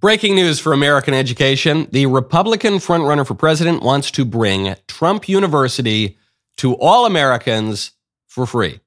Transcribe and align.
Breaking 0.00 0.36
news 0.36 0.60
for 0.60 0.72
American 0.72 1.12
education. 1.12 1.88
The 1.90 2.06
Republican 2.06 2.74
frontrunner 2.74 3.26
for 3.26 3.34
president 3.34 3.82
wants 3.82 4.12
to 4.12 4.24
bring 4.24 4.76
Trump 4.86 5.28
University 5.28 6.16
to 6.58 6.74
all 6.74 7.04
Americans 7.04 7.90
for 8.28 8.46
free. 8.46 8.78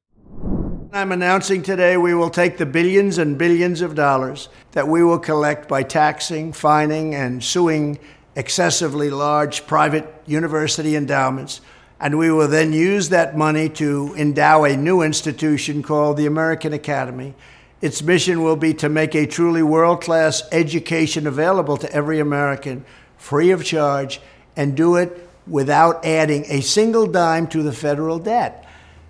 I'm 0.94 1.12
announcing 1.12 1.64
today 1.64 1.98
we 1.98 2.14
will 2.14 2.30
take 2.30 2.58
the 2.58 2.66
billions 2.66 3.18
and 3.18 3.38
billions 3.38 3.82
of 3.82 3.94
dollars 3.94 4.48
that 4.72 4.88
we 4.88 5.04
will 5.04 5.20
collect 5.20 5.68
by 5.68 5.84
taxing, 5.84 6.54
fining, 6.54 7.14
and 7.14 7.44
suing 7.44 8.00
excessively 8.38 9.10
large 9.10 9.68
private 9.68 10.08
university 10.26 10.96
endowments, 10.96 11.60
and 12.00 12.18
we 12.18 12.32
will 12.32 12.48
then 12.48 12.72
use 12.72 13.10
that 13.10 13.36
money 13.36 13.68
to 13.68 14.16
endow 14.18 14.64
a 14.64 14.78
new 14.78 15.02
institution 15.02 15.84
called 15.84 16.16
the 16.16 16.26
American 16.26 16.72
Academy 16.72 17.36
its 17.82 18.04
mission 18.04 18.44
will 18.44 18.56
be 18.56 18.74
to 18.76 18.90
make 18.90 19.16
a 19.16 19.26
truly 19.26 19.64
world 19.64 20.02
class 20.02 20.44
education 20.52 21.26
available 21.26 21.78
to 21.78 21.92
every 21.92 22.20
American, 22.20 22.86
free 23.18 23.52
of 23.52 23.66
charge, 23.66 24.22
and 24.56 24.78
do 24.78 24.96
it 24.96 25.28
without 25.48 26.06
adding 26.06 26.46
a 26.48 26.62
single 26.62 27.08
dime 27.08 27.48
to 27.48 27.64
the 27.64 27.74
federal 27.74 28.20
debt. 28.20 28.68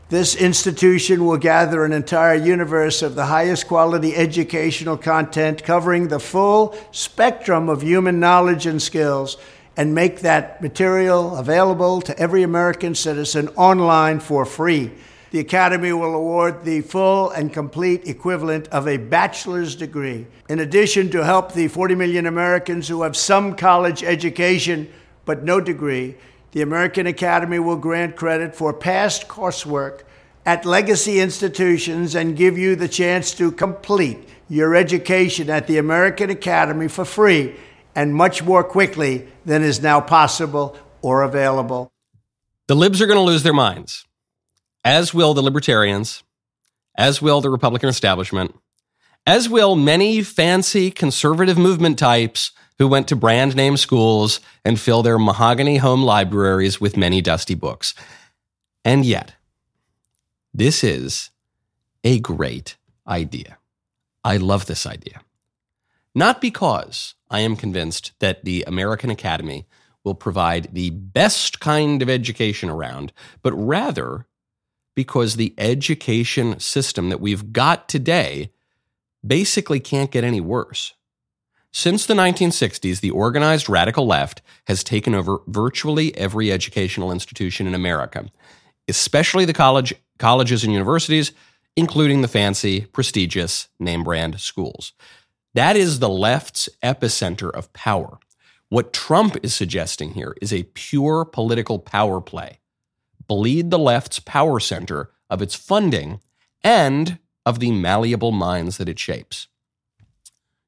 This 0.10 0.36
institution 0.36 1.26
will 1.26 1.38
gather 1.38 1.86
an 1.86 1.94
entire 1.94 2.36
universe 2.36 3.02
of 3.02 3.16
the 3.16 3.26
highest 3.26 3.68
quality 3.68 4.16
educational 4.16 4.98
content 4.98 5.64
covering 5.64 6.08
the 6.08 6.20
full 6.20 6.76
spectrum 6.92 7.70
of 7.70 7.82
human 7.82 8.20
knowledge 8.20 8.66
and 8.66 8.82
skills 8.82 9.38
and 9.78 9.96
make 9.96 10.20
that 10.20 10.62
material 10.62 11.38
available 11.38 12.02
to 12.02 12.18
every 12.20 12.44
American 12.44 12.94
citizen 12.94 13.48
online 13.50 14.20
for 14.20 14.46
free 14.46 14.92
the 15.32 15.40
Academy 15.40 15.94
will 15.94 16.14
award 16.14 16.66
the 16.66 16.82
full 16.82 17.30
and 17.30 17.54
complete 17.54 18.06
equivalent 18.06 18.68
of 18.68 18.86
a 18.86 18.98
bachelor's 18.98 19.76
degree. 19.76 20.28
In 20.50 20.60
addition, 20.60 21.10
to 21.12 21.24
help 21.24 21.54
the 21.54 21.70
40 21.70 21.96
million 21.96 22.26
Americans 22.26 22.90
who 22.90 23.02
have 23.04 23.16
some 23.16 23.56
college 23.56 24.04
education 24.04 24.92
but 25.24 25.44
no 25.44 25.62
degree, 25.62 26.16
the 26.52 26.62
American 26.62 27.08
Academy 27.08 27.60
will 27.60 27.78
grant 27.78 28.18
credit 28.18 28.54
for 28.54 28.74
past 28.74 29.30
coursework 29.30 30.02
at 30.46 30.66
legacy 30.66 31.22
institutions 31.22 32.14
and 32.14 32.36
give 32.36 32.58
you 32.58 32.76
the 32.76 32.90
chance 32.90 33.34
to 33.36 33.54
complete 33.54 34.28
your 34.50 34.76
education 34.76 35.50
at 35.50 35.66
the 35.66 35.78
American 35.78 36.30
Academy 36.30 36.90
for 36.90 37.06
free 37.06 37.56
and 37.96 38.14
much 38.14 38.44
more 38.44 38.66
quickly 38.66 39.30
than 39.46 39.64
is 39.64 39.82
now 39.82 40.02
possible 40.02 40.76
or 41.02 41.22
available. 41.22 41.90
The 42.68 42.76
libs 42.76 43.02
are 43.02 43.08
going 43.08 43.18
to 43.18 43.24
lose 43.24 43.44
their 43.44 43.54
minds 43.54 44.06
as 44.84 45.14
will 45.14 45.34
the 45.34 45.42
libertarians, 45.42 46.24
as 46.98 47.22
will 47.22 47.42
the 47.42 47.50
Republican 47.50 47.90
establishment, 47.90 48.56
as 49.26 49.48
will 49.48 49.76
many 49.76 50.24
fancy 50.24 50.92
conservative 50.92 51.58
movement 51.58 52.00
types 52.00 52.52
who 52.78 52.88
went 52.88 53.08
to 53.08 53.16
brand 53.16 53.56
name 53.56 53.78
schools 53.78 54.40
and 54.66 54.80
fill 54.80 55.04
their 55.04 55.20
mahogany 55.20 55.78
home 55.78 56.04
libraries 56.04 56.82
with 56.82 56.98
many 56.98 57.22
dusty 57.22 57.54
books. 57.54 57.94
And 58.84 59.06
yet, 59.06 59.36
this 60.54 60.84
is 60.84 61.30
a 62.04 62.20
great 62.20 62.78
idea. 63.08 63.58
I 64.24 64.38
love 64.38 64.66
this 64.66 64.86
idea. 64.86 65.22
Not 66.14 66.42
because 66.42 67.14
I 67.30 67.42
am 67.42 67.56
convinced 67.56 68.14
that 68.20 68.44
the 68.44 68.64
American 68.68 69.10
Academy 69.10 69.68
will 70.04 70.16
provide 70.16 70.74
the 70.74 70.90
best 70.90 71.60
kind 71.60 72.02
of 72.02 72.10
education 72.10 72.70
around, 72.70 73.14
but 73.44 73.54
rather 73.54 74.26
because 74.96 75.36
the 75.36 75.54
education 75.58 76.60
system 76.60 77.10
that 77.10 77.22
we've 77.22 77.54
got 77.54 77.88
today 77.88 78.52
basically 79.26 79.80
can't 79.80 80.12
get 80.12 80.24
any 80.24 80.42
worse. 80.42 80.94
Since 81.74 82.06
the 82.06 82.14
1960s, 82.14 83.00
the 83.00 83.12
organized 83.12 83.70
radical 83.70 84.06
left 84.06 84.42
has 84.68 84.84
taken 84.84 85.16
over 85.16 85.40
virtually 85.48 86.16
every 86.18 86.52
educational 86.52 87.12
institution 87.12 87.66
in 87.66 87.74
America, 87.74 88.26
especially 88.90 89.46
the 89.46 89.54
college, 89.54 89.94
colleges 90.20 90.64
and 90.64 90.74
universities, 90.74 91.32
including 91.78 92.22
the 92.22 92.28
fancy, 92.28 92.82
prestigious, 92.82 93.70
name 93.80 94.04
brand 94.04 94.42
schools. 94.42 94.92
That 95.54 95.78
is 95.78 96.00
the 96.00 96.10
left's 96.10 96.68
epicenter 96.84 97.52
of 97.52 97.72
power. 97.74 98.20
What 98.68 98.94
Trump 98.94 99.38
is 99.44 99.54
suggesting 99.54 100.12
here 100.14 100.36
is 100.42 100.54
a 100.54 100.64
pure 100.64 101.26
political 101.26 101.80
power 101.80 102.22
play 102.22 102.61
bleed 103.32 103.72
the 103.72 103.80
left's 103.80 104.20
power 104.20 104.60
center 104.60 105.10
of 105.30 105.42
its 105.42 105.56
funding 105.56 106.20
and 106.66 107.18
of 107.46 107.60
the 107.60 107.72
malleable 107.72 108.34
minds 108.34 108.76
that 108.76 108.90
it 108.90 109.00
shapes. 109.00 109.48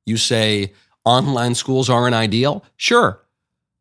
You 0.05 0.15
say 0.15 0.71
online 1.03 1.55
schools 1.55 1.89
aren't 1.89 2.15
ideal? 2.15 2.63
Sure. 2.77 3.19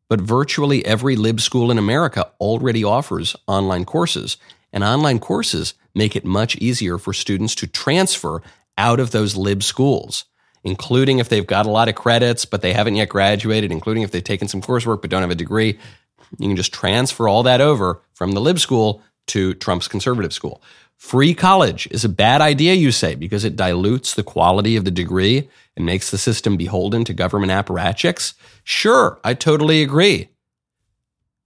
But 0.09 0.19
virtually 0.19 0.85
every 0.85 1.15
lib 1.15 1.39
school 1.39 1.71
in 1.71 1.77
America 1.77 2.29
already 2.41 2.83
offers 2.83 3.37
online 3.47 3.85
courses, 3.85 4.35
and 4.73 4.83
online 4.83 5.19
courses 5.19 5.75
make 5.95 6.17
it 6.17 6.25
much 6.25 6.57
easier 6.57 6.97
for 6.97 7.13
students 7.13 7.55
to 7.55 7.67
transfer 7.67 8.41
out 8.77 8.99
of 8.99 9.11
those 9.11 9.37
lib 9.37 9.63
schools, 9.63 10.25
including 10.65 11.19
if 11.19 11.29
they've 11.29 11.47
got 11.47 11.65
a 11.65 11.71
lot 11.71 11.87
of 11.87 11.95
credits 11.95 12.43
but 12.43 12.61
they 12.61 12.73
haven't 12.73 12.95
yet 12.95 13.07
graduated, 13.07 13.71
including 13.71 14.03
if 14.03 14.11
they've 14.11 14.25
taken 14.25 14.49
some 14.49 14.61
coursework 14.61 14.99
but 14.99 15.09
don't 15.09 15.21
have 15.21 15.31
a 15.31 15.35
degree. 15.35 15.79
You 16.39 16.47
can 16.49 16.55
just 16.55 16.73
transfer 16.73 17.27
all 17.27 17.43
that 17.43 17.61
over 17.61 18.01
from 18.13 18.31
the 18.31 18.41
lib 18.41 18.59
school 18.59 19.01
to 19.27 19.53
Trump's 19.53 19.87
conservative 19.87 20.33
school. 20.33 20.61
Free 20.97 21.33
college 21.33 21.87
is 21.91 22.05
a 22.05 22.09
bad 22.09 22.41
idea, 22.41 22.73
you 22.73 22.91
say, 22.91 23.15
because 23.15 23.43
it 23.43 23.55
dilutes 23.55 24.13
the 24.13 24.23
quality 24.23 24.75
of 24.75 24.85
the 24.85 24.91
degree 24.91 25.49
and 25.75 25.85
makes 25.85 26.11
the 26.11 26.17
system 26.17 26.55
beholden 26.55 27.03
to 27.05 27.13
government 27.13 27.51
apparatchiks. 27.51 28.33
Sure, 28.63 29.19
I 29.23 29.33
totally 29.33 29.83
agree. 29.83 30.29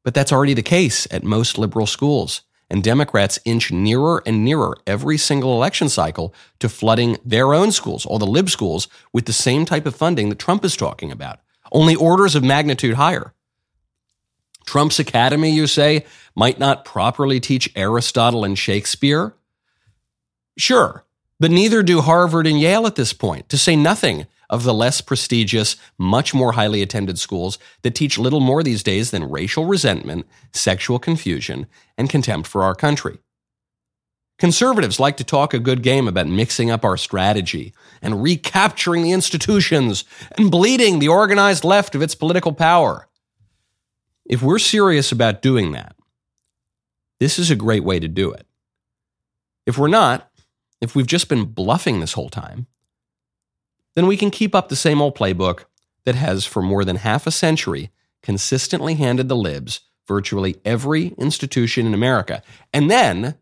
But 0.04 0.14
that's 0.14 0.32
already 0.32 0.54
the 0.54 0.62
case 0.62 1.08
at 1.12 1.24
most 1.24 1.58
liberal 1.58 1.88
schools. 1.88 2.42
And 2.70 2.84
Democrats 2.84 3.40
inch 3.46 3.72
nearer 3.72 4.22
and 4.26 4.44
nearer 4.44 4.78
every 4.86 5.18
single 5.18 5.54
election 5.54 5.88
cycle 5.88 6.34
to 6.60 6.68
flooding 6.68 7.18
their 7.24 7.54
own 7.54 7.72
schools, 7.72 8.06
all 8.06 8.20
the 8.20 8.26
lib 8.28 8.50
schools, 8.50 8.90
with 9.14 9.26
the 9.26 9.34
same 9.34 9.66
type 9.66 9.86
of 9.86 9.96
funding 9.96 10.30
that 10.30 10.40
Trump 10.40 10.66
is 10.66 10.76
talking 10.76 11.12
about, 11.12 11.40
only 11.72 11.96
orders 11.96 12.36
of 12.36 12.44
magnitude 12.44 12.96
higher. 12.96 13.34
Trump's 14.68 15.00
academy, 15.00 15.50
you 15.50 15.66
say, 15.66 16.06
might 16.36 16.60
not 16.60 16.86
properly 16.86 17.40
teach 17.40 17.72
Aristotle 17.76 18.44
and 18.44 18.60
Shakespeare? 18.60 19.34
Sure, 20.58 21.06
but 21.40 21.50
neither 21.50 21.82
do 21.82 22.02
Harvard 22.02 22.46
and 22.46 22.60
Yale 22.60 22.86
at 22.86 22.96
this 22.96 23.14
point, 23.14 23.48
to 23.50 23.58
say 23.58 23.76
nothing 23.76 24.28
of 24.50 24.64
the 24.64 24.74
less 24.74 25.02
prestigious, 25.02 25.78
much 25.98 26.34
more 26.34 26.52
highly 26.54 26.82
attended 26.82 27.18
schools 27.18 27.58
that 27.82 27.96
teach 27.96 28.18
little 28.18 28.40
more 28.40 28.62
these 28.62 28.84
days 28.84 29.12
than 29.12 29.30
racial 29.30 29.66
resentment, 29.66 30.28
sexual 30.54 31.00
confusion, 31.00 31.66
and 31.98 32.10
contempt 32.10 32.48
for 32.48 32.62
our 32.64 32.76
country. 32.76 33.18
Conservatives 34.38 35.00
like 35.00 35.18
to 35.18 35.24
talk 35.24 35.54
a 35.54 35.60
good 35.60 35.82
game 35.82 36.08
about 36.08 36.28
mixing 36.28 36.70
up 36.70 36.86
our 36.86 36.98
strategy 36.98 37.74
and 38.02 38.22
recapturing 38.22 39.02
the 39.02 39.12
institutions 39.12 40.04
and 40.38 40.52
bleeding 40.52 41.00
the 41.00 41.08
organized 41.08 41.64
left 41.64 41.96
of 41.96 42.02
its 42.02 42.16
political 42.16 42.54
power. 42.54 43.08
If 44.30 44.42
we're 44.42 44.60
serious 44.60 45.12
about 45.12 45.42
doing 45.42 45.72
that, 45.72 45.96
this 47.20 47.40
is 47.40 47.50
a 47.50 47.56
great 47.56 47.84
way 47.84 48.00
to 48.00 48.08
do 48.08 48.32
it. 48.32 48.46
If 49.66 49.78
we're 49.78 49.88
not, 49.88 50.30
if 50.82 50.96
we've 50.96 51.08
just 51.08 51.30
been 51.30 51.46
bluffing 51.46 52.00
this 52.00 52.14
whole 52.14 52.30
time, 52.30 52.68
then 53.96 54.06
we 54.06 54.18
can 54.18 54.30
keep 54.30 54.54
up 54.54 54.70
the 54.70 54.76
same 54.76 55.02
old 55.02 55.16
playbook 55.16 55.64
that 56.06 56.16
has 56.16 56.46
for 56.46 56.62
more 56.62 56.86
than 56.86 56.98
half 56.98 57.26
a 57.26 57.32
century 57.32 57.90
consistently 58.22 58.96
handed 58.96 59.30
the 59.30 59.36
libs 59.36 59.82
virtually 60.08 60.58
every 60.64 61.08
institution 61.18 61.86
in 61.86 61.94
America. 61.94 62.42
And 62.74 62.92
then 62.92 63.36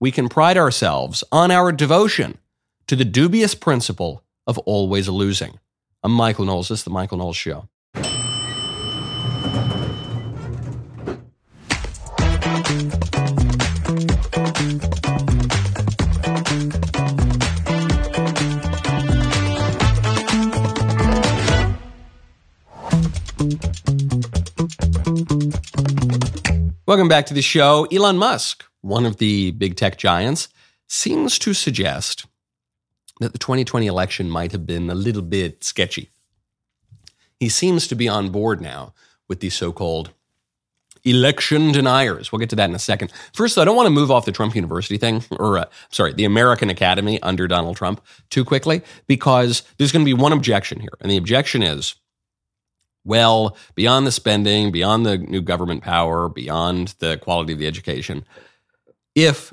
we 0.00 0.10
can 0.10 0.28
pride 0.28 0.56
ourselves 0.56 1.24
on 1.32 1.50
our 1.50 1.72
devotion 1.72 2.38
to 2.86 2.96
the 2.96 3.04
dubious 3.04 3.54
principle 3.54 4.22
of 4.46 4.58
always 4.58 5.08
losing. 5.08 5.58
I'm 6.02 6.12
Michael 6.12 6.44
Knowles. 6.44 6.68
This 6.68 6.80
is 6.80 6.84
The 6.84 6.90
Michael 6.90 7.18
Knowles 7.18 7.36
Show. 7.36 7.68
Welcome 26.86 27.08
back 27.08 27.26
to 27.26 27.34
the 27.34 27.42
show. 27.42 27.86
Elon 27.92 28.16
Musk, 28.16 28.64
one 28.80 29.04
of 29.04 29.18
the 29.18 29.50
big 29.50 29.76
tech 29.76 29.98
giants, 29.98 30.48
seems 30.86 31.38
to 31.38 31.52
suggest 31.52 32.24
that 33.20 33.32
the 33.32 33.38
2020 33.38 33.86
election 33.86 34.30
might 34.30 34.52
have 34.52 34.64
been 34.64 34.88
a 34.88 34.94
little 34.94 35.20
bit 35.20 35.62
sketchy. 35.62 36.10
He 37.38 37.50
seems 37.50 37.86
to 37.88 37.94
be 37.94 38.08
on 38.08 38.30
board 38.30 38.62
now 38.62 38.94
with 39.28 39.40
the 39.40 39.50
so 39.50 39.70
called 39.70 40.14
election 41.08 41.72
deniers. 41.72 42.30
We'll 42.30 42.38
get 42.38 42.50
to 42.50 42.56
that 42.56 42.68
in 42.68 42.74
a 42.74 42.78
second. 42.78 43.12
First, 43.32 43.58
I 43.58 43.64
don't 43.64 43.76
want 43.76 43.86
to 43.86 43.90
move 43.90 44.10
off 44.10 44.24
the 44.24 44.32
Trump 44.32 44.54
University 44.54 44.98
thing, 44.98 45.24
or 45.32 45.58
uh, 45.58 45.64
sorry, 45.90 46.12
the 46.12 46.24
American 46.24 46.70
Academy 46.70 47.20
under 47.22 47.46
Donald 47.46 47.76
Trump 47.76 48.00
too 48.30 48.44
quickly, 48.44 48.82
because 49.06 49.62
there's 49.78 49.92
going 49.92 50.04
to 50.04 50.08
be 50.08 50.20
one 50.20 50.32
objection 50.32 50.80
here. 50.80 50.96
And 51.00 51.10
the 51.10 51.16
objection 51.16 51.62
is 51.62 51.94
well, 53.04 53.56
beyond 53.74 54.06
the 54.06 54.12
spending, 54.12 54.70
beyond 54.70 55.06
the 55.06 55.16
new 55.16 55.40
government 55.40 55.82
power, 55.82 56.28
beyond 56.28 56.94
the 56.98 57.16
quality 57.16 57.54
of 57.54 57.58
the 57.58 57.66
education, 57.66 58.24
if 59.14 59.52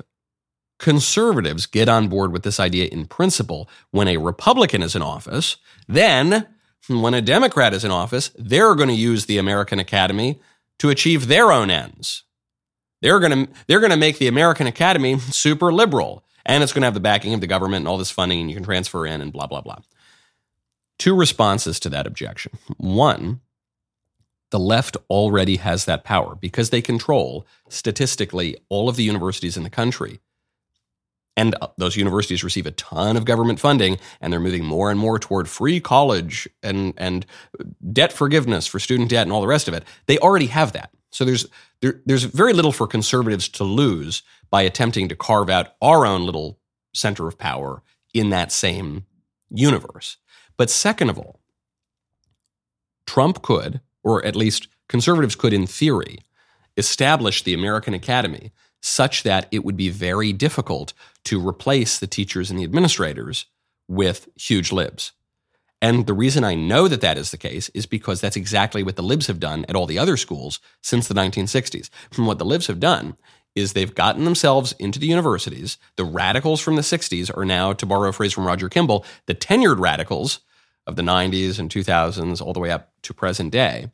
conservatives 0.78 1.64
get 1.64 1.88
on 1.88 2.08
board 2.08 2.32
with 2.32 2.42
this 2.42 2.60
idea 2.60 2.86
in 2.86 3.06
principle 3.06 3.68
when 3.92 4.08
a 4.08 4.18
Republican 4.18 4.82
is 4.82 4.94
in 4.94 5.00
office, 5.00 5.56
then 5.88 6.46
when 6.88 7.14
a 7.14 7.22
Democrat 7.22 7.72
is 7.72 7.84
in 7.84 7.90
office, 7.90 8.30
they're 8.36 8.74
going 8.74 8.90
to 8.90 8.94
use 8.94 9.24
the 9.24 9.38
American 9.38 9.78
Academy 9.78 10.38
to 10.78 10.90
achieve 10.90 11.28
their 11.28 11.52
own 11.52 11.70
ends. 11.70 12.24
They're 13.02 13.20
going 13.20 13.46
to 13.46 13.52
they're 13.66 13.80
going 13.80 13.90
to 13.90 13.96
make 13.96 14.18
the 14.18 14.28
American 14.28 14.66
Academy 14.66 15.18
super 15.30 15.72
liberal 15.72 16.24
and 16.44 16.62
it's 16.62 16.72
going 16.72 16.82
to 16.82 16.86
have 16.86 16.94
the 16.94 17.00
backing 17.00 17.34
of 17.34 17.40
the 17.40 17.46
government 17.46 17.82
and 17.82 17.88
all 17.88 17.98
this 17.98 18.10
funding 18.10 18.40
and 18.40 18.50
you 18.50 18.56
can 18.56 18.64
transfer 18.64 19.06
in 19.06 19.20
and 19.20 19.32
blah 19.32 19.46
blah 19.46 19.60
blah. 19.60 19.78
Two 20.98 21.14
responses 21.14 21.78
to 21.80 21.90
that 21.90 22.06
objection. 22.06 22.52
One, 22.78 23.40
the 24.50 24.58
left 24.58 24.96
already 25.10 25.56
has 25.56 25.84
that 25.84 26.04
power 26.04 26.34
because 26.34 26.70
they 26.70 26.80
control 26.80 27.46
statistically 27.68 28.56
all 28.68 28.88
of 28.88 28.96
the 28.96 29.02
universities 29.02 29.56
in 29.56 29.62
the 29.62 29.70
country. 29.70 30.20
And 31.36 31.54
those 31.76 31.96
universities 31.96 32.42
receive 32.42 32.66
a 32.66 32.70
ton 32.70 33.16
of 33.16 33.26
government 33.26 33.60
funding, 33.60 33.98
and 34.20 34.32
they're 34.32 34.40
moving 34.40 34.64
more 34.64 34.90
and 34.90 34.98
more 34.98 35.18
toward 35.18 35.48
free 35.48 35.80
college 35.80 36.48
and, 36.62 36.94
and 36.96 37.26
debt 37.92 38.12
forgiveness 38.12 38.66
for 38.66 38.78
student 38.78 39.10
debt 39.10 39.24
and 39.24 39.32
all 39.32 39.42
the 39.42 39.46
rest 39.46 39.68
of 39.68 39.74
it. 39.74 39.84
They 40.06 40.18
already 40.18 40.46
have 40.46 40.72
that. 40.72 40.90
So 41.10 41.24
there's, 41.24 41.46
there, 41.82 42.00
there's 42.06 42.24
very 42.24 42.52
little 42.52 42.72
for 42.72 42.86
conservatives 42.86 43.48
to 43.50 43.64
lose 43.64 44.22
by 44.50 44.62
attempting 44.62 45.08
to 45.08 45.16
carve 45.16 45.50
out 45.50 45.74
our 45.82 46.06
own 46.06 46.24
little 46.24 46.58
center 46.94 47.28
of 47.28 47.38
power 47.38 47.82
in 48.14 48.30
that 48.30 48.50
same 48.50 49.04
universe. 49.50 50.16
But 50.56 50.70
second 50.70 51.10
of 51.10 51.18
all, 51.18 51.40
Trump 53.06 53.42
could, 53.42 53.80
or 54.02 54.24
at 54.24 54.36
least 54.36 54.68
conservatives 54.88 55.36
could, 55.36 55.52
in 55.52 55.66
theory, 55.66 56.18
establish 56.76 57.42
the 57.42 57.54
American 57.54 57.94
Academy 57.94 58.52
such 58.86 59.24
that 59.24 59.48
it 59.50 59.64
would 59.64 59.76
be 59.76 59.88
very 59.88 60.32
difficult 60.32 60.92
to 61.24 61.46
replace 61.46 61.98
the 61.98 62.06
teachers 62.06 62.50
and 62.50 62.58
the 62.58 62.64
administrators 62.64 63.46
with 63.88 64.28
huge 64.36 64.70
libs. 64.70 65.12
And 65.82 66.06
the 66.06 66.14
reason 66.14 66.44
I 66.44 66.54
know 66.54 66.86
that 66.88 67.00
that 67.00 67.18
is 67.18 67.30
the 67.30 67.36
case 67.36 67.68
is 67.70 67.84
because 67.84 68.20
that's 68.20 68.36
exactly 68.36 68.82
what 68.82 68.96
the 68.96 69.02
libs 69.02 69.26
have 69.26 69.40
done 69.40 69.66
at 69.68 69.76
all 69.76 69.86
the 69.86 69.98
other 69.98 70.16
schools 70.16 70.60
since 70.82 71.08
the 71.08 71.14
1960s. 71.14 71.90
From 72.10 72.26
what 72.26 72.38
the 72.38 72.44
libs 72.44 72.68
have 72.68 72.80
done 72.80 73.16
is 73.56 73.72
they've 73.72 73.94
gotten 73.94 74.24
themselves 74.24 74.72
into 74.78 74.98
the 74.98 75.06
universities. 75.06 75.78
The 75.96 76.04
radicals 76.04 76.60
from 76.60 76.76
the 76.76 76.82
60s 76.82 77.36
are 77.36 77.44
now, 77.44 77.72
to 77.72 77.86
borrow 77.86 78.10
a 78.10 78.12
phrase 78.12 78.32
from 78.32 78.46
Roger 78.46 78.68
Kimball, 78.68 79.04
the 79.26 79.34
tenured 79.34 79.80
radicals 79.80 80.40
of 80.86 80.94
the 80.94 81.02
90s 81.02 81.58
and 81.58 81.68
2000s 81.68 82.40
all 82.40 82.52
the 82.52 82.60
way 82.60 82.70
up 82.70 82.92
to 83.02 83.12
present 83.12 83.50
day. 83.50 83.90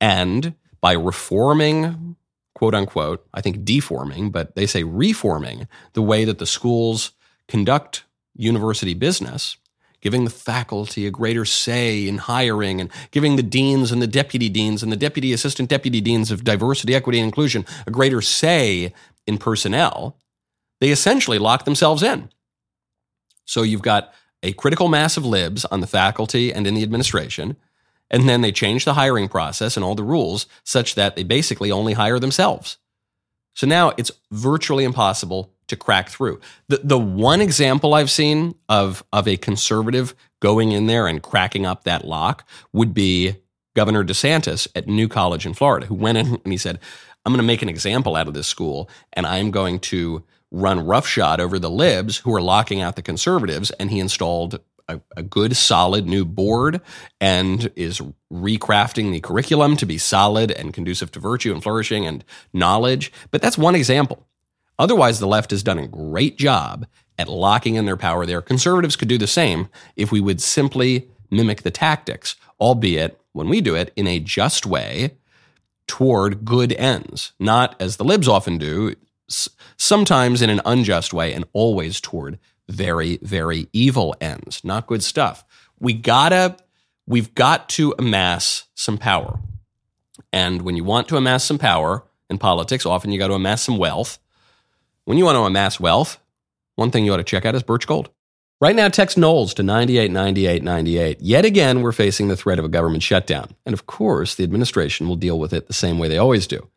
And 0.00 0.54
by 0.80 0.92
reforming, 0.92 2.16
quote 2.64 2.74
unquote, 2.74 3.26
I 3.34 3.42
think 3.42 3.62
deforming, 3.62 4.30
but 4.30 4.56
they 4.56 4.64
say 4.64 4.84
reforming 4.84 5.68
the 5.92 6.00
way 6.00 6.24
that 6.24 6.38
the 6.38 6.46
schools 6.46 7.12
conduct 7.46 8.04
university 8.34 8.94
business, 8.94 9.58
giving 10.00 10.24
the 10.24 10.30
faculty 10.30 11.06
a 11.06 11.10
greater 11.10 11.44
say 11.44 12.08
in 12.08 12.16
hiring 12.16 12.80
and 12.80 12.90
giving 13.10 13.36
the 13.36 13.42
deans 13.42 13.92
and 13.92 14.00
the 14.00 14.06
deputy 14.06 14.48
deans 14.48 14.82
and 14.82 14.90
the 14.90 14.96
deputy 14.96 15.34
assistant 15.34 15.68
deputy 15.68 16.00
deans 16.00 16.30
of 16.30 16.42
diversity, 16.42 16.94
equity, 16.94 17.18
and 17.18 17.26
inclusion 17.26 17.66
a 17.86 17.90
greater 17.90 18.22
say 18.22 18.94
in 19.26 19.36
personnel, 19.36 20.16
they 20.80 20.88
essentially 20.88 21.38
lock 21.38 21.66
themselves 21.66 22.02
in. 22.02 22.30
So 23.44 23.60
you've 23.60 23.82
got 23.82 24.14
a 24.42 24.54
critical 24.54 24.88
mass 24.88 25.18
of 25.18 25.26
libs 25.26 25.66
on 25.66 25.80
the 25.80 25.86
faculty 25.86 26.50
and 26.50 26.66
in 26.66 26.72
the 26.72 26.82
administration. 26.82 27.58
And 28.14 28.28
then 28.28 28.42
they 28.42 28.52
change 28.52 28.84
the 28.84 28.94
hiring 28.94 29.26
process 29.26 29.76
and 29.76 29.82
all 29.82 29.96
the 29.96 30.04
rules 30.04 30.46
such 30.62 30.94
that 30.94 31.16
they 31.16 31.24
basically 31.24 31.72
only 31.72 31.94
hire 31.94 32.20
themselves. 32.20 32.78
So 33.56 33.66
now 33.66 33.92
it's 33.96 34.12
virtually 34.30 34.84
impossible 34.84 35.52
to 35.66 35.74
crack 35.74 36.10
through. 36.10 36.38
The, 36.68 36.80
the 36.84 36.98
one 36.98 37.40
example 37.40 37.92
I've 37.92 38.12
seen 38.12 38.54
of, 38.68 39.02
of 39.12 39.26
a 39.26 39.36
conservative 39.36 40.14
going 40.38 40.70
in 40.70 40.86
there 40.86 41.08
and 41.08 41.20
cracking 41.20 41.66
up 41.66 41.82
that 41.84 42.04
lock 42.04 42.48
would 42.72 42.94
be 42.94 43.34
Governor 43.74 44.04
DeSantis 44.04 44.68
at 44.76 44.86
New 44.86 45.08
College 45.08 45.44
in 45.44 45.52
Florida, 45.52 45.86
who 45.86 45.96
went 45.96 46.16
in 46.16 46.38
and 46.44 46.52
he 46.52 46.56
said, 46.56 46.78
I'm 47.26 47.32
going 47.32 47.42
to 47.42 47.44
make 47.44 47.62
an 47.62 47.68
example 47.68 48.14
out 48.14 48.28
of 48.28 48.34
this 48.34 48.46
school 48.46 48.88
and 49.14 49.26
I'm 49.26 49.50
going 49.50 49.80
to 49.80 50.22
run 50.52 50.86
roughshod 50.86 51.40
over 51.40 51.58
the 51.58 51.70
libs 51.70 52.18
who 52.18 52.32
are 52.32 52.40
locking 52.40 52.80
out 52.80 52.94
the 52.94 53.02
conservatives. 53.02 53.72
And 53.72 53.90
he 53.90 53.98
installed 53.98 54.60
a, 54.88 55.00
a, 55.16 55.22
good, 55.22 55.56
solid 55.56 56.06
new 56.06 56.24
board 56.24 56.80
and 57.20 57.70
is 57.76 58.00
recrafting 58.32 59.12
the 59.12 59.20
curriculum 59.20 59.76
to 59.76 59.86
be 59.86 59.98
solid 59.98 60.50
and 60.50 60.74
conducive 60.74 61.10
to 61.12 61.20
virtue 61.20 61.52
and 61.52 61.62
flourishing 61.62 62.06
and 62.06 62.24
knowledge. 62.52 63.12
But 63.30 63.42
that's 63.42 63.58
one 63.58 63.74
example. 63.74 64.26
Otherwise, 64.78 65.20
the 65.20 65.26
left 65.26 65.50
has 65.50 65.62
done 65.62 65.78
a 65.78 65.86
great 65.86 66.36
job 66.36 66.86
at 67.18 67.28
locking 67.28 67.76
in 67.76 67.86
their 67.86 67.96
power 67.96 68.26
there. 68.26 68.42
Conservatives 68.42 68.96
could 68.96 69.08
do 69.08 69.18
the 69.18 69.26
same 69.26 69.68
if 69.96 70.10
we 70.10 70.20
would 70.20 70.40
simply 70.40 71.08
mimic 71.30 71.62
the 71.62 71.70
tactics, 71.70 72.36
albeit 72.60 73.20
when 73.32 73.48
we 73.48 73.60
do 73.60 73.74
it 73.74 73.92
in 73.96 74.06
a 74.06 74.20
just 74.20 74.66
way 74.66 75.16
toward 75.86 76.44
good 76.44 76.72
ends, 76.72 77.32
not 77.38 77.80
as 77.80 77.96
the 77.96 78.04
libs 78.04 78.28
often 78.28 78.58
do, 78.58 78.94
sometimes 79.76 80.42
in 80.42 80.50
an 80.50 80.60
unjust 80.64 81.12
way 81.12 81.32
and 81.32 81.44
always 81.52 82.00
toward 82.00 82.38
very, 82.68 83.18
very 83.22 83.68
evil 83.72 84.14
ends, 84.20 84.62
not 84.64 84.86
good 84.86 85.02
stuff. 85.02 85.44
We 85.78 85.92
gotta, 85.92 86.56
we've 87.06 87.34
got 87.34 87.68
to 87.70 87.94
amass 87.98 88.64
some 88.74 88.98
power. 88.98 89.40
And 90.32 90.62
when 90.62 90.76
you 90.76 90.84
want 90.84 91.08
to 91.08 91.16
amass 91.16 91.44
some 91.44 91.58
power 91.58 92.04
in 92.30 92.38
politics, 92.38 92.86
often 92.86 93.12
you 93.12 93.18
got 93.18 93.28
to 93.28 93.34
amass 93.34 93.62
some 93.62 93.78
wealth. 93.78 94.18
When 95.04 95.18
you 95.18 95.24
want 95.24 95.36
to 95.36 95.42
amass 95.42 95.78
wealth, 95.78 96.18
one 96.76 96.90
thing 96.90 97.04
you 97.04 97.12
ought 97.12 97.18
to 97.18 97.24
check 97.24 97.44
out 97.44 97.54
is 97.54 97.62
Birch 97.62 97.86
Gold. 97.86 98.10
Right 98.60 98.74
now, 98.74 98.88
text 98.88 99.18
Knowles 99.18 99.52
to 99.54 99.62
989898. 99.62 101.20
Yet 101.20 101.44
again, 101.44 101.82
we're 101.82 101.92
facing 101.92 102.28
the 102.28 102.36
threat 102.36 102.58
of 102.58 102.64
a 102.64 102.68
government 102.68 103.02
shutdown. 103.02 103.54
And 103.66 103.74
of 103.74 103.86
course, 103.86 104.34
the 104.34 104.44
administration 104.44 105.08
will 105.08 105.16
deal 105.16 105.38
with 105.38 105.52
it 105.52 105.66
the 105.66 105.72
same 105.72 105.98
way 105.98 106.08
they 106.08 106.18
always 106.18 106.46
do 106.46 106.68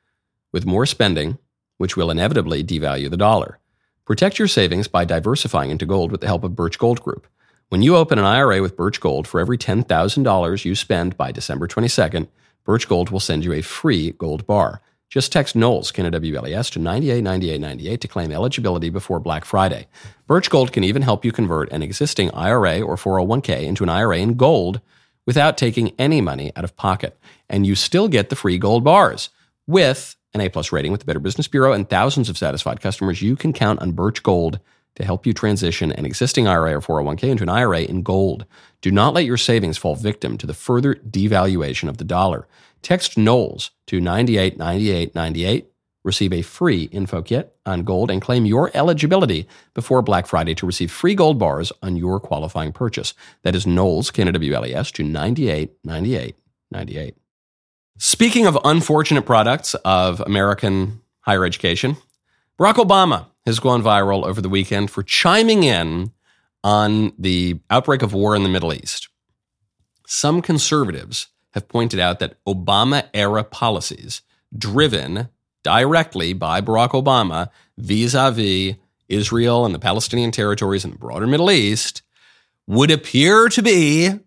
with 0.52 0.66
more 0.66 0.86
spending, 0.86 1.38
which 1.78 1.96
will 1.96 2.12
inevitably 2.12 2.64
devalue 2.64 3.10
the 3.10 3.18
dollar. 3.18 3.60
Protect 4.08 4.40
your 4.40 4.48
savings 4.48 4.88
by 4.88 5.04
diversifying 5.04 5.70
into 5.70 5.86
gold 5.86 6.14
with 6.14 6.22
the 6.22 6.28
help 6.28 6.46
of 6.46 6.56
Birch 6.56 6.80
Gold 6.80 7.02
Group. 7.02 7.28
When 7.68 7.82
you 7.82 7.98
open 7.98 8.18
an 8.18 8.24
IRA 8.24 8.62
with 8.62 8.78
Birch 8.78 9.02
Gold, 9.02 9.28
for 9.28 9.42
every 9.42 9.58
$10,000 9.58 10.64
you 10.64 10.76
spend 10.76 11.18
by 11.18 11.34
December 11.34 11.68
22nd, 11.68 12.30
Birch 12.64 12.88
Gold 12.88 13.10
will 13.10 13.20
send 13.20 13.44
you 13.44 13.52
a 13.52 13.62
free 13.62 14.12
gold 14.12 14.48
bar. 14.48 14.82
Just 15.10 15.34
text 15.34 15.58
Knowles, 15.58 15.92
KNWLES, 15.92 16.72
to 16.72 16.80
989898 16.80 18.00
to 18.00 18.08
claim 18.08 18.32
eligibility 18.32 18.90
before 18.90 19.20
Black 19.20 19.44
Friday. 19.44 19.88
Birch 20.26 20.50
Gold 20.50 20.72
can 20.72 20.86
even 20.86 21.02
help 21.02 21.26
you 21.26 21.34
convert 21.34 21.70
an 21.74 21.84
existing 21.84 22.32
IRA 22.32 22.80
or 22.80 22.96
401k 22.96 23.64
into 23.64 23.84
an 23.84 23.90
IRA 23.90 24.20
in 24.20 24.36
gold 24.36 24.80
without 25.26 25.58
taking 25.58 25.94
any 26.00 26.22
money 26.22 26.54
out 26.56 26.64
of 26.64 26.78
pocket. 26.78 27.20
And 27.50 27.68
you 27.68 27.76
still 27.76 28.08
get 28.08 28.30
the 28.30 28.38
free 28.38 28.58
gold 28.58 28.86
bars 28.86 29.32
with 29.68 30.16
an 30.34 30.42
A 30.42 30.50
plus 30.50 30.72
rating 30.72 30.92
with 30.92 31.02
the 31.02 31.06
Better 31.06 31.20
Business 31.20 31.48
Bureau, 31.48 31.74
and 31.74 31.90
thousands 31.90 32.30
of 32.30 32.38
satisfied 32.38 32.82
customers, 32.82 33.22
you 33.22 33.36
can 33.36 33.54
count 33.54 33.82
on 33.82 33.92
Birch 33.92 34.24
Gold 34.24 34.60
to 34.98 35.06
help 35.06 35.26
you 35.26 35.34
transition 35.34 35.92
an 35.92 36.06
existing 36.06 36.48
IRA 36.48 36.76
or 36.76 36.82
401k 36.82 37.30
into 37.30 37.44
an 37.44 37.50
IRA 37.50 37.82
in 37.82 38.02
gold. 38.02 38.46
Do 38.82 38.92
not 38.92 39.14
let 39.14 39.26
your 39.26 39.38
savings 39.38 39.78
fall 39.78 39.96
victim 39.96 40.38
to 40.40 40.48
the 40.48 40.56
further 40.56 40.96
devaluation 40.96 41.88
of 41.88 41.98
the 41.98 42.04
dollar. 42.04 42.48
Text 42.82 43.18
Knowles 43.18 43.72
to 43.88 44.02
989898. 44.02 45.68
Receive 46.04 46.34
a 46.34 46.42
free 46.42 46.84
info 46.86 47.22
kit 47.22 47.56
on 47.66 47.84
gold 47.84 48.10
and 48.10 48.22
claim 48.22 48.46
your 48.46 48.72
eligibility 48.74 49.48
before 49.74 50.02
Black 50.02 50.26
Friday 50.26 50.56
to 50.56 50.66
receive 50.66 50.92
free 50.92 51.14
gold 51.14 51.38
bars 51.38 51.72
on 51.84 51.96
your 51.96 52.20
qualifying 52.20 52.72
purchase. 52.72 53.14
That 53.44 53.56
is 53.56 53.68
Knowles, 53.68 54.10
KNWLES, 54.12 54.92
to 54.94 55.04
989898. 55.04 57.27
Speaking 58.00 58.46
of 58.46 58.58
unfortunate 58.64 59.24
products 59.24 59.74
of 59.84 60.20
American 60.22 61.02
higher 61.22 61.44
education, 61.44 61.98
Barack 62.60 62.76
Obama 62.76 63.26
has 63.48 63.60
gone 63.60 63.82
viral 63.82 64.24
over 64.24 64.40
the 64.40 64.50
weekend 64.50 64.92
for 64.92 65.02
chiming 65.02 65.64
in 65.64 66.12
on 66.64 67.14
the 67.18 67.60
outbreak 67.72 68.04
of 68.04 68.14
war 68.14 68.36
in 68.36 68.44
the 68.44 68.50
Middle 68.50 68.72
East. 68.72 69.10
Some 70.06 70.44
conservatives 70.44 71.28
have 71.52 71.68
pointed 71.68 72.00
out 72.00 72.20
that 72.20 72.38
Obama 72.46 73.08
era 73.16 73.44
policies, 73.44 74.22
driven 74.56 75.30
directly 75.64 76.34
by 76.34 76.62
Barack 76.62 76.92
Obama 76.92 77.50
vis 77.80 78.14
a 78.14 78.32
vis 78.32 78.76
Israel 79.10 79.66
and 79.66 79.74
the 79.74 79.80
Palestinian 79.80 80.32
territories 80.32 80.86
and 80.86 80.94
the 80.94 81.00
broader 81.00 81.26
Middle 81.26 81.50
East, 81.50 82.04
would 82.68 82.92
appear 82.92 83.50
to 83.50 83.64
be 83.64 84.20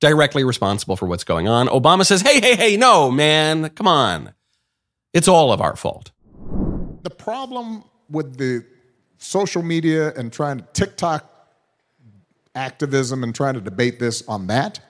directly 0.00 0.44
responsible 0.44 0.96
for 0.96 1.06
what's 1.06 1.24
going 1.24 1.48
on. 1.48 1.68
Obama 1.68 2.04
says, 2.06 2.20
hey, 2.20 2.40
hey, 2.40 2.56
hey, 2.56 2.76
no, 2.76 3.10
man, 3.10 3.70
come 3.70 3.88
on. 3.88 4.34
It's 5.12 5.28
all 5.28 5.52
of 5.52 5.60
our 5.60 5.76
fault. 5.76 6.12
The 7.02 7.10
problem 7.10 7.84
with 8.08 8.36
the 8.36 8.64
social 9.18 9.62
media 9.62 10.12
and 10.14 10.32
trying 10.32 10.58
to 10.58 10.66
TikTok 10.72 11.24
activism 12.54 13.22
and 13.22 13.34
trying 13.34 13.54
to 13.54 13.60
debate 13.60 13.98
this 13.98 14.26
on 14.28 14.46
that 14.48 14.80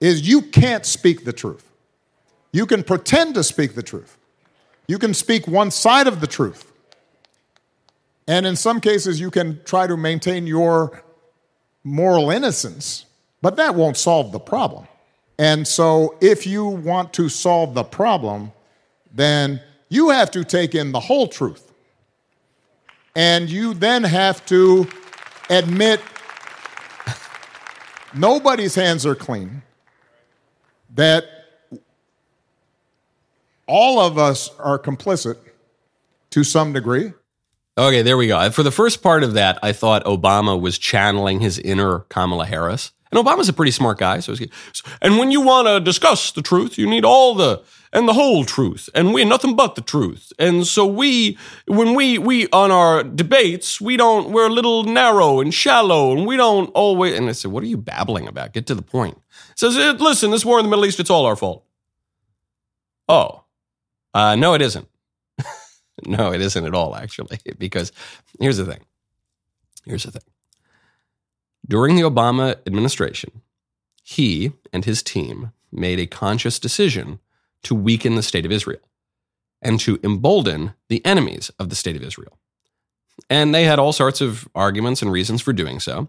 is 0.00 0.26
you 0.26 0.42
can't 0.42 0.86
speak 0.86 1.24
the 1.24 1.32
truth. 1.32 1.70
You 2.52 2.66
can 2.66 2.82
pretend 2.82 3.34
to 3.34 3.44
speak 3.44 3.74
the 3.74 3.82
truth. 3.82 4.16
You 4.88 4.98
can 4.98 5.14
speak 5.14 5.46
one 5.46 5.70
side 5.70 6.06
of 6.06 6.20
the 6.20 6.26
truth. 6.26 6.72
And 8.26 8.46
in 8.46 8.56
some 8.56 8.80
cases, 8.80 9.20
you 9.20 9.30
can 9.30 9.60
try 9.64 9.86
to 9.86 9.96
maintain 9.96 10.46
your 10.46 11.02
moral 11.84 12.30
innocence, 12.30 13.06
but 13.42 13.56
that 13.56 13.74
won't 13.74 13.96
solve 13.96 14.32
the 14.32 14.40
problem. 14.40 14.86
And 15.38 15.66
so, 15.66 16.16
if 16.20 16.46
you 16.46 16.66
want 16.66 17.14
to 17.14 17.28
solve 17.28 17.74
the 17.74 17.84
problem, 17.84 18.52
then 19.12 19.60
you 19.88 20.10
have 20.10 20.30
to 20.32 20.44
take 20.44 20.74
in 20.74 20.92
the 20.92 21.00
whole 21.00 21.28
truth. 21.28 21.72
And 23.16 23.48
you 23.48 23.74
then 23.74 24.04
have 24.04 24.44
to 24.46 24.86
admit 25.48 26.00
nobody's 28.14 28.74
hands 28.74 29.06
are 29.06 29.14
clean, 29.14 29.62
that 30.94 31.24
all 33.66 34.00
of 34.00 34.18
us 34.18 34.50
are 34.58 34.78
complicit 34.78 35.36
to 36.30 36.44
some 36.44 36.72
degree. 36.72 37.12
Okay, 37.78 38.02
there 38.02 38.16
we 38.16 38.26
go. 38.26 38.50
For 38.50 38.62
the 38.62 38.70
first 38.70 39.02
part 39.02 39.22
of 39.22 39.34
that, 39.34 39.58
I 39.62 39.72
thought 39.72 40.04
Obama 40.04 40.60
was 40.60 40.76
channeling 40.78 41.40
his 41.40 41.58
inner 41.58 42.00
Kamala 42.10 42.46
Harris. 42.46 42.92
And 43.12 43.24
Obama's 43.24 43.48
a 43.48 43.52
pretty 43.52 43.72
smart 43.72 43.98
guy. 43.98 44.20
So, 44.20 44.34
and 45.02 45.18
when 45.18 45.30
you 45.30 45.40
want 45.40 45.66
to 45.66 45.80
discuss 45.80 46.30
the 46.30 46.42
truth, 46.42 46.78
you 46.78 46.88
need 46.88 47.04
all 47.04 47.34
the 47.34 47.62
and 47.92 48.06
the 48.06 48.12
whole 48.12 48.44
truth, 48.44 48.88
and 48.94 49.12
we're 49.12 49.24
nothing 49.24 49.56
but 49.56 49.74
the 49.74 49.80
truth. 49.80 50.32
And 50.38 50.64
so 50.66 50.86
we, 50.86 51.36
when 51.66 51.94
we 51.94 52.18
we 52.18 52.48
on 52.50 52.70
our 52.70 53.02
debates, 53.02 53.80
we 53.80 53.96
don't 53.96 54.30
we're 54.30 54.46
a 54.46 54.52
little 54.52 54.84
narrow 54.84 55.40
and 55.40 55.52
shallow, 55.52 56.12
and 56.12 56.26
we 56.26 56.36
don't 56.36 56.68
always. 56.68 57.18
And 57.18 57.28
I 57.28 57.32
said, 57.32 57.50
"What 57.50 57.64
are 57.64 57.66
you 57.66 57.76
babbling 57.76 58.28
about? 58.28 58.52
Get 58.52 58.66
to 58.68 58.74
the 58.74 58.82
point." 58.82 59.18
says, 59.56 59.76
"Listen, 60.00 60.30
this 60.30 60.44
war 60.44 60.58
in 60.58 60.64
the 60.64 60.70
Middle 60.70 60.86
East, 60.86 61.00
it's 61.00 61.10
all 61.10 61.26
our 61.26 61.36
fault." 61.36 61.64
Oh, 63.08 63.42
uh, 64.14 64.36
no, 64.36 64.54
it 64.54 64.62
isn't. 64.62 64.86
no, 66.06 66.32
it 66.32 66.40
isn't 66.40 66.64
at 66.64 66.74
all, 66.74 66.96
actually, 66.96 67.38
because 67.58 67.92
here's 68.38 68.56
the 68.56 68.66
thing. 68.66 68.80
Here's 69.84 70.04
the 70.04 70.12
thing. 70.12 70.22
During 71.66 71.96
the 71.96 72.02
Obama 72.02 72.56
administration, 72.66 73.42
he 74.02 74.52
and 74.72 74.84
his 74.84 75.02
team 75.02 75.52
made 75.70 76.00
a 76.00 76.06
conscious 76.06 76.58
decision 76.58 77.20
to 77.62 77.74
weaken 77.74 78.14
the 78.14 78.22
state 78.22 78.46
of 78.46 78.52
Israel 78.52 78.80
and 79.62 79.78
to 79.80 80.00
embolden 80.02 80.74
the 80.88 81.04
enemies 81.04 81.50
of 81.58 81.68
the 81.68 81.76
state 81.76 81.96
of 81.96 82.02
Israel. 82.02 82.38
And 83.28 83.54
they 83.54 83.64
had 83.64 83.78
all 83.78 83.92
sorts 83.92 84.20
of 84.20 84.48
arguments 84.54 85.02
and 85.02 85.12
reasons 85.12 85.42
for 85.42 85.52
doing 85.52 85.80
so. 85.80 86.08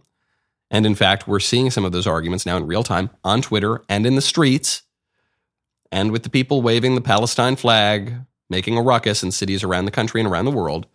And 0.69 0.85
in 0.85 0.95
fact, 0.95 1.27
we're 1.27 1.41
seeing 1.41 1.69
some 1.69 1.83
of 1.83 1.91
those 1.91 2.07
arguments 2.07 2.45
now 2.45 2.55
in 2.55 2.65
real 2.65 2.83
time 2.83 3.09
on 3.23 3.41
Twitter 3.41 3.83
and 3.89 4.05
in 4.05 4.15
the 4.15 4.21
streets, 4.21 4.83
and 5.91 6.11
with 6.11 6.23
the 6.23 6.29
people 6.29 6.61
waving 6.61 6.95
the 6.95 7.01
Palestine 7.01 7.57
flag, 7.57 8.15
making 8.51 8.77
a 8.77 8.81
ruckus 8.81 9.23
in 9.23 9.31
cities 9.31 9.63
around 9.63 9.85
the 9.85 9.91
country 9.91 10.21
and 10.21 10.29
around 10.29 10.45
the 10.45 10.51
world, 10.51 10.85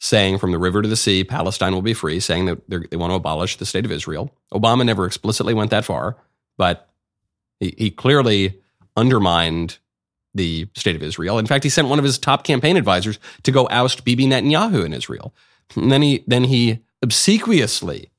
saying 0.00 0.38
from 0.38 0.50
the 0.50 0.58
river 0.58 0.82
to 0.82 0.88
the 0.88 0.96
sea, 0.96 1.22
Palestine 1.22 1.72
will 1.72 1.82
be 1.82 1.94
free, 1.94 2.18
saying 2.18 2.46
that 2.46 2.90
they 2.90 2.96
want 2.96 3.12
to 3.12 3.14
abolish 3.14 3.56
the 3.58 3.66
state 3.66 3.84
of 3.84 3.92
Israel. 3.92 4.34
Obama 4.52 4.84
never 4.84 5.06
explicitly 5.06 5.54
went 5.54 5.70
that 5.70 5.84
far, 5.84 6.16
but 6.56 6.88
he, 7.60 7.74
he 7.78 7.90
clearly 7.90 8.60
undermined 8.96 9.78
the 10.34 10.66
state 10.74 10.96
of 10.96 11.02
Israel. 11.02 11.38
In 11.38 11.46
fact, 11.46 11.62
he 11.62 11.70
sent 11.70 11.88
one 11.88 11.98
of 11.98 12.04
his 12.04 12.18
top 12.18 12.42
campaign 12.42 12.76
advisors 12.76 13.18
to 13.42 13.52
go 13.52 13.68
oust 13.70 14.04
Bibi 14.04 14.26
Netanyahu 14.26 14.84
in 14.84 14.94
Israel. 14.94 15.34
And 15.76 15.92
then 15.92 16.02
he 16.02 16.24
then 16.26 16.44
he 16.44 16.80
obsequiously 17.02 18.10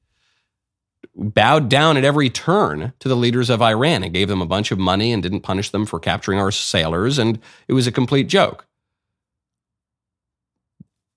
bowed 1.16 1.70
down 1.70 1.98
at 1.98 2.04
every 2.04 2.30
turn 2.30 2.94
to 3.00 3.08
the 3.08 3.16
leaders 3.16 3.50
of 3.50 3.62
Iran 3.62 4.04
and 4.04 4.14
gave 4.14 4.28
them 4.28 4.42
a 4.42 4.48
bunch 4.48 4.72
of 4.72 4.80
money 4.80 5.12
and 5.12 5.22
didn't 5.22 5.42
punish 5.42 5.70
them 5.70 5.86
for 5.86 6.00
capturing 6.00 6.40
our 6.40 6.52
sailors 6.52 7.20
and 7.20 7.40
it 7.68 7.74
was 7.74 7.88
a 7.88 7.92
complete 7.92 8.28
joke. 8.28 8.68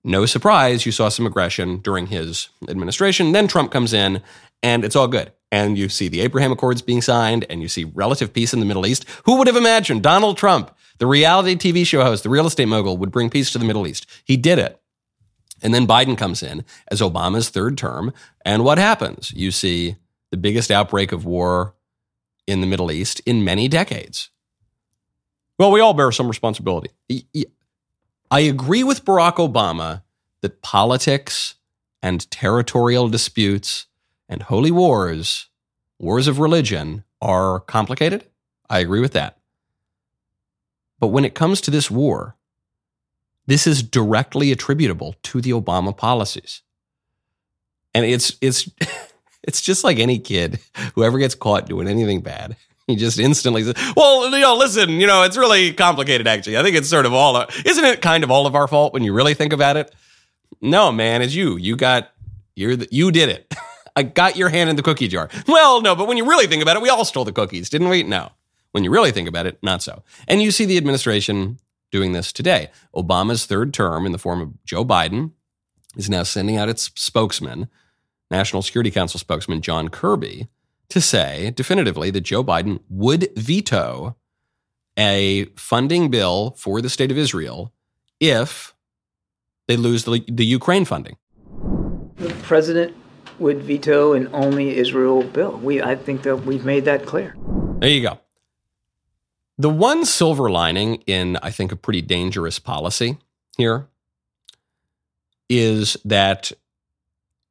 No 0.07 0.25
surprise, 0.25 0.85
you 0.85 0.93
saw 0.93 1.09
some 1.09 1.25
aggression 1.25 1.79
during 1.79 2.07
his 2.07 2.47
administration. 2.69 3.33
Then 3.33 3.45
Trump 3.49 3.71
comes 3.71 3.91
in, 3.91 4.21
and 4.63 4.85
it's 4.85 4.95
all 4.95 5.09
good. 5.09 5.33
And 5.51 5.77
you 5.77 5.89
see 5.89 6.07
the 6.07 6.21
Abraham 6.21 6.53
Accords 6.53 6.81
being 6.81 7.01
signed, 7.01 7.45
and 7.49 7.61
you 7.61 7.67
see 7.67 7.83
relative 7.83 8.31
peace 8.31 8.53
in 8.53 8.61
the 8.61 8.65
Middle 8.65 8.85
East. 8.85 9.05
Who 9.25 9.37
would 9.37 9.47
have 9.47 9.57
imagined 9.57 10.03
Donald 10.03 10.37
Trump, 10.37 10.73
the 10.99 11.07
reality 11.07 11.55
TV 11.55 11.85
show 11.85 12.03
host, 12.03 12.23
the 12.23 12.29
real 12.29 12.47
estate 12.47 12.69
mogul, 12.69 12.95
would 12.97 13.11
bring 13.11 13.29
peace 13.29 13.51
to 13.51 13.57
the 13.57 13.65
Middle 13.65 13.85
East? 13.85 14.05
He 14.23 14.37
did 14.37 14.59
it. 14.59 14.79
And 15.61 15.73
then 15.73 15.87
Biden 15.87 16.17
comes 16.17 16.43
in 16.43 16.63
as 16.89 17.01
Obama's 17.01 17.49
third 17.49 17.77
term. 17.77 18.13
And 18.45 18.63
what 18.63 18.77
happens? 18.77 19.31
You 19.35 19.51
see 19.51 19.97
the 20.31 20.37
biggest 20.37 20.71
outbreak 20.71 21.11
of 21.11 21.25
war 21.25 21.75
in 22.45 22.61
the 22.61 22.67
Middle 22.67 22.91
East 22.91 23.21
in 23.25 23.43
many 23.43 23.67
decades. 23.67 24.29
Well, 25.57 25.71
we 25.71 25.81
all 25.81 25.93
bear 25.93 26.11
some 26.11 26.27
responsibility. 26.27 26.91
I 28.29 28.39
agree 28.39 28.83
with 28.83 29.03
Barack 29.03 29.35
Obama 29.35 30.03
that 30.41 30.61
politics 30.61 31.55
and 32.03 32.29
territorial 32.29 33.09
disputes 33.09 33.87
and 34.29 34.43
holy 34.43 34.71
wars, 34.71 35.49
wars 35.97 36.27
of 36.27 36.39
religion, 36.39 37.03
are 37.21 37.59
complicated. 37.61 38.25
I 38.69 38.79
agree 38.79 38.99
with 38.99 39.13
that. 39.13 39.39
But 40.99 41.07
when 41.07 41.25
it 41.25 41.35
comes 41.35 41.59
to 41.61 41.71
this 41.71 41.89
war, 41.89 42.36
this 43.47 43.65
is 43.65 43.81
directly 43.81 44.51
attributable 44.51 45.15
to 45.23 45.41
the 45.41 45.51
Obama 45.51 45.95
policies. 45.95 46.61
And 47.93 48.05
it's 48.05 48.37
it's 48.41 48.69
it's 49.43 49.61
just 49.61 49.83
like 49.83 49.97
any 49.99 50.19
kid 50.19 50.59
who 50.93 51.03
ever 51.03 51.17
gets 51.17 51.35
caught 51.35 51.65
doing 51.65 51.87
anything 51.87 52.21
bad 52.21 52.55
he 52.87 52.95
just 52.95 53.19
instantly 53.19 53.63
says, 53.63 53.75
"Well, 53.95 54.31
you 54.31 54.39
know, 54.39 54.55
listen, 54.55 54.89
you 54.91 55.07
know, 55.07 55.23
it's 55.23 55.37
really 55.37 55.73
complicated. 55.73 56.25
Actually, 56.25 56.57
I 56.57 56.63
think 56.63 56.77
it's 56.77 56.89
sort 56.89 57.05
of 57.05 57.13
all. 57.13 57.45
Isn't 57.65 57.83
it 57.83 58.01
kind 58.01 58.23
of 58.23 58.31
all 58.31 58.47
of 58.47 58.55
our 58.55 58.67
fault 58.67 58.93
when 58.93 59.03
you 59.03 59.13
really 59.13 59.33
think 59.33 59.51
about 59.51 59.75
it? 59.75 59.93
No, 60.61 60.91
man, 60.91 61.21
it's 61.21 61.35
you. 61.35 61.57
You 61.57 61.75
got 61.75 62.11
you're 62.55 62.77
the, 62.77 62.87
you 62.89 63.11
did 63.11 63.27
it. 63.29 63.53
I 63.97 64.03
got 64.03 64.37
your 64.37 64.49
hand 64.49 64.69
in 64.69 64.77
the 64.77 64.83
cookie 64.83 65.09
jar. 65.09 65.29
Well, 65.47 65.81
no, 65.81 65.95
but 65.95 66.07
when 66.07 66.17
you 66.17 66.29
really 66.29 66.47
think 66.47 66.61
about 66.61 66.77
it, 66.77 66.81
we 66.81 66.89
all 66.89 67.03
stole 67.03 67.25
the 67.25 67.33
cookies, 67.33 67.69
didn't 67.69 67.89
we? 67.89 68.03
No. 68.03 68.31
When 68.71 68.83
you 68.83 68.91
really 68.91 69.11
think 69.11 69.27
about 69.27 69.47
it, 69.47 69.57
not 69.63 69.81
so. 69.81 70.03
And 70.27 70.41
you 70.41 70.51
see 70.51 70.65
the 70.65 70.77
administration 70.77 71.57
doing 71.91 72.11
this 72.11 72.31
today. 72.31 72.69
Obama's 72.95 73.45
third 73.45 73.73
term, 73.73 74.05
in 74.05 74.11
the 74.11 74.17
form 74.17 74.41
of 74.41 74.63
Joe 74.65 74.85
Biden, 74.85 75.31
is 75.95 76.09
now 76.09 76.23
sending 76.23 76.57
out 76.57 76.69
its 76.69 76.91
spokesman, 76.95 77.67
National 78.29 78.61
Security 78.61 78.91
Council 78.91 79.19
spokesman 79.19 79.61
John 79.61 79.89
Kirby 79.89 80.47
to 80.89 81.01
say 81.01 81.51
definitively 81.51 82.11
that 82.11 82.21
Joe 82.21 82.43
Biden 82.43 82.79
would 82.89 83.29
veto 83.35 84.15
a 84.97 85.45
funding 85.55 86.09
bill 86.09 86.55
for 86.57 86.81
the 86.81 86.89
state 86.89 87.11
of 87.11 87.17
Israel 87.17 87.73
if 88.19 88.73
they 89.67 89.77
lose 89.77 90.05
the, 90.05 90.23
the 90.27 90.45
Ukraine 90.45 90.85
funding. 90.85 91.17
The 92.15 92.33
president 92.43 92.95
would 93.37 93.61
veto 93.61 94.13
an 94.13 94.29
only 94.33 94.77
Israel 94.77 95.23
bill. 95.23 95.57
We, 95.57 95.81
I 95.81 95.95
think 95.95 96.23
that 96.23 96.37
we've 96.37 96.65
made 96.65 96.85
that 96.85 97.05
clear. 97.05 97.35
There 97.79 97.89
you 97.89 98.01
go. 98.01 98.19
The 99.57 99.69
one 99.69 100.05
silver 100.05 100.49
lining 100.51 100.95
in, 101.07 101.37
I 101.41 101.49
think, 101.51 101.71
a 101.71 101.75
pretty 101.75 102.01
dangerous 102.01 102.59
policy 102.59 103.17
here 103.57 103.87
is 105.49 105.97
that 106.05 106.51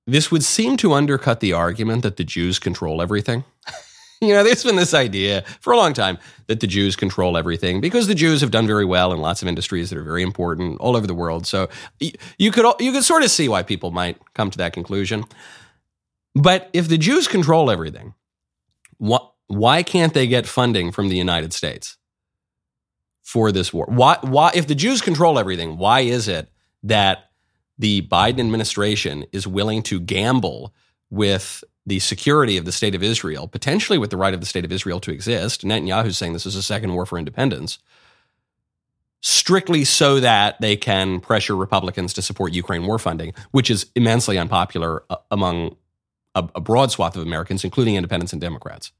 this 0.06 0.30
would 0.30 0.44
seem 0.44 0.76
to 0.78 0.92
undercut 0.92 1.40
the 1.40 1.52
argument 1.52 2.02
that 2.02 2.16
the 2.16 2.24
Jews 2.24 2.58
control 2.58 3.02
everything. 3.02 3.44
you 4.20 4.28
know, 4.28 4.44
there's 4.44 4.62
been 4.62 4.76
this 4.76 4.94
idea 4.94 5.42
for 5.60 5.72
a 5.72 5.76
long 5.76 5.92
time 5.92 6.18
that 6.46 6.60
the 6.60 6.66
Jews 6.66 6.94
control 6.94 7.36
everything 7.36 7.80
because 7.80 8.06
the 8.06 8.14
Jews 8.14 8.40
have 8.40 8.52
done 8.52 8.66
very 8.66 8.84
well 8.84 9.12
in 9.12 9.18
lots 9.18 9.42
of 9.42 9.48
industries 9.48 9.90
that 9.90 9.98
are 9.98 10.04
very 10.04 10.22
important 10.22 10.80
all 10.80 10.96
over 10.96 11.06
the 11.06 11.14
world. 11.14 11.46
So 11.46 11.68
you 11.98 12.52
could 12.52 12.66
you 12.78 12.92
could 12.92 13.04
sort 13.04 13.24
of 13.24 13.30
see 13.30 13.48
why 13.48 13.62
people 13.62 13.90
might 13.90 14.18
come 14.34 14.50
to 14.50 14.58
that 14.58 14.72
conclusion. 14.72 15.24
But 16.34 16.70
if 16.72 16.88
the 16.88 16.98
Jews 16.98 17.26
control 17.26 17.70
everything, 17.70 18.14
why, 18.98 19.18
why 19.48 19.82
can't 19.82 20.14
they 20.14 20.26
get 20.26 20.46
funding 20.46 20.92
from 20.92 21.08
the 21.08 21.16
United 21.16 21.52
States 21.52 21.96
for 23.22 23.52
this 23.52 23.72
war? 23.72 23.86
Why, 23.88 24.18
why, 24.22 24.52
if 24.54 24.66
the 24.66 24.74
Jews 24.74 25.00
control 25.00 25.38
everything, 25.38 25.78
why 25.78 26.00
is 26.00 26.28
it 26.28 26.50
that 26.82 27.30
the 27.78 28.02
Biden 28.02 28.40
administration 28.40 29.24
is 29.32 29.46
willing 29.46 29.82
to 29.84 30.00
gamble 30.00 30.74
with 31.10 31.62
the 31.84 31.98
security 32.00 32.56
of 32.56 32.64
the 32.64 32.72
state 32.72 32.94
of 32.94 33.02
Israel, 33.02 33.46
potentially 33.46 33.98
with 33.98 34.10
the 34.10 34.16
right 34.16 34.34
of 34.34 34.40
the 34.40 34.46
state 34.46 34.64
of 34.64 34.72
Israel 34.72 34.98
to 35.00 35.12
exist. 35.12 35.62
Netanyahu's 35.62 36.18
saying 36.18 36.32
this 36.32 36.46
is 36.46 36.56
a 36.56 36.62
second 36.62 36.92
war 36.92 37.06
for 37.06 37.16
independence, 37.16 37.78
strictly 39.20 39.84
so 39.84 40.18
that 40.20 40.60
they 40.60 40.76
can 40.76 41.20
pressure 41.20 41.54
Republicans 41.54 42.12
to 42.14 42.22
support 42.22 42.52
Ukraine 42.52 42.86
war 42.86 42.98
funding, 42.98 43.34
which 43.52 43.70
is 43.70 43.86
immensely 43.94 44.36
unpopular 44.36 45.04
uh, 45.08 45.16
among 45.30 45.76
a, 46.34 46.48
a 46.56 46.60
broad 46.60 46.90
swath 46.90 47.16
of 47.16 47.22
Americans, 47.22 47.64
including 47.64 47.94
independents 47.94 48.32
and 48.32 48.42
Democrats. 48.42 48.90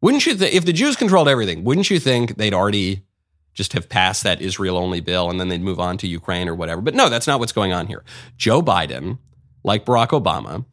Wouldn't 0.00 0.26
you 0.26 0.34
think 0.34 0.54
if 0.54 0.64
the 0.64 0.72
Jews 0.72 0.96
controlled 0.96 1.28
everything, 1.28 1.64
wouldn't 1.64 1.90
you 1.90 1.98
think 1.98 2.36
they'd 2.36 2.54
already 2.54 3.04
just 3.54 3.72
have 3.72 3.88
passed 3.88 4.22
that 4.22 4.40
Israel 4.40 4.76
only 4.76 5.00
bill 5.00 5.30
and 5.30 5.40
then 5.40 5.48
they'd 5.48 5.60
move 5.60 5.80
on 5.80 5.98
to 5.98 6.06
Ukraine 6.06 6.48
or 6.48 6.54
whatever? 6.54 6.80
But 6.80 6.94
no, 6.94 7.08
that's 7.08 7.26
not 7.26 7.40
what's 7.40 7.52
going 7.52 7.72
on 7.72 7.86
here. 7.86 8.04
Joe 8.36 8.62
Biden, 8.62 9.18
like 9.64 9.84
Barack 9.84 10.08
Obama, 10.08 10.64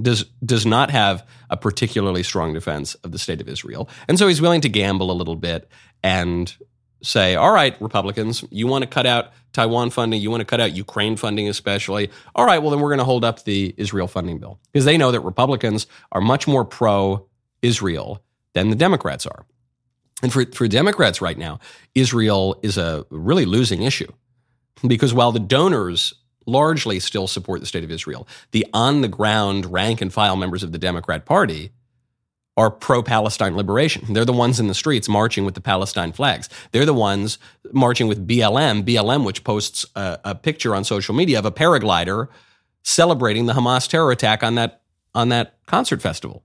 does 0.00 0.24
does 0.44 0.66
not 0.66 0.90
have 0.90 1.26
a 1.50 1.56
particularly 1.56 2.22
strong 2.22 2.52
defense 2.52 2.94
of 2.96 3.12
the 3.12 3.18
state 3.18 3.40
of 3.40 3.48
Israel. 3.48 3.88
And 4.08 4.18
so 4.18 4.26
he's 4.26 4.40
willing 4.40 4.60
to 4.62 4.68
gamble 4.68 5.10
a 5.10 5.14
little 5.14 5.36
bit 5.36 5.68
and 6.02 6.52
say, 7.02 7.36
all 7.36 7.52
right, 7.52 7.80
Republicans, 7.80 8.44
you 8.50 8.66
want 8.66 8.82
to 8.82 8.88
cut 8.88 9.06
out 9.06 9.32
Taiwan 9.52 9.90
funding, 9.90 10.20
you 10.20 10.30
want 10.30 10.40
to 10.40 10.46
cut 10.46 10.60
out 10.60 10.74
Ukraine 10.74 11.16
funding, 11.16 11.48
especially. 11.48 12.10
All 12.34 12.46
right, 12.46 12.58
well, 12.58 12.70
then 12.70 12.80
we're 12.80 12.88
going 12.88 12.98
to 12.98 13.04
hold 13.04 13.24
up 13.24 13.44
the 13.44 13.74
Israel 13.76 14.08
funding 14.08 14.38
bill 14.38 14.58
because 14.72 14.84
they 14.84 14.96
know 14.96 15.12
that 15.12 15.20
Republicans 15.20 15.86
are 16.10 16.20
much 16.20 16.48
more 16.48 16.64
pro 16.64 17.26
Israel 17.62 18.23
than 18.54 18.70
the 18.70 18.76
Democrats 18.76 19.26
are. 19.26 19.44
And 20.22 20.32
for, 20.32 20.46
for 20.46 20.66
Democrats 20.68 21.20
right 21.20 21.36
now, 21.36 21.58
Israel 21.94 22.58
is 22.62 22.78
a 22.78 23.04
really 23.10 23.44
losing 23.44 23.82
issue 23.82 24.10
because 24.86 25.12
while 25.12 25.32
the 25.32 25.40
donors 25.40 26.14
largely 26.46 27.00
still 27.00 27.26
support 27.26 27.60
the 27.60 27.66
state 27.66 27.84
of 27.84 27.90
Israel, 27.90 28.26
the 28.52 28.66
on 28.72 29.00
the 29.00 29.08
ground 29.08 29.72
rank 29.72 30.00
and 30.00 30.12
file 30.12 30.36
members 30.36 30.62
of 30.62 30.72
the 30.72 30.78
Democrat 30.78 31.24
Party 31.24 31.72
are 32.56 32.70
pro 32.70 33.02
Palestine 33.02 33.56
liberation. 33.56 34.12
They're 34.12 34.24
the 34.24 34.32
ones 34.32 34.60
in 34.60 34.68
the 34.68 34.74
streets 34.74 35.08
marching 35.08 35.44
with 35.44 35.54
the 35.54 35.60
Palestine 35.60 36.12
flags. 36.12 36.48
They're 36.70 36.86
the 36.86 36.94
ones 36.94 37.38
marching 37.72 38.06
with 38.06 38.28
BLM, 38.28 38.84
BLM, 38.84 39.24
which 39.24 39.42
posts 39.42 39.84
a, 39.96 40.20
a 40.24 40.34
picture 40.34 40.74
on 40.74 40.84
social 40.84 41.14
media 41.14 41.38
of 41.38 41.44
a 41.44 41.50
paraglider 41.50 42.28
celebrating 42.82 43.46
the 43.46 43.54
Hamas 43.54 43.88
terror 43.88 44.12
attack 44.12 44.42
on 44.44 44.54
that, 44.54 44.82
on 45.14 45.30
that 45.30 45.56
concert 45.66 46.00
festival. 46.00 46.44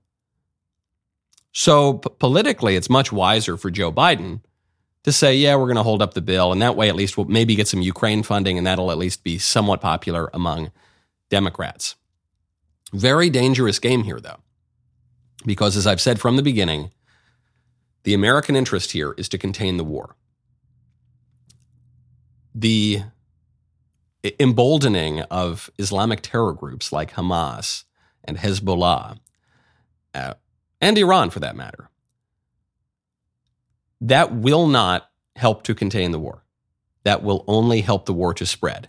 So 1.52 1.94
p- 1.94 2.10
politically, 2.18 2.76
it's 2.76 2.90
much 2.90 3.12
wiser 3.12 3.56
for 3.56 3.70
Joe 3.70 3.92
Biden 3.92 4.40
to 5.04 5.12
say, 5.12 5.34
yeah, 5.34 5.56
we're 5.56 5.66
going 5.66 5.76
to 5.76 5.82
hold 5.82 6.02
up 6.02 6.14
the 6.14 6.20
bill. 6.20 6.52
And 6.52 6.60
that 6.62 6.76
way, 6.76 6.88
at 6.88 6.96
least 6.96 7.16
we'll 7.16 7.26
maybe 7.26 7.54
get 7.54 7.68
some 7.68 7.82
Ukraine 7.82 8.22
funding, 8.22 8.58
and 8.58 8.66
that'll 8.66 8.90
at 8.90 8.98
least 8.98 9.24
be 9.24 9.38
somewhat 9.38 9.80
popular 9.80 10.30
among 10.32 10.70
Democrats. 11.30 11.96
Very 12.92 13.30
dangerous 13.30 13.78
game 13.78 14.02
here, 14.04 14.20
though. 14.20 14.40
Because 15.46 15.76
as 15.76 15.86
I've 15.86 16.00
said 16.00 16.20
from 16.20 16.36
the 16.36 16.42
beginning, 16.42 16.90
the 18.02 18.14
American 18.14 18.56
interest 18.56 18.92
here 18.92 19.14
is 19.16 19.28
to 19.30 19.38
contain 19.38 19.76
the 19.76 19.84
war. 19.84 20.16
The 22.54 23.02
emboldening 24.38 25.20
of 25.22 25.70
Islamic 25.78 26.20
terror 26.20 26.52
groups 26.52 26.92
like 26.92 27.14
Hamas 27.14 27.84
and 28.24 28.36
Hezbollah, 28.36 29.18
uh, 30.14 30.34
and 30.80 30.96
Iran 30.98 31.30
for 31.30 31.40
that 31.40 31.56
matter, 31.56 31.88
that 34.00 34.34
will 34.34 34.66
not 34.66 35.10
help 35.36 35.62
to 35.64 35.74
contain 35.74 36.10
the 36.10 36.18
war. 36.18 36.44
That 37.04 37.22
will 37.22 37.44
only 37.46 37.80
help 37.80 38.06
the 38.06 38.12
war 38.12 38.34
to 38.34 38.46
spread 38.46 38.88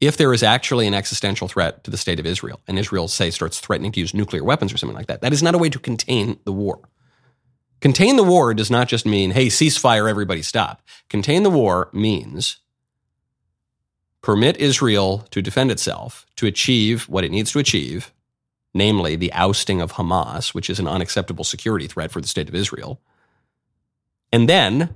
if 0.00 0.16
there 0.16 0.32
is 0.32 0.42
actually 0.42 0.86
an 0.86 0.94
existential 0.94 1.46
threat 1.46 1.84
to 1.84 1.90
the 1.90 1.98
state 1.98 2.18
of 2.18 2.26
Israel, 2.26 2.60
and 2.66 2.78
Israel, 2.78 3.06
say, 3.06 3.30
starts 3.30 3.60
threatening 3.60 3.92
to 3.92 4.00
use 4.00 4.14
nuclear 4.14 4.42
weapons 4.42 4.72
or 4.72 4.78
something 4.78 4.96
like 4.96 5.08
that, 5.08 5.20
that 5.20 5.32
is 5.32 5.42
not 5.42 5.54
a 5.54 5.58
way 5.58 5.68
to 5.68 5.78
contain 5.78 6.38
the 6.44 6.52
war. 6.52 6.80
Contain 7.80 8.16
the 8.16 8.24
war 8.24 8.52
does 8.54 8.70
not 8.70 8.88
just 8.88 9.06
mean, 9.06 9.30
hey, 9.30 9.46
ceasefire, 9.46 10.08
everybody 10.08 10.42
stop. 10.42 10.82
Contain 11.08 11.42
the 11.42 11.50
war 11.50 11.90
means 11.92 12.58
permit 14.22 14.56
Israel 14.58 15.26
to 15.30 15.40
defend 15.40 15.70
itself, 15.70 16.26
to 16.36 16.46
achieve 16.46 17.08
what 17.08 17.24
it 17.24 17.30
needs 17.30 17.52
to 17.52 17.58
achieve, 17.58 18.12
namely 18.74 19.16
the 19.16 19.32
ousting 19.32 19.80
of 19.80 19.92
Hamas, 19.92 20.54
which 20.54 20.70
is 20.70 20.78
an 20.78 20.86
unacceptable 20.86 21.44
security 21.44 21.86
threat 21.86 22.10
for 22.10 22.20
the 22.20 22.28
state 22.28 22.48
of 22.48 22.54
Israel, 22.54 23.00
and 24.32 24.48
then 24.48 24.94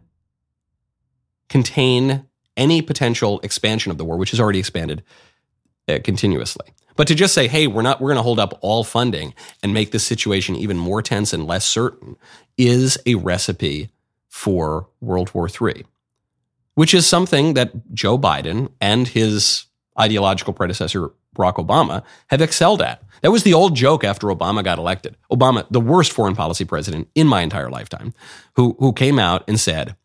contain 1.48 2.26
any 2.56 2.82
potential 2.82 3.40
expansion 3.42 3.90
of 3.90 3.98
the 3.98 4.04
war, 4.04 4.16
which 4.16 4.30
has 4.30 4.40
already 4.40 4.58
expanded 4.58 5.02
uh, 5.88 5.98
continuously. 6.04 6.66
But 6.96 7.08
to 7.08 7.14
just 7.14 7.34
say, 7.34 7.48
hey, 7.48 7.66
we're 7.66 7.82
not, 7.82 8.00
we're 8.00 8.10
going 8.10 8.16
to 8.16 8.22
hold 8.22 8.38
up 8.38 8.58
all 8.60 8.84
funding 8.84 9.34
and 9.62 9.74
make 9.74 9.90
this 9.90 10.06
situation 10.06 10.54
even 10.54 10.78
more 10.78 11.02
tense 11.02 11.32
and 11.32 11.46
less 11.46 11.66
certain 11.66 12.16
is 12.56 12.98
a 13.04 13.16
recipe 13.16 13.90
for 14.28 14.88
World 15.00 15.32
War 15.34 15.48
III, 15.48 15.84
which 16.74 16.94
is 16.94 17.06
something 17.06 17.54
that 17.54 17.92
Joe 17.92 18.16
Biden 18.18 18.70
and 18.80 19.08
his 19.08 19.66
ideological 19.98 20.52
predecessor, 20.52 21.10
Barack 21.34 21.54
Obama, 21.54 22.02
have 22.28 22.40
excelled 22.40 22.82
at. 22.82 23.02
That 23.22 23.30
was 23.30 23.42
the 23.42 23.54
old 23.54 23.74
joke 23.74 24.04
after 24.04 24.28
Obama 24.28 24.62
got 24.62 24.78
elected. 24.78 25.16
Obama, 25.30 25.66
the 25.70 25.80
worst 25.80 26.12
foreign 26.12 26.36
policy 26.36 26.64
president 26.64 27.08
in 27.14 27.26
my 27.26 27.42
entire 27.42 27.70
lifetime, 27.70 28.12
who, 28.56 28.76
who 28.78 28.92
came 28.92 29.18
out 29.18 29.44
and 29.48 29.58
said, 29.58 29.96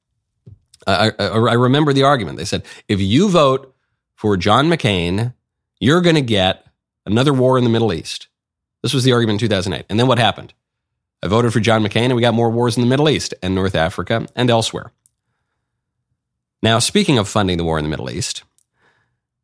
I, 0.88 1.12
I, 1.20 1.26
I 1.26 1.54
remember 1.54 1.94
the 1.94 2.04
argument. 2.04 2.38
They 2.38 2.46
said, 2.46 2.64
if 2.88 3.00
you 3.00 3.30
vote 3.30 3.76
for 4.16 4.38
John 4.38 4.68
McCain, 4.68 5.34
you're 5.80 6.02
going 6.02 6.16
to 6.16 6.22
get 6.22 6.66
another 7.06 7.34
war 7.34 7.58
in 7.58 7.64
the 7.64 7.70
Middle 7.70 7.94
East. 7.94 8.28
This 8.82 8.94
was 8.94 9.04
the 9.04 9.12
argument 9.12 9.42
in 9.42 9.48
2008. 9.48 9.86
And 9.90 10.00
then 10.00 10.08
what 10.08 10.20
happened? 10.20 10.54
I 11.22 11.28
voted 11.28 11.52
for 11.52 11.60
John 11.60 11.84
McCain 11.84 12.06
and 12.06 12.16
we 12.16 12.22
got 12.22 12.34
more 12.34 12.50
wars 12.50 12.78
in 12.78 12.82
the 12.82 12.90
Middle 12.90 13.10
East 13.10 13.34
and 13.44 13.54
North 13.54 13.76
Africa 13.76 14.26
and 14.36 14.50
elsewhere. 14.50 14.92
Now, 16.62 16.80
speaking 16.80 17.18
of 17.18 17.28
funding 17.28 17.58
the 17.58 17.64
war 17.64 17.78
in 17.78 17.84
the 17.84 17.90
Middle 17.90 18.10
East, 18.10 18.44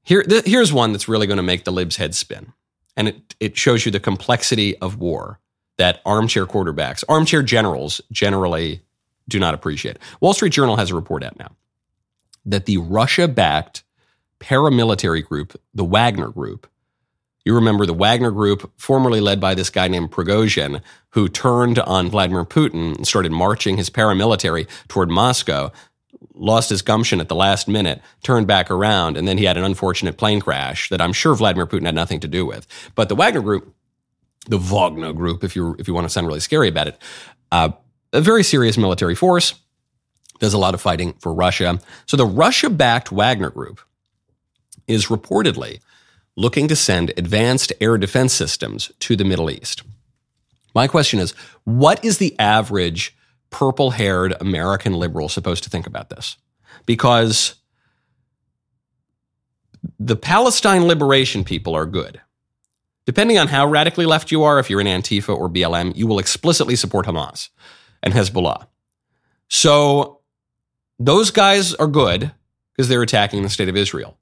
here, 0.06 0.24
th- 0.24 0.46
here's 0.46 0.72
one 0.72 0.94
that's 0.94 1.10
really 1.10 1.28
going 1.28 1.38
to 1.38 1.44
make 1.44 1.66
the 1.66 1.72
libs' 1.72 1.98
head 1.98 2.16
spin. 2.16 2.54
And 2.96 3.10
it, 3.10 3.36
it 3.42 3.58
shows 3.58 3.86
you 3.86 3.92
the 3.92 4.00
complexity 4.00 4.78
of 4.78 4.98
war 4.98 5.40
that 5.78 6.02
armchair 6.06 6.46
quarterbacks, 6.46 7.04
armchair 7.10 7.44
generals 7.44 8.00
generally 8.12 8.82
do 9.28 9.40
not 9.40 9.54
appreciate. 9.54 9.98
Wall 10.22 10.34
Street 10.34 10.54
Journal 10.54 10.78
has 10.78 10.92
a 10.92 10.96
report 10.96 11.24
out 11.24 11.38
now 11.38 11.52
that 12.46 12.66
the 12.66 12.78
Russia 12.78 13.28
backed 13.28 13.84
paramilitary 14.40 15.26
group, 15.26 15.60
the 15.74 15.84
Wagner 15.84 16.30
Group, 16.30 16.68
you 17.46 17.54
remember 17.54 17.86
the 17.86 17.94
Wagner 17.94 18.32
Group, 18.32 18.72
formerly 18.76 19.22
led 19.22 19.40
by 19.40 19.54
this 19.54 19.70
guy 19.70 19.88
named 19.88 20.12
Prigozhin, 20.12 20.82
who 21.12 21.30
turned 21.30 21.78
on 21.78 22.10
Vladimir 22.10 22.44
Putin 22.44 22.96
and 22.96 23.08
started 23.08 23.32
marching 23.32 23.78
his 23.78 23.92
paramilitary 23.92 24.68
toward 24.88 25.12
Moscow, 25.12 25.72
lost 26.36 26.70
his 26.70 26.82
gumption 26.82 27.20
at 27.22 27.30
the 27.30 27.36
last 27.36 27.68
minute, 27.68 28.02
turned 28.24 28.48
back 28.48 28.70
around, 28.70 29.18
and 29.18 29.28
then 29.28 29.38
he 29.38 29.46
had 29.46 29.58
an 29.58 29.64
unfortunate 29.64 30.18
plane 30.18 30.40
crash 30.40 30.90
that 30.90 31.02
I'm 31.02 31.14
sure 31.14 31.34
Vladimir 31.36 31.66
Putin 31.66 31.86
had 31.86 31.96
nothing 31.96 32.20
to 32.20 32.28
do 32.28 32.46
with. 32.46 32.68
But 32.96 33.10
the 33.10 33.16
Wagner 33.16 33.42
Group, 33.42 33.74
the 34.48 34.58
Wagner 34.58 35.14
Group, 35.14 35.44
if 35.44 35.56
you 35.56 35.76
if 35.80 35.88
you 35.88 35.94
want 35.94 36.06
to 36.06 36.10
sound 36.10 36.28
really 36.28 36.40
scary 36.40 36.68
about 36.68 36.88
it, 36.88 37.02
uh, 37.52 37.70
a 38.14 38.22
very 38.22 38.44
serious 38.44 38.78
military 38.78 39.16
force, 39.16 39.56
does 40.40 40.54
a 40.54 40.58
lot 40.58 40.74
of 40.74 40.82
fighting 40.82 41.14
for 41.14 41.34
Russia. 41.34 41.80
So 42.06 42.18
the 42.18 42.26
Russia 42.26 42.70
backed 42.70 43.12
Wagner 43.12 43.50
Group 43.50 43.80
is 44.88 45.08
reportedly 45.08 45.80
looking 46.36 46.68
to 46.68 46.76
send 46.76 47.14
advanced 47.18 47.72
air 47.80 47.98
defense 47.98 48.34
systems 48.34 48.92
to 49.00 49.16
the 49.16 49.24
Middle 49.24 49.50
East. 49.50 49.84
My 50.74 50.88
question 50.88 51.20
is 51.20 51.32
what 51.64 52.04
is 52.04 52.18
the 52.18 52.38
average 52.38 53.16
purple 53.56 53.92
haired 53.92 54.36
American 54.42 54.94
liberal 54.94 55.30
supposed 55.30 55.64
to 55.64 55.70
think 55.70 55.88
about 55.88 56.10
this? 56.10 56.36
Because 56.86 57.56
the 59.98 60.18
Palestine 60.18 60.88
liberation 60.88 61.46
people 61.46 61.74
are 61.74 61.86
good. 61.86 62.20
Depending 63.06 63.38
on 63.38 63.48
how 63.48 63.66
radically 63.66 64.06
left 64.06 64.30
you 64.30 64.44
are, 64.44 64.60
if 64.60 64.70
you're 64.70 64.82
in 64.82 64.88
Antifa 64.88 65.34
or 65.34 65.50
BLM, 65.50 65.96
you 65.96 66.06
will 66.06 66.20
explicitly 66.20 66.76
support 66.76 67.06
Hamas 67.06 67.48
and 68.04 68.14
Hezbollah. 68.14 68.68
So 69.48 70.20
those 71.00 71.32
guys 71.32 71.74
are 71.76 71.88
good 71.88 72.32
because 72.74 72.90
they're 72.90 73.04
attacking 73.04 73.42
the 73.44 73.50
state 73.50 73.70
of 73.70 73.78
Israel. 73.78 74.18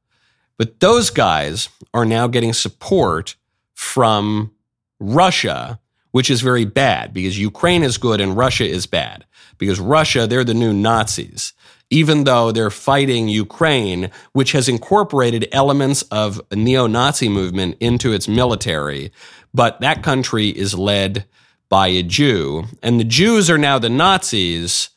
But 0.57 0.79
those 0.79 1.09
guys 1.09 1.69
are 1.91 2.05
now 2.05 2.27
getting 2.27 2.53
support 2.53 3.35
from 3.73 4.51
Russia, 4.99 5.79
which 6.13 6.29
is 6.29 6.41
very 6.41 6.63
bad 6.63 7.13
because 7.13 7.39
Ukraine 7.39 7.83
is 7.83 7.97
good 7.97 8.21
and 8.21 8.37
Russia 8.37 8.65
is 8.65 8.85
bad. 8.85 9.25
Because 9.57 9.79
Russia, 9.79 10.25
they're 10.25 10.43
the 10.43 10.53
new 10.53 10.71
Nazis, 10.71 11.53
even 11.89 12.23
though 12.23 12.51
they're 12.51 12.69
fighting 12.69 13.27
Ukraine, 13.27 14.09
which 14.31 14.51
has 14.51 14.69
incorporated 14.69 15.47
elements 15.51 16.03
of 16.03 16.39
a 16.51 16.55
neo 16.55 16.87
Nazi 16.87 17.29
movement 17.29 17.77
into 17.79 18.13
its 18.13 18.27
military. 18.27 19.11
But 19.53 19.81
that 19.81 20.03
country 20.03 20.49
is 20.49 20.75
led 20.75 21.25
by 21.69 21.87
a 21.87 22.03
Jew. 22.03 22.65
And 22.83 22.99
the 22.99 23.03
Jews 23.03 23.49
are 23.49 23.57
now 23.57 23.79
the 23.79 23.89
Nazis, 23.89 24.91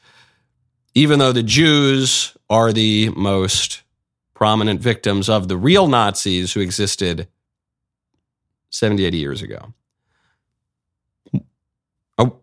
even 0.95 1.19
though 1.19 1.33
the 1.33 1.43
Jews 1.43 2.37
are 2.51 2.73
the 2.73 3.09
most 3.17 3.83
prominent 4.35 4.83
victims 4.83 5.31
of 5.31 5.49
the 5.49 5.57
real 5.57 5.89
Nazis 5.89 6.53
who 6.53 6.61
existed 6.61 7.29
70, 8.69 9.07
80 9.07 9.17
years 9.17 9.41
ago. 9.41 9.73
Oh, 12.19 12.41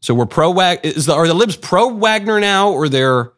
so 0.00 0.14
we're 0.14 0.26
pro. 0.26 0.58
Is 0.82 1.06
the, 1.06 1.14
are 1.14 1.26
the 1.26 1.34
libs 1.34 1.56
pro 1.56 1.88
Wagner 1.90 2.40
now, 2.40 2.70
or 2.70 2.88
they're 2.88 3.32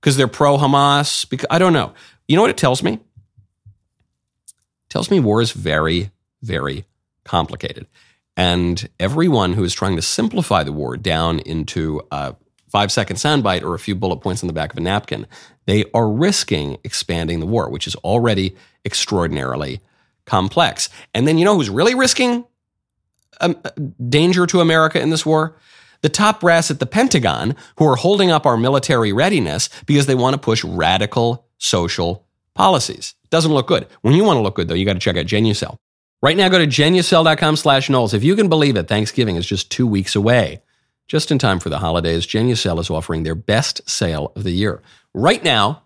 because 0.00 0.16
they're 0.16 0.28
pro 0.28 0.56
Hamas? 0.56 1.28
Because 1.28 1.46
I 1.50 1.58
don't 1.58 1.72
know. 1.72 1.92
You 2.28 2.36
know 2.36 2.42
what 2.42 2.50
it 2.50 2.56
tells 2.56 2.82
me? 2.82 2.94
It 2.94 3.00
tells 4.88 5.10
me 5.10 5.20
war 5.20 5.42
is 5.42 5.52
very, 5.52 6.10
very 6.42 6.84
complicated. 7.24 7.86
And 8.36 8.88
everyone 8.98 9.52
who 9.52 9.64
is 9.64 9.74
trying 9.74 9.96
to 9.96 10.02
simplify 10.02 10.62
the 10.62 10.72
war 10.72 10.96
down 10.96 11.40
into 11.40 12.00
a 12.10 12.34
five 12.70 12.90
second 12.92 13.16
soundbite 13.16 13.62
or 13.62 13.74
a 13.74 13.78
few 13.78 13.94
bullet 13.94 14.18
points 14.18 14.42
on 14.42 14.46
the 14.46 14.52
back 14.52 14.72
of 14.72 14.78
a 14.78 14.80
napkin, 14.80 15.26
they 15.66 15.84
are 15.92 16.08
risking 16.08 16.78
expanding 16.84 17.40
the 17.40 17.46
war, 17.46 17.68
which 17.68 17.86
is 17.86 17.96
already 17.96 18.56
extraordinarily 18.84 19.80
complex. 20.24 20.88
And 21.12 21.26
then 21.26 21.36
you 21.36 21.44
know 21.44 21.56
who's 21.56 21.68
really 21.68 21.94
risking 21.94 22.44
um, 23.40 23.56
danger 24.08 24.46
to 24.46 24.60
America 24.60 25.00
in 25.00 25.10
this 25.10 25.26
war? 25.26 25.56
The 26.02 26.08
top 26.08 26.40
brass 26.40 26.70
at 26.70 26.78
the 26.78 26.86
Pentagon, 26.86 27.54
who 27.76 27.86
are 27.86 27.96
holding 27.96 28.30
up 28.30 28.46
our 28.46 28.56
military 28.56 29.12
readiness 29.12 29.68
because 29.84 30.06
they 30.06 30.14
want 30.14 30.34
to 30.34 30.38
push 30.38 30.64
radical 30.64 31.46
social 31.58 32.26
policies. 32.54 33.14
Doesn't 33.28 33.52
look 33.52 33.66
good. 33.66 33.86
When 34.00 34.14
you 34.14 34.24
want 34.24 34.38
to 34.38 34.42
look 34.42 34.56
good, 34.56 34.68
though, 34.68 34.74
you 34.74 34.86
got 34.86 34.94
to 34.94 34.98
check 34.98 35.16
out 35.16 35.26
Genucel. 35.26 35.76
Right 36.22 36.36
now, 36.36 36.48
go 36.48 36.58
to 36.58 36.66
genucel.com 36.66 37.56
slash 37.56 37.88
Knowles. 37.88 38.12
If 38.12 38.24
you 38.24 38.36
can 38.36 38.48
believe 38.48 38.76
it, 38.76 38.88
Thanksgiving 38.88 39.36
is 39.36 39.46
just 39.46 39.70
two 39.70 39.86
weeks 39.86 40.14
away. 40.14 40.62
Just 41.08 41.30
in 41.30 41.38
time 41.38 41.58
for 41.58 41.70
the 41.70 41.78
holidays, 41.78 42.26
Genucel 42.26 42.78
is 42.78 42.90
offering 42.90 43.22
their 43.22 43.34
best 43.34 43.88
sale 43.88 44.32
of 44.36 44.44
the 44.44 44.52
year. 44.52 44.82
Right 45.14 45.42
now, 45.42 45.82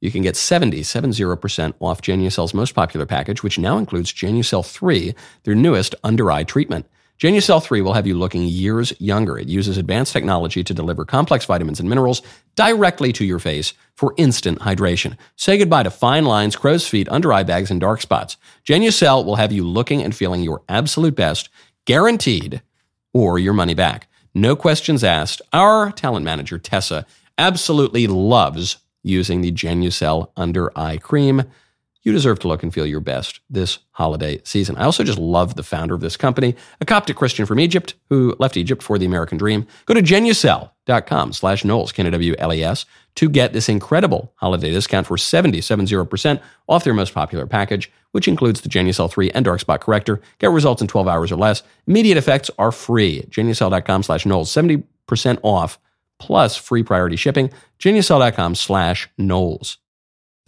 you 0.00 0.10
can 0.10 0.22
get 0.22 0.36
70, 0.36 0.82
70% 0.82 1.74
off 1.80 2.02
Genucel's 2.02 2.54
most 2.54 2.74
popular 2.74 3.06
package, 3.06 3.42
which 3.42 3.58
now 3.58 3.76
includes 3.76 4.12
Genucel 4.12 4.64
3, 4.64 5.14
their 5.44 5.54
newest 5.54 5.94
under 6.04 6.30
eye 6.30 6.44
treatment. 6.44 6.86
Genucel 7.18 7.60
3 7.60 7.80
will 7.80 7.94
have 7.94 8.06
you 8.06 8.16
looking 8.16 8.44
years 8.44 8.92
younger. 9.00 9.36
It 9.36 9.48
uses 9.48 9.76
advanced 9.76 10.12
technology 10.12 10.62
to 10.62 10.72
deliver 10.72 11.04
complex 11.04 11.44
vitamins 11.44 11.80
and 11.80 11.88
minerals 11.88 12.22
directly 12.54 13.12
to 13.14 13.24
your 13.24 13.40
face 13.40 13.72
for 13.96 14.14
instant 14.16 14.60
hydration. 14.60 15.16
Say 15.34 15.58
goodbye 15.58 15.82
to 15.82 15.90
fine 15.90 16.26
lines, 16.26 16.54
crow's 16.54 16.86
feet, 16.86 17.08
under 17.08 17.32
eye 17.32 17.42
bags, 17.42 17.72
and 17.72 17.80
dark 17.80 18.02
spots. 18.02 18.36
Genucel 18.64 19.24
will 19.24 19.34
have 19.34 19.50
you 19.50 19.64
looking 19.66 20.00
and 20.00 20.14
feeling 20.14 20.44
your 20.44 20.62
absolute 20.68 21.16
best, 21.16 21.48
guaranteed, 21.86 22.62
or 23.12 23.40
your 23.40 23.52
money 23.52 23.74
back. 23.74 24.06
No 24.32 24.54
questions 24.54 25.02
asked. 25.02 25.42
Our 25.52 25.90
talent 25.90 26.24
manager, 26.24 26.56
Tessa, 26.56 27.04
absolutely 27.36 28.06
loves 28.06 28.76
using 29.02 29.40
the 29.40 29.50
Genucel 29.50 30.30
under 30.36 30.70
eye 30.78 30.98
cream. 30.98 31.42
You 32.02 32.12
deserve 32.12 32.38
to 32.40 32.48
look 32.48 32.62
and 32.62 32.72
feel 32.72 32.86
your 32.86 33.00
best 33.00 33.40
this 33.50 33.78
holiday 33.90 34.40
season. 34.44 34.76
I 34.76 34.84
also 34.84 35.02
just 35.04 35.18
love 35.18 35.56
the 35.56 35.62
founder 35.62 35.94
of 35.94 36.00
this 36.00 36.16
company, 36.16 36.54
a 36.80 36.84
Coptic 36.84 37.16
Christian 37.16 37.44
from 37.44 37.60
Egypt 37.60 37.94
who 38.08 38.36
left 38.38 38.56
Egypt 38.56 38.82
for 38.82 38.98
the 38.98 39.06
American 39.06 39.36
dream. 39.36 39.66
Go 39.86 39.94
to 39.94 40.02
genucel.com 40.02 41.32
slash 41.32 41.64
Knowles, 41.64 41.92
K-N-W-L-E-S, 41.92 42.86
to 43.16 43.28
get 43.28 43.52
this 43.52 43.68
incredible 43.68 44.32
holiday 44.36 44.70
discount 44.70 45.06
for 45.06 45.18
70, 45.18 45.60
70% 45.60 46.40
off 46.68 46.84
their 46.84 46.94
most 46.94 47.12
popular 47.14 47.46
package, 47.46 47.90
which 48.12 48.28
includes 48.28 48.60
the 48.60 48.68
Genucel 48.68 49.10
3 49.10 49.30
and 49.32 49.44
Dark 49.44 49.60
Spot 49.60 49.80
Corrector. 49.80 50.20
Get 50.38 50.50
results 50.50 50.80
in 50.80 50.88
12 50.88 51.08
hours 51.08 51.32
or 51.32 51.36
less. 51.36 51.62
Immediate 51.86 52.16
effects 52.16 52.50
are 52.58 52.70
free. 52.72 53.22
Genucel.com 53.28 54.04
slash 54.04 54.24
Knowles, 54.24 54.50
70% 54.52 54.84
off 55.42 55.78
plus 56.20 56.56
free 56.56 56.82
priority 56.82 57.16
shipping. 57.16 57.50
Genucel.com 57.80 58.54
slash 58.54 59.08
Knowles. 59.18 59.78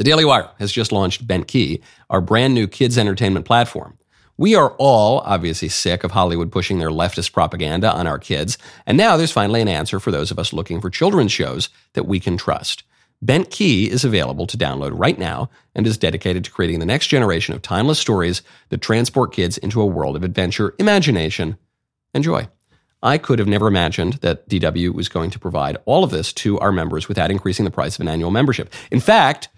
The 0.01 0.05
Daily 0.05 0.25
Wire 0.25 0.49
has 0.59 0.73
just 0.73 0.93
launched 0.93 1.27
Bentkey, 1.27 1.83
our 2.09 2.23
brand 2.23 2.55
new 2.55 2.67
kids 2.67 2.97
entertainment 2.97 3.45
platform. 3.45 3.99
We 4.39 4.55
are 4.55 4.71
all 4.79 5.19
obviously 5.27 5.69
sick 5.69 6.05
of 6.05 6.13
Hollywood 6.13 6.51
pushing 6.51 6.79
their 6.79 6.89
leftist 6.89 7.35
propaganda 7.35 7.93
on 7.93 8.07
our 8.07 8.19
kids, 8.19 8.57
and 8.87 8.97
now 8.97 9.19
there's 9.19 9.31
finally 9.31 9.61
an 9.61 9.69
answer 9.69 10.01
for 10.01 10.11
those 10.11 10.31
of 10.31 10.39
us 10.39 10.55
looking 10.55 10.81
for 10.81 10.89
children's 10.89 11.33
shows 11.33 11.69
that 11.93 12.07
we 12.07 12.19
can 12.19 12.39
trust. 12.39 12.83
Bentkey 13.23 13.89
is 13.89 14.03
available 14.03 14.47
to 14.47 14.57
download 14.57 14.99
right 14.99 15.19
now 15.19 15.51
and 15.75 15.87
is 15.87 15.99
dedicated 15.99 16.45
to 16.45 16.51
creating 16.51 16.81
the 16.81 16.87
next 16.87 17.09
generation 17.09 17.55
of 17.55 17.61
timeless 17.61 17.99
stories 17.99 18.41
that 18.71 18.81
transport 18.81 19.35
kids 19.35 19.59
into 19.59 19.83
a 19.83 19.87
world 19.87 20.17
of 20.17 20.25
adventure, 20.25 20.75
imagination, 20.79 21.59
and 22.15 22.25
joy. 22.25 22.49
I 23.03 23.19
could 23.19 23.39
have 23.39 23.49
never 23.49 23.69
imagined 23.69 24.15
that 24.23 24.49
DW 24.49 24.95
was 24.95 25.11
going 25.11 25.29
to 25.29 25.39
provide 25.39 25.77
all 25.85 26.05
of 26.05 26.11
this 26.11 26.33
to 26.33 26.59
our 26.61 26.73
members 26.73 27.07
without 27.07 27.31
increasing 27.31 27.67
the 27.67 27.71
price 27.71 27.97
of 27.97 28.01
an 28.01 28.09
annual 28.09 28.31
membership. 28.31 28.73
In 28.91 29.01
fact, 29.01 29.51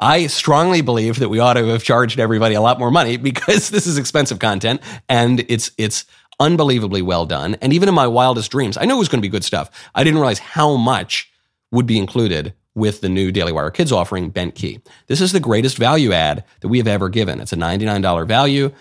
I 0.00 0.28
strongly 0.28 0.80
believe 0.80 1.18
that 1.18 1.28
we 1.28 1.38
ought 1.38 1.54
to 1.54 1.66
have 1.66 1.84
charged 1.84 2.18
everybody 2.18 2.54
a 2.54 2.60
lot 2.62 2.78
more 2.78 2.90
money 2.90 3.16
because 3.18 3.68
this 3.68 3.86
is 3.86 3.98
expensive 3.98 4.38
content 4.38 4.80
and 5.08 5.44
it's 5.48 5.70
it's 5.78 6.06
unbelievably 6.40 7.02
well 7.02 7.26
done. 7.26 7.56
And 7.56 7.72
even 7.72 7.88
in 7.88 7.94
my 7.94 8.06
wildest 8.06 8.50
dreams, 8.50 8.78
I 8.78 8.86
knew 8.86 8.96
it 8.96 8.98
was 8.98 9.08
going 9.08 9.20
to 9.20 9.26
be 9.26 9.28
good 9.28 9.44
stuff. 9.44 9.70
I 9.94 10.02
didn't 10.02 10.18
realize 10.18 10.38
how 10.38 10.76
much 10.76 11.30
would 11.70 11.86
be 11.86 11.98
included 11.98 12.54
with 12.74 13.02
the 13.02 13.10
new 13.10 13.30
Daily 13.30 13.52
Wire 13.52 13.70
Kids 13.70 13.92
offering, 13.92 14.32
Bentkey. 14.32 14.80
This 15.06 15.20
is 15.20 15.32
the 15.32 15.40
greatest 15.40 15.76
value 15.76 16.12
add 16.12 16.44
that 16.60 16.68
we 16.68 16.78
have 16.78 16.88
ever 16.88 17.10
given. 17.10 17.40
It's 17.40 17.52
a 17.52 17.56
$99 17.56 18.26
value 18.26 18.72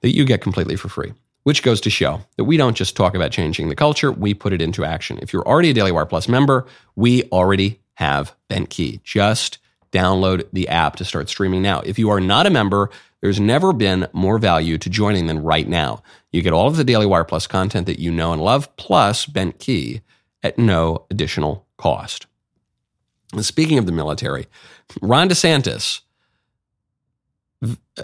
that 0.00 0.14
you 0.14 0.24
get 0.24 0.40
completely 0.40 0.76
for 0.76 0.88
free, 0.88 1.12
which 1.42 1.62
goes 1.62 1.80
to 1.82 1.90
show 1.90 2.22
that 2.36 2.44
we 2.44 2.56
don't 2.56 2.76
just 2.76 2.96
talk 2.96 3.14
about 3.14 3.32
changing 3.32 3.68
the 3.68 3.76
culture, 3.76 4.10
we 4.10 4.32
put 4.32 4.52
it 4.52 4.62
into 4.62 4.84
action. 4.84 5.18
If 5.20 5.32
you're 5.32 5.46
already 5.46 5.70
a 5.70 5.74
Daily 5.74 5.92
Wire 5.92 6.06
Plus 6.06 6.26
member, 6.26 6.66
we 6.96 7.24
already 7.24 7.80
have 7.94 8.34
Bentkey. 8.48 9.02
Just 9.02 9.58
download 9.92 10.46
the 10.52 10.68
app 10.68 10.96
to 10.96 11.04
start 11.04 11.28
streaming 11.28 11.62
now. 11.62 11.80
If 11.80 11.98
you 11.98 12.10
are 12.10 12.20
not 12.20 12.46
a 12.46 12.50
member, 12.50 12.90
there's 13.20 13.38
never 13.38 13.72
been 13.72 14.08
more 14.12 14.38
value 14.38 14.78
to 14.78 14.90
joining 14.90 15.26
than 15.26 15.42
right 15.42 15.68
now. 15.68 16.02
You 16.32 16.42
get 16.42 16.52
all 16.52 16.66
of 16.66 16.76
the 16.76 16.84
Daily 16.84 17.06
Wire 17.06 17.24
Plus 17.24 17.46
content 17.46 17.86
that 17.86 18.00
you 18.00 18.10
know 18.10 18.32
and 18.32 18.42
love, 18.42 18.74
plus 18.76 19.26
Bentkey 19.26 20.00
at 20.42 20.58
no 20.58 21.06
additional 21.10 21.66
cost. 21.76 22.26
And 23.32 23.44
speaking 23.44 23.78
of 23.78 23.86
the 23.86 23.92
military, 23.92 24.46
Ron 25.00 25.28
DeSantis 25.28 26.00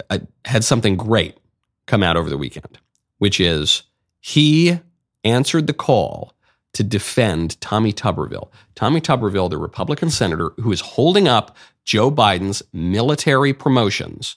uh, 0.09 0.19
had 0.45 0.63
something 0.63 0.95
great 0.95 1.37
come 1.85 2.03
out 2.03 2.15
over 2.15 2.29
the 2.29 2.37
weekend, 2.37 2.79
which 3.17 3.39
is 3.39 3.83
he 4.21 4.79
answered 5.23 5.67
the 5.67 5.73
call 5.73 6.33
to 6.73 6.83
defend 6.83 7.59
Tommy 7.61 7.91
Tuberville. 7.91 8.49
Tommy 8.75 9.01
Tuberville, 9.01 9.49
the 9.49 9.57
Republican 9.57 10.09
senator 10.09 10.51
who 10.57 10.71
is 10.71 10.81
holding 10.81 11.27
up 11.27 11.57
Joe 11.89 12.11
Biden's 12.11 12.61
military 12.71 13.51
promotions 13.51 14.35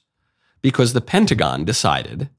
because 0.63 0.95
the 0.95 1.03
Pentagon 1.03 1.67
decided 1.67 2.31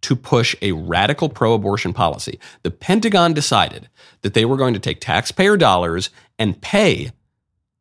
to 0.00 0.16
push 0.16 0.56
a 0.62 0.72
radical 0.72 1.28
pro 1.28 1.52
abortion 1.52 1.92
policy. 1.92 2.40
The 2.62 2.70
Pentagon 2.70 3.34
decided 3.34 3.90
that 4.22 4.32
they 4.32 4.46
were 4.46 4.56
going 4.56 4.72
to 4.72 4.80
take 4.80 5.02
taxpayer 5.02 5.58
dollars 5.58 6.08
and 6.38 6.62
pay 6.62 7.12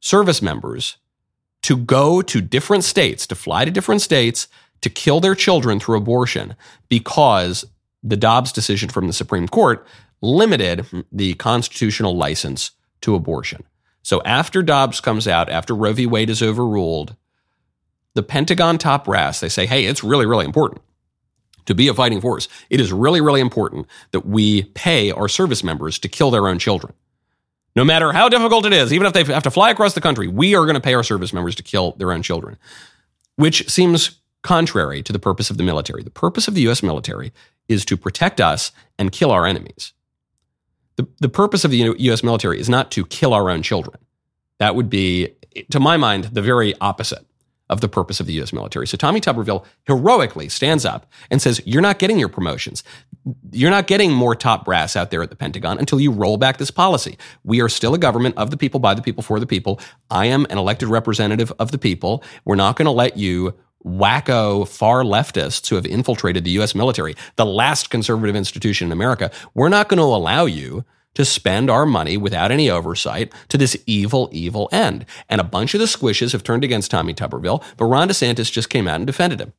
service 0.02 0.42
members 0.42 0.98
to 1.62 1.78
go 1.78 2.22
to 2.22 2.42
different 2.42 2.84
states, 2.84 3.26
to 3.28 3.36
fly 3.36 3.64
to 3.64 3.72
different 3.72 4.02
states, 4.02 4.50
to 4.82 4.90
kill 4.90 5.22
their 5.22 5.36
children 5.36 5.80
through 5.80 5.96
abortion 5.96 6.54
because 6.90 7.64
the 8.04 8.18
Dobbs 8.18 8.52
decision 8.52 8.90
from 8.90 9.08
the 9.08 9.14
Supreme 9.14 9.48
Court 9.48 9.88
limited 10.22 10.86
the 11.14 11.34
constitutional 11.36 12.18
license 12.18 12.72
to 13.00 13.16
abortion. 13.16 13.64
So 14.08 14.22
after 14.24 14.63
Dobbs 14.63 15.02
comes 15.02 15.28
out, 15.28 15.50
after 15.50 15.76
Roe 15.76 15.91
v. 15.91 16.06
Wade 16.06 16.30
is 16.30 16.41
overruled, 16.41 17.17
the 18.13 18.24
Pentagon 18.24 18.78
top 18.78 19.04
brass, 19.04 19.41
they 19.41 19.50
say, 19.50 19.65
hey, 19.65 19.84
it's 19.84 20.02
really, 20.02 20.26
really 20.26 20.46
important 20.46 20.82
to 21.65 21.76
be 21.76 21.89
a 21.89 21.93
fighting 21.93 22.22
force. 22.22 22.48
It 22.70 22.80
is 22.80 22.93
really, 22.93 23.20
really 23.20 23.41
important 23.41 23.86
that 24.12 24.26
we 24.26 24.63
pay 24.63 25.12
our 25.12 25.28
service 25.28 25.62
members 25.62 26.00
to 26.00 26.08
kill 26.08 26.32
their 26.32 26.48
own 26.48 26.58
children. 26.58 26.93
No 27.76 27.84
matter 27.84 28.13
how 28.13 28.30
difficult 28.30 28.65
it 28.65 28.72
is, 28.72 28.93
even 28.93 29.08
if 29.08 29.12
they 29.12 29.26
have 29.26 29.43
to 29.43 29.52
fly 29.52 29.72
across 29.72 29.93
the 29.93 30.00
country, 30.00 30.30
we 30.30 30.56
are 30.56 30.63
going 30.63 30.76
to 30.76 30.80
pay 30.80 30.93
our 30.93 31.04
service 31.04 31.34
members 31.34 31.56
to 31.56 31.63
kill 31.63 31.91
their 31.98 32.13
own 32.13 32.22
children, 32.22 32.58
which 33.36 33.70
seems 33.70 34.22
contrary 34.41 35.04
to 35.04 35.12
the 35.12 35.20
purpose 35.20 35.50
of 35.50 35.58
the 35.58 35.63
military. 35.63 36.02
The 36.02 36.12
purpose 36.12 36.48
of 36.48 36.54
the 36.54 36.62
U.S. 36.62 36.82
military 36.82 37.34
is 37.67 37.84
to 37.84 37.98
protect 37.98 38.39
us 38.39 38.72
and 38.98 39.12
kill 39.12 39.32
our 39.32 39.46
enemies. 39.46 39.91
The, 40.98 41.08
the 41.20 41.30
purpose 41.30 41.64
of 41.64 41.72
the 41.72 41.96
U.S. 41.98 42.24
military 42.24 42.60
is 42.60 42.70
not 42.70 42.92
to 42.92 43.06
kill 43.06 43.34
our 43.34 43.50
own 43.50 43.62
children. 43.62 43.98
That 44.60 44.76
would 44.76 44.90
be, 44.90 45.30
to 45.70 45.80
my 45.80 45.98
mind, 45.98 46.26
the 46.26 46.42
very 46.42 46.74
opposite 46.82 47.26
of 47.70 47.82
the 47.82 47.90
purpose 47.90 48.20
of 48.20 48.26
the 48.26 48.34
U.S. 48.34 48.54
military. 48.54 48.88
So 48.88 48.98
Tommy 48.98 49.20
Tuberville 49.20 49.66
heroically 49.86 50.50
stands 50.50 50.86
up 50.86 51.06
and 51.30 51.42
says, 51.42 51.62
You're 51.66 51.82
not 51.82 52.00
getting 52.00 52.18
your 52.18 52.30
promotions. 52.30 52.84
You're 53.52 53.72
not 53.72 53.88
getting 53.88 54.12
more 54.12 54.36
top 54.36 54.64
brass 54.64 54.96
out 54.96 55.12
there 55.12 55.22
at 55.22 55.30
the 55.30 55.36
Pentagon 55.36 55.78
until 55.78 56.00
you 56.00 56.12
roll 56.12 56.38
back 56.38 56.58
this 56.58 56.72
policy. 56.72 57.18
We 57.44 57.62
are 57.62 57.70
still 57.70 57.94
a 57.94 57.98
government 57.98 58.38
of 58.38 58.52
the 58.52 58.58
people, 58.58 58.80
by 58.80 58.94
the 58.94 59.02
people, 59.02 59.22
for 59.22 59.40
the 59.40 59.46
people. 59.46 59.82
I 60.10 60.28
am 60.28 60.46
an 60.50 60.58
elected 60.58 60.88
representative 60.88 61.52
of 61.60 61.72
the 61.72 61.78
people. 61.78 62.24
We're 62.46 62.56
not 62.56 62.78
going 62.78 62.86
to 62.86 62.92
let 62.92 63.18
you 63.18 63.54
wacko 63.86 64.68
far 64.68 65.04
leftists 65.04 65.70
who 65.70 65.76
have 65.76 65.86
infiltrated 65.86 66.44
the 66.44 66.52
US 66.52 66.76
military, 66.76 67.16
the 67.36 67.46
last 67.46 67.90
conservative 67.90 68.36
institution 68.36 68.88
in 68.88 68.92
America, 68.92 69.32
we're 69.54 69.70
not 69.70 69.90
going 69.90 69.98
to 69.98 70.04
allow 70.04 70.46
you 70.46 70.84
to 71.16 71.26
spend 71.26 71.70
our 71.70 71.86
money 71.86 72.16
without 72.16 72.52
any 72.52 72.70
oversight 72.70 73.34
to 73.50 73.58
this 73.58 73.76
evil, 73.88 74.30
evil 74.32 74.70
end. 74.72 75.04
And 75.30 75.42
a 75.42 75.44
bunch 75.44 75.74
of 75.74 75.80
the 75.80 75.88
squishes 75.88 76.32
have 76.32 76.44
turned 76.44 76.63
against 76.63 76.92
Tommy 76.92 77.13
Tuberville, 77.16 77.63
but 77.76 77.86
Ron 77.86 78.08
DeSantis 78.08 78.52
just 78.52 78.70
came 78.70 78.88
out 78.88 78.98
and 78.98 79.08
defended 79.08 79.42
him. 79.42 79.54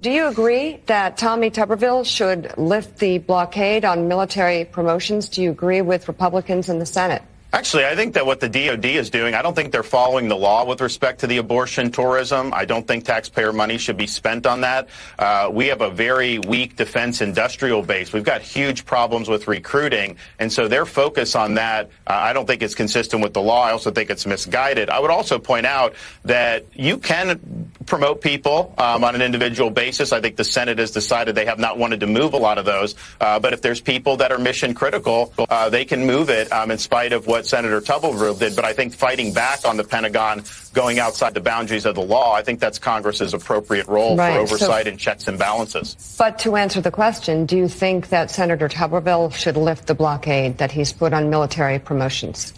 Do 0.00 0.10
you 0.10 0.28
agree 0.28 0.80
that 0.86 1.18
Tommy 1.18 1.50
Tuberville 1.50 2.06
should 2.06 2.56
lift 2.56 3.00
the 3.00 3.18
blockade 3.18 3.84
on 3.84 4.08
military 4.08 4.64
promotions? 4.64 5.28
Do 5.28 5.42
you 5.42 5.50
agree 5.50 5.82
with 5.82 6.08
Republicans 6.08 6.68
in 6.68 6.78
the 6.78 6.86
Senate? 6.86 7.22
Actually, 7.52 7.84
I 7.84 7.96
think 7.96 8.14
that 8.14 8.24
what 8.24 8.38
the 8.38 8.48
DOD 8.48 8.84
is 8.84 9.10
doing, 9.10 9.34
I 9.34 9.42
don't 9.42 9.56
think 9.56 9.72
they're 9.72 9.82
following 9.82 10.28
the 10.28 10.36
law 10.36 10.64
with 10.64 10.80
respect 10.80 11.18
to 11.20 11.26
the 11.26 11.38
abortion 11.38 11.90
tourism. 11.90 12.54
I 12.54 12.64
don't 12.64 12.86
think 12.86 13.04
taxpayer 13.04 13.52
money 13.52 13.76
should 13.76 13.96
be 13.96 14.06
spent 14.06 14.46
on 14.46 14.60
that. 14.60 14.88
Uh, 15.18 15.48
we 15.50 15.66
have 15.66 15.80
a 15.80 15.90
very 15.90 16.38
weak 16.38 16.76
defense 16.76 17.20
industrial 17.20 17.82
base. 17.82 18.12
We've 18.12 18.22
got 18.22 18.40
huge 18.40 18.86
problems 18.86 19.28
with 19.28 19.48
recruiting. 19.48 20.16
And 20.38 20.52
so 20.52 20.68
their 20.68 20.86
focus 20.86 21.34
on 21.34 21.54
that, 21.54 21.90
uh, 22.06 22.12
I 22.12 22.32
don't 22.32 22.46
think 22.46 22.62
is 22.62 22.76
consistent 22.76 23.20
with 23.20 23.34
the 23.34 23.42
law. 23.42 23.64
I 23.64 23.72
also 23.72 23.90
think 23.90 24.10
it's 24.10 24.26
misguided. 24.26 24.88
I 24.88 25.00
would 25.00 25.10
also 25.10 25.40
point 25.40 25.66
out 25.66 25.94
that 26.24 26.66
you 26.74 26.98
can 26.98 27.72
promote 27.84 28.20
people 28.20 28.72
um, 28.78 29.02
on 29.02 29.16
an 29.16 29.22
individual 29.22 29.70
basis. 29.70 30.12
I 30.12 30.20
think 30.20 30.36
the 30.36 30.44
Senate 30.44 30.78
has 30.78 30.92
decided 30.92 31.34
they 31.34 31.46
have 31.46 31.58
not 31.58 31.78
wanted 31.78 31.98
to 32.00 32.06
move 32.06 32.32
a 32.32 32.38
lot 32.38 32.58
of 32.58 32.64
those. 32.64 32.94
Uh, 33.20 33.40
but 33.40 33.52
if 33.52 33.60
there's 33.60 33.80
people 33.80 34.18
that 34.18 34.30
are 34.30 34.38
mission 34.38 34.72
critical, 34.72 35.34
uh, 35.36 35.68
they 35.68 35.84
can 35.84 36.06
move 36.06 36.30
it 36.30 36.52
um, 36.52 36.70
in 36.70 36.78
spite 36.78 37.12
of 37.12 37.26
what 37.26 37.39
what 37.40 37.46
Senator 37.46 37.80
Tuberville 37.80 38.38
did, 38.38 38.54
but 38.54 38.66
I 38.66 38.74
think 38.74 38.92
fighting 38.92 39.32
back 39.32 39.64
on 39.64 39.78
the 39.78 39.84
Pentagon 39.84 40.44
going 40.74 40.98
outside 40.98 41.32
the 41.32 41.40
boundaries 41.40 41.86
of 41.86 41.94
the 41.94 42.02
law, 42.02 42.34
I 42.34 42.42
think 42.42 42.60
that's 42.60 42.78
Congress's 42.78 43.32
appropriate 43.32 43.86
role 43.88 44.14
right. 44.14 44.34
for 44.34 44.40
oversight 44.40 44.84
so, 44.84 44.90
and 44.90 44.98
checks 44.98 45.26
and 45.26 45.38
balances. 45.38 45.96
But 46.18 46.38
to 46.40 46.56
answer 46.56 46.82
the 46.82 46.90
question, 46.90 47.46
do 47.46 47.56
you 47.56 47.66
think 47.66 48.10
that 48.10 48.30
Senator 48.30 48.68
Tuberville 48.68 49.32
should 49.32 49.56
lift 49.56 49.86
the 49.86 49.94
blockade 49.94 50.58
that 50.58 50.70
he's 50.70 50.92
put 50.92 51.14
on 51.14 51.30
military 51.30 51.78
promotions? 51.78 52.52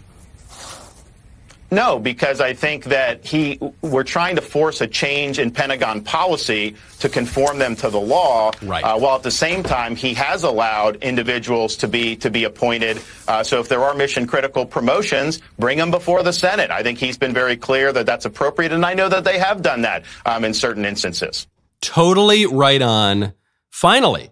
No, 1.72 1.98
because 1.98 2.42
I 2.42 2.52
think 2.52 2.84
that 2.84 3.24
he 3.24 3.58
we're 3.80 4.04
trying 4.04 4.36
to 4.36 4.42
force 4.42 4.82
a 4.82 4.86
change 4.86 5.38
in 5.38 5.50
Pentagon 5.50 6.02
policy 6.02 6.76
to 6.98 7.08
conform 7.08 7.58
them 7.58 7.76
to 7.76 7.88
the 7.88 7.98
law, 7.98 8.50
right. 8.60 8.84
uh, 8.84 8.98
while 8.98 9.16
at 9.16 9.22
the 9.22 9.30
same 9.30 9.62
time 9.62 9.96
he 9.96 10.12
has 10.12 10.44
allowed 10.44 10.96
individuals 10.96 11.76
to 11.76 11.88
be 11.88 12.14
to 12.16 12.30
be 12.30 12.44
appointed. 12.44 13.00
Uh, 13.26 13.42
so 13.42 13.58
if 13.58 13.70
there 13.70 13.82
are 13.82 13.94
mission 13.94 14.26
critical 14.26 14.66
promotions, 14.66 15.40
bring 15.58 15.78
them 15.78 15.90
before 15.90 16.22
the 16.22 16.34
Senate. 16.34 16.70
I 16.70 16.82
think 16.82 16.98
he's 16.98 17.16
been 17.16 17.32
very 17.32 17.56
clear 17.56 17.90
that 17.90 18.04
that's 18.04 18.26
appropriate, 18.26 18.72
and 18.72 18.84
I 18.84 18.92
know 18.92 19.08
that 19.08 19.24
they 19.24 19.38
have 19.38 19.62
done 19.62 19.80
that 19.80 20.04
um, 20.26 20.44
in 20.44 20.52
certain 20.52 20.84
instances. 20.84 21.46
Totally 21.80 22.44
right 22.44 22.82
on. 22.82 23.32
Finally, 23.70 24.30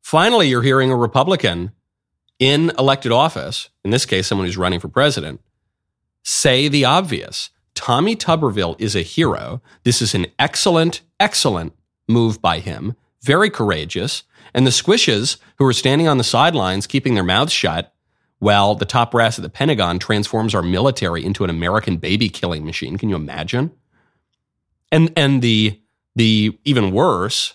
finally, 0.00 0.48
you're 0.48 0.62
hearing 0.62 0.90
a 0.90 0.96
Republican 0.96 1.72
in 2.38 2.72
elected 2.78 3.12
office, 3.12 3.68
in 3.84 3.90
this 3.90 4.06
case, 4.06 4.26
someone 4.26 4.46
who's 4.46 4.56
running 4.56 4.80
for 4.80 4.88
president 4.88 5.42
say 6.28 6.68
the 6.68 6.84
obvious. 6.84 7.48
Tommy 7.74 8.14
Tuberville 8.14 8.78
is 8.78 8.94
a 8.94 9.00
hero. 9.00 9.62
This 9.84 10.02
is 10.02 10.14
an 10.14 10.26
excellent, 10.38 11.00
excellent 11.18 11.72
move 12.06 12.42
by 12.42 12.58
him. 12.58 12.94
Very 13.22 13.48
courageous. 13.48 14.24
And 14.52 14.66
the 14.66 14.70
squishes 14.70 15.38
who 15.56 15.64
are 15.64 15.72
standing 15.72 16.06
on 16.06 16.18
the 16.18 16.24
sidelines, 16.24 16.86
keeping 16.86 17.14
their 17.14 17.24
mouths 17.24 17.52
shut, 17.52 17.94
while 18.40 18.74
the 18.74 18.84
top 18.84 19.12
brass 19.12 19.38
at 19.38 19.42
the 19.42 19.48
Pentagon 19.48 19.98
transforms 19.98 20.54
our 20.54 20.62
military 20.62 21.24
into 21.24 21.44
an 21.44 21.50
American 21.50 21.96
baby 21.96 22.28
killing 22.28 22.64
machine. 22.64 22.98
Can 22.98 23.08
you 23.08 23.16
imagine? 23.16 23.72
And 24.92 25.10
and 25.16 25.40
the 25.40 25.80
the 26.14 26.58
even 26.64 26.92
worse, 26.92 27.54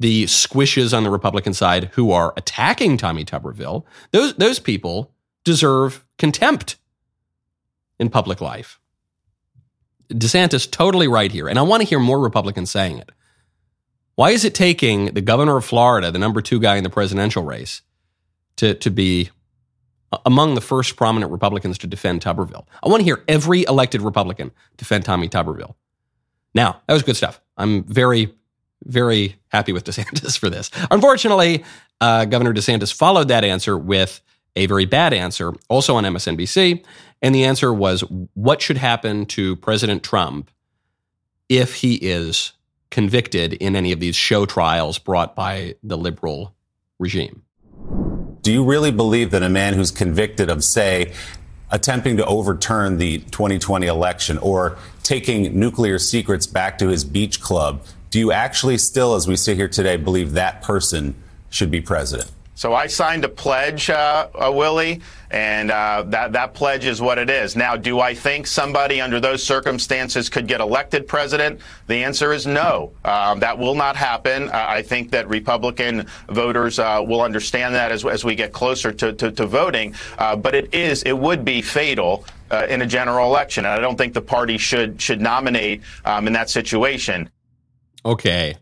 the 0.00 0.24
squishes 0.24 0.96
on 0.96 1.04
the 1.04 1.10
Republican 1.10 1.54
side 1.54 1.90
who 1.92 2.10
are 2.10 2.34
attacking 2.36 2.96
Tommy 2.96 3.24
Tuberville, 3.24 3.84
those 4.10 4.34
those 4.34 4.58
people 4.58 5.14
deserve 5.44 6.04
contempt 6.18 6.76
in 7.98 8.08
public 8.08 8.40
life. 8.40 8.78
DeSantis 10.12 10.70
totally 10.70 11.08
right 11.08 11.32
here, 11.32 11.48
and 11.48 11.58
I 11.58 11.62
want 11.62 11.82
to 11.82 11.88
hear 11.88 11.98
more 11.98 12.20
Republicans 12.20 12.70
saying 12.70 12.98
it. 12.98 13.10
Why 14.16 14.30
is 14.30 14.44
it 14.44 14.54
taking 14.54 15.06
the 15.06 15.20
governor 15.20 15.56
of 15.56 15.64
Florida, 15.64 16.10
the 16.10 16.18
number 16.18 16.40
two 16.40 16.60
guy 16.60 16.76
in 16.76 16.84
the 16.84 16.90
presidential 16.90 17.42
race, 17.42 17.82
to, 18.56 18.74
to 18.74 18.90
be 18.90 19.30
among 20.24 20.54
the 20.54 20.60
first 20.60 20.96
prominent 20.96 21.32
Republicans 21.32 21.78
to 21.78 21.86
defend 21.86 22.20
Tuberville? 22.20 22.66
I 22.82 22.88
want 22.88 23.00
to 23.00 23.04
hear 23.04 23.24
every 23.26 23.64
elected 23.64 24.02
Republican 24.02 24.52
defend 24.76 25.04
Tommy 25.04 25.28
Tuberville. 25.28 25.74
Now, 26.54 26.80
that 26.86 26.94
was 26.94 27.02
good 27.02 27.16
stuff. 27.16 27.40
I'm 27.56 27.82
very, 27.84 28.32
very 28.84 29.36
happy 29.48 29.72
with 29.72 29.84
DeSantis 29.86 30.38
for 30.38 30.48
this. 30.48 30.70
Unfortunately, 30.90 31.64
uh, 32.00 32.26
Governor 32.26 32.54
DeSantis 32.54 32.92
followed 32.92 33.28
that 33.28 33.44
answer 33.44 33.76
with 33.76 34.20
a 34.56 34.66
very 34.66 34.84
bad 34.84 35.12
answer, 35.12 35.52
also 35.68 35.96
on 35.96 36.04
MSNBC. 36.04 36.84
And 37.24 37.34
the 37.34 37.44
answer 37.44 37.72
was 37.72 38.02
what 38.34 38.60
should 38.60 38.76
happen 38.76 39.24
to 39.26 39.56
President 39.56 40.02
Trump 40.02 40.50
if 41.48 41.76
he 41.76 41.94
is 41.94 42.52
convicted 42.90 43.54
in 43.54 43.74
any 43.74 43.92
of 43.92 44.00
these 44.00 44.14
show 44.14 44.44
trials 44.44 44.98
brought 44.98 45.34
by 45.34 45.76
the 45.82 45.96
liberal 45.96 46.54
regime? 46.98 47.42
Do 48.42 48.52
you 48.52 48.62
really 48.62 48.90
believe 48.90 49.30
that 49.30 49.42
a 49.42 49.48
man 49.48 49.72
who's 49.72 49.90
convicted 49.90 50.50
of, 50.50 50.62
say, 50.62 51.14
attempting 51.70 52.18
to 52.18 52.26
overturn 52.26 52.98
the 52.98 53.20
2020 53.20 53.86
election 53.86 54.36
or 54.36 54.76
taking 55.02 55.58
nuclear 55.58 55.98
secrets 55.98 56.46
back 56.46 56.76
to 56.76 56.88
his 56.88 57.06
beach 57.06 57.40
club, 57.40 57.82
do 58.10 58.18
you 58.18 58.32
actually 58.32 58.76
still, 58.76 59.14
as 59.14 59.26
we 59.26 59.36
sit 59.36 59.56
here 59.56 59.66
today, 59.66 59.96
believe 59.96 60.32
that 60.32 60.60
person 60.60 61.14
should 61.48 61.70
be 61.70 61.80
president? 61.80 62.30
So 62.56 62.72
I 62.72 62.86
signed 62.86 63.24
a 63.24 63.28
pledge, 63.28 63.90
uh, 63.90 64.28
uh, 64.32 64.52
Willie, 64.52 65.00
and 65.30 65.72
uh, 65.72 66.04
that 66.06 66.32
that 66.32 66.54
pledge 66.54 66.86
is 66.86 67.02
what 67.02 67.18
it 67.18 67.28
is. 67.28 67.56
Now, 67.56 67.76
do 67.76 67.98
I 67.98 68.14
think 68.14 68.46
somebody 68.46 69.00
under 69.00 69.18
those 69.18 69.42
circumstances 69.42 70.28
could 70.28 70.46
get 70.46 70.60
elected 70.60 71.08
president? 71.08 71.60
The 71.88 72.04
answer 72.04 72.32
is 72.32 72.46
no. 72.46 72.92
Um, 73.04 73.40
that 73.40 73.58
will 73.58 73.74
not 73.74 73.96
happen. 73.96 74.48
Uh, 74.48 74.66
I 74.68 74.82
think 74.82 75.10
that 75.10 75.28
Republican 75.28 76.06
voters 76.28 76.78
uh, 76.78 77.02
will 77.04 77.22
understand 77.22 77.74
that 77.74 77.90
as, 77.90 78.04
as 78.04 78.24
we 78.24 78.36
get 78.36 78.52
closer 78.52 78.92
to, 78.92 79.12
to, 79.14 79.32
to 79.32 79.46
voting. 79.46 79.96
Uh, 80.16 80.36
but 80.36 80.54
it 80.54 80.72
is 80.72 81.02
it 81.02 81.18
would 81.18 81.44
be 81.44 81.60
fatal. 81.60 82.24
in 82.68 82.82
a 82.82 82.86
general 82.86 83.26
election, 83.26 83.64
and 83.64 83.74
I 83.74 83.80
don't 83.80 83.98
think 83.98 84.14
the 84.14 84.22
party 84.22 84.58
should 84.58 85.02
should 85.02 85.20
nominate 85.20 85.82
um, 86.04 86.28
in 86.28 86.34
that 86.34 86.50
situation. 86.50 87.28
Okay, 88.04 88.54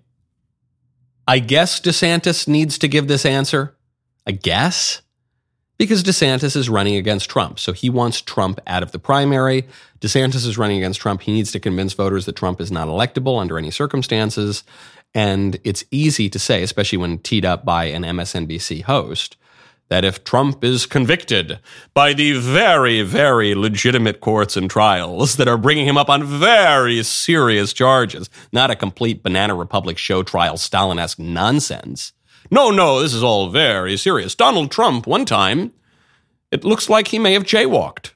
I 1.29 1.41
guess 1.41 1.79
DeSantis 1.79 2.49
needs 2.49 2.79
to 2.79 2.89
give 2.89 3.07
this 3.07 3.27
answer. 3.27 3.77
I 4.27 4.33
guess, 4.33 5.03
because 5.79 6.05
DeSantis 6.05 6.55
is 6.55 6.69
running 6.69 6.97
against 6.97 7.29
Trump. 7.29 7.59
So 7.59 7.73
he 7.73 7.91
wants 7.91 8.21
Trump 8.21 8.61
out 8.67 8.83
of 8.83 8.93
the 8.93 8.99
primary. 8.99 9.67
DeSantis 10.01 10.47
is 10.47 10.57
running 10.57 10.79
against 10.79 11.01
Trump. 11.01 11.23
He 11.23 11.33
needs 11.33 11.51
to 11.53 11.61
convince 11.61 11.93
voters 11.93 12.27
that 12.27 12.37
Trump 12.37 12.61
is 12.61 12.71
not 12.71 12.89
electable 12.89 13.41
under 13.41 13.59
any 13.59 13.71
circumstances. 13.71 14.63
And 15.15 15.59
it's 15.65 15.85
easy 15.91 16.29
to 16.31 16.39
say, 16.39 16.63
especially 16.63 16.99
when 16.99 17.19
teed 17.19 17.45
up 17.45 17.65
by 17.65 17.87
an 17.87 18.03
MSNBC 18.03 18.83
host, 18.83 19.37
that 19.89 20.05
if 20.05 20.25
Trump 20.25 20.65
is 20.65 20.87
convicted 20.87 21.59
by 21.93 22.15
the 22.15 22.33
very, 22.39 23.03
very 23.03 23.55
legitimate 23.55 24.21
courts 24.21 24.57
and 24.57 24.71
trials 24.71 25.37
that 25.37 25.49
are 25.49 25.59
bringing 25.59 25.87
him 25.87 25.99
up 25.99 26.09
on 26.09 26.25
very 26.25 27.03
serious 27.03 27.73
charges, 27.73 28.31
not 28.53 28.71
a 28.71 28.77
complete 28.77 29.23
Banana 29.23 29.55
Republic 29.55 29.99
show 29.99 30.23
trial 30.23 30.57
Stalin 30.57 30.99
esque 30.99 31.19
nonsense, 31.19 32.13
no, 32.53 32.71
no, 32.71 33.01
this 33.01 33.15
is 33.15 33.23
all 33.23 33.49
very 33.49 33.97
serious. 33.97 34.35
Donald 34.35 34.71
Trump, 34.71 35.07
one 35.07 35.25
time, 35.25 35.73
it 36.51 36.65
looks 36.65 36.91
like 36.91 37.09
he 37.09 37.19
may 37.19 37.33
have 37.33 37.45
jaywalked 37.45 38.11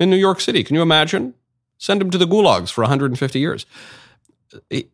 in 0.00 0.08
New 0.08 0.16
York 0.16 0.40
City. 0.40 0.64
Can 0.64 0.74
you 0.74 0.80
imagine? 0.80 1.34
Send 1.76 2.00
him 2.00 2.10
to 2.10 2.16
the 2.16 2.24
gulags 2.24 2.70
for 2.70 2.80
150 2.80 3.38
years. 3.38 3.66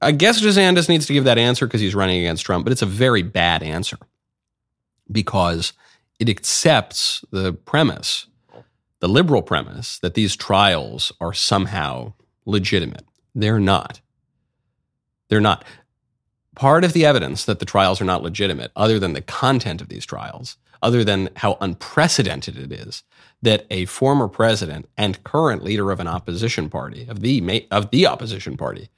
I 0.02 0.10
guess 0.10 0.40
DeSantis 0.42 0.88
needs 0.88 1.06
to 1.06 1.12
give 1.12 1.22
that 1.22 1.38
answer 1.38 1.68
because 1.68 1.80
he's 1.80 1.94
running 1.94 2.18
against 2.18 2.44
Trump, 2.44 2.64
but 2.64 2.72
it's 2.72 2.82
a 2.82 2.86
very 2.86 3.22
bad 3.22 3.62
answer 3.62 3.98
because 5.10 5.72
it 6.18 6.28
accepts 6.28 7.24
the 7.30 7.52
premise, 7.52 8.26
the 8.98 9.08
liberal 9.08 9.42
premise, 9.42 10.00
that 10.00 10.14
these 10.14 10.34
trials 10.34 11.12
are 11.20 11.32
somehow 11.32 12.12
legitimate. 12.44 13.04
They're 13.36 13.60
not. 13.60 14.00
They're 15.28 15.40
not 15.40 15.64
part 16.58 16.82
of 16.82 16.92
the 16.92 17.06
evidence 17.06 17.44
that 17.44 17.60
the 17.60 17.64
trials 17.64 18.00
are 18.00 18.04
not 18.04 18.24
legitimate, 18.24 18.72
other 18.74 18.98
than 18.98 19.12
the 19.12 19.20
content 19.20 19.80
of 19.80 19.88
these 19.88 20.04
trials, 20.04 20.56
other 20.82 21.04
than 21.04 21.28
how 21.36 21.56
unprecedented 21.60 22.58
it 22.58 22.72
is 22.72 23.04
that 23.40 23.64
a 23.70 23.84
former 23.84 24.26
president 24.26 24.88
and 24.96 25.22
current 25.22 25.62
leader 25.62 25.92
of 25.92 26.00
an 26.00 26.08
opposition 26.08 26.68
party, 26.68 27.06
of 27.08 27.20
the, 27.20 27.64
of 27.70 27.92
the 27.92 28.08
opposition 28.08 28.56
party, 28.56 28.88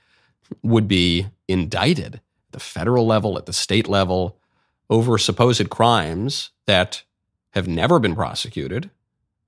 would 0.62 0.88
be 0.88 1.26
indicted 1.48 2.14
at 2.14 2.20
the 2.52 2.60
federal 2.60 3.06
level, 3.06 3.36
at 3.36 3.44
the 3.44 3.52
state 3.52 3.86
level, 3.86 4.38
over 4.88 5.18
supposed 5.18 5.68
crimes 5.68 6.52
that 6.66 7.02
have 7.50 7.68
never 7.68 7.98
been 7.98 8.14
prosecuted 8.14 8.88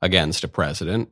against 0.02 0.44
a 0.44 0.48
president, 0.48 1.10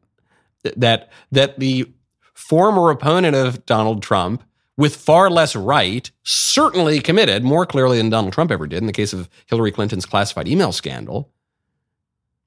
that, 0.77 1.11
that 1.33 1.59
the 1.59 1.91
former 2.35 2.91
opponent 2.91 3.35
of 3.35 3.65
Donald 3.65 4.03
Trump 4.03 4.45
with 4.81 4.97
far 4.97 5.29
less 5.29 5.55
right, 5.55 6.11
certainly 6.23 7.01
committed 7.01 7.45
more 7.45 7.67
clearly 7.67 7.99
than 7.99 8.09
Donald 8.09 8.33
Trump 8.33 8.51
ever 8.51 8.67
did 8.67 8.79
in 8.79 8.87
the 8.87 8.95
case 8.95 9.13
of 9.13 9.29
Hillary 9.45 9.71
Clinton's 9.71 10.07
classified 10.07 10.49
email 10.49 10.73
scandal. 10.73 11.31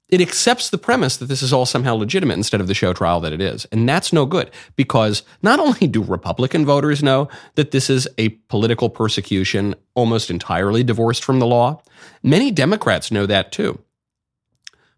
It 0.09 0.19
accepts 0.19 0.71
the 0.71 0.79
premise 0.79 1.15
that 1.17 1.27
this 1.27 1.43
is 1.43 1.53
all 1.53 1.67
somehow 1.67 1.93
legitimate 1.93 2.33
instead 2.33 2.59
of 2.59 2.65
the 2.65 2.73
show 2.73 2.91
trial 2.91 3.19
that 3.19 3.33
it 3.33 3.39
is. 3.39 3.65
And 3.65 3.87
that's 3.87 4.11
no 4.11 4.25
good 4.25 4.49
because 4.75 5.21
not 5.43 5.59
only 5.59 5.85
do 5.85 6.03
Republican 6.03 6.65
voters 6.65 7.03
know 7.03 7.29
that 7.53 7.69
this 7.69 7.87
is 7.87 8.09
a 8.17 8.29
political 8.29 8.89
persecution 8.89 9.75
almost 9.93 10.31
entirely 10.31 10.83
divorced 10.83 11.23
from 11.23 11.37
the 11.37 11.45
law, 11.45 11.83
many 12.23 12.49
Democrats 12.49 13.11
know 13.11 13.27
that 13.27 13.51
too. 13.51 13.77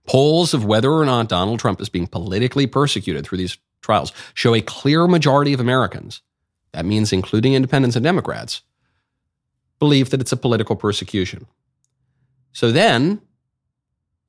Polls 0.07 0.53
of 0.53 0.63
whether 0.63 0.89
or 0.89 1.03
not 1.03 1.27
Donald 1.27 1.59
Trump 1.59 1.81
is 1.81 1.89
being 1.89 2.07
politically 2.07 2.65
persecuted 2.65 3.25
through 3.25 3.39
these 3.39 3.57
trials 3.81 4.13
show 4.33 4.55
a 4.55 4.61
clear 4.61 5.05
majority 5.05 5.51
of 5.51 5.59
Americans, 5.59 6.21
that 6.75 6.85
means 6.85 7.13
including 7.13 7.53
independents 7.53 7.95
and 7.95 8.03
Democrats, 8.03 8.61
believe 9.79 10.09
that 10.09 10.19
it's 10.19 10.33
a 10.33 10.37
political 10.37 10.75
persecution. 10.75 11.47
So 12.51 12.69
then 12.69 13.21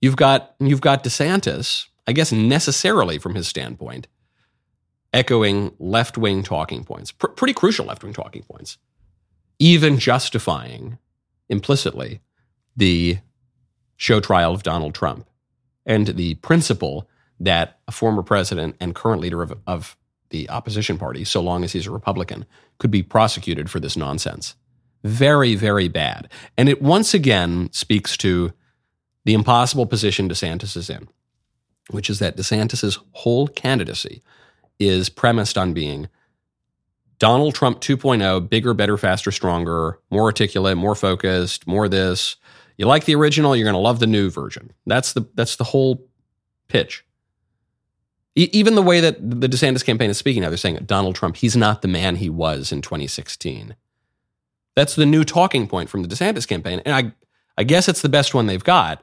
you've 0.01 0.17
got 0.17 0.55
you've 0.61 0.81
got 0.81 1.03
DeSantis, 1.03 1.87
I 2.07 2.13
guess 2.13 2.31
necessarily 2.31 3.19
from 3.19 3.35
his 3.35 3.49
standpoint, 3.49 4.07
echoing 5.13 5.75
left-wing 5.81 6.45
talking 6.45 6.85
points, 6.85 7.11
pr- 7.11 7.29
pretty 7.29 7.53
crucial 7.53 7.87
left-wing 7.87 8.13
talking 8.13 8.43
points, 8.43 8.79
even 9.59 9.99
justifying 9.99 10.99
implicitly 11.49 12.21
the 12.77 13.19
show 13.97 14.21
trial 14.21 14.55
of 14.55 14.63
Donald 14.63 14.95
Trump 14.95 15.29
and 15.85 16.09
the 16.09 16.35
principle 16.37 17.09
that 17.41 17.81
a 17.89 17.93
former 17.93 18.23
president 18.23 18.77
and 18.79 18.95
current 18.95 19.21
leader 19.21 19.43
of, 19.43 19.53
of 19.67 19.97
the 20.31 20.49
opposition 20.51 20.99
party, 20.99 21.25
so 21.25 21.41
long 21.41 21.65
as 21.65 21.73
he's 21.73 21.87
a 21.87 21.91
Republican, 21.91 22.45
could 22.79 22.91
be 22.91 23.03
prosecuted 23.03 23.71
for 23.71 23.81
this 23.81 23.97
nonsense. 23.97 24.55
Very, 25.05 25.55
very 25.55 25.89
bad. 25.89 26.29
And 26.57 26.69
it 26.69 26.83
once 26.83 27.15
again 27.15 27.69
speaks 27.73 28.17
to 28.19 28.53
the 29.25 29.35
impossible 29.35 29.87
position 29.87 30.29
DeSantis 30.29 30.77
is 30.77 30.91
in, 30.91 31.09
which 31.91 32.11
is 32.11 32.19
that 32.19 32.37
DeSantis's 32.37 32.99
whole 33.13 33.49
candidacy 33.49 34.23
is 34.79 35.09
premised 35.09 35.57
on 35.57 35.73
being 35.73 36.09
Donald 37.19 37.55
Trump 37.55 37.81
2.0, 37.81 38.51
bigger, 38.51 38.75
better, 38.75 38.97
faster, 38.99 39.31
stronger, 39.31 39.99
more 40.11 40.25
articulate, 40.25 40.77
more 40.77 40.95
focused, 40.95 41.67
more 41.67 41.89
this. 41.89 42.37
You 42.77 42.87
like 42.87 43.07
the 43.07 43.15
original, 43.15 43.57
you're 43.57 43.65
going 43.65 43.75
to 43.75 43.79
love 43.79 44.01
the 44.01 44.07
new 44.07 44.29
version. 44.29 44.73
That's 44.87 45.15
the 45.15 45.27
that's 45.35 45.57
the 45.57 45.65
whole 45.65 46.07
pitch. 46.69 47.06
Even 48.37 48.75
the 48.75 48.83
way 48.83 49.01
that 49.01 49.19
the 49.19 49.49
DeSantis 49.49 49.85
campaign 49.85 50.11
is 50.11 50.19
speaking 50.19 50.43
now, 50.43 50.51
they're 50.51 50.59
saying 50.59 50.79
Donald 50.85 51.15
Trump, 51.15 51.37
he's 51.37 51.57
not 51.57 51.81
the 51.81 51.89
man 51.89 52.17
he 52.17 52.29
was 52.29 52.71
in 52.71 52.83
2016. 52.83 53.75
That's 54.75 54.95
the 54.95 55.07
new 55.07 55.25
talking 55.25 55.67
point 55.67 55.89
from 55.89 56.03
the 56.03 56.09
DeSantis 56.09 56.47
campaign. 56.47 56.83
And 56.85 56.95
I, 56.95 57.13
I 57.57 57.65
guess 57.65 57.89
it's 57.89 58.03
the 58.03 58.11
best 58.11 58.35
one 58.35 58.47
they've 58.47 58.63
got, 58.63 59.03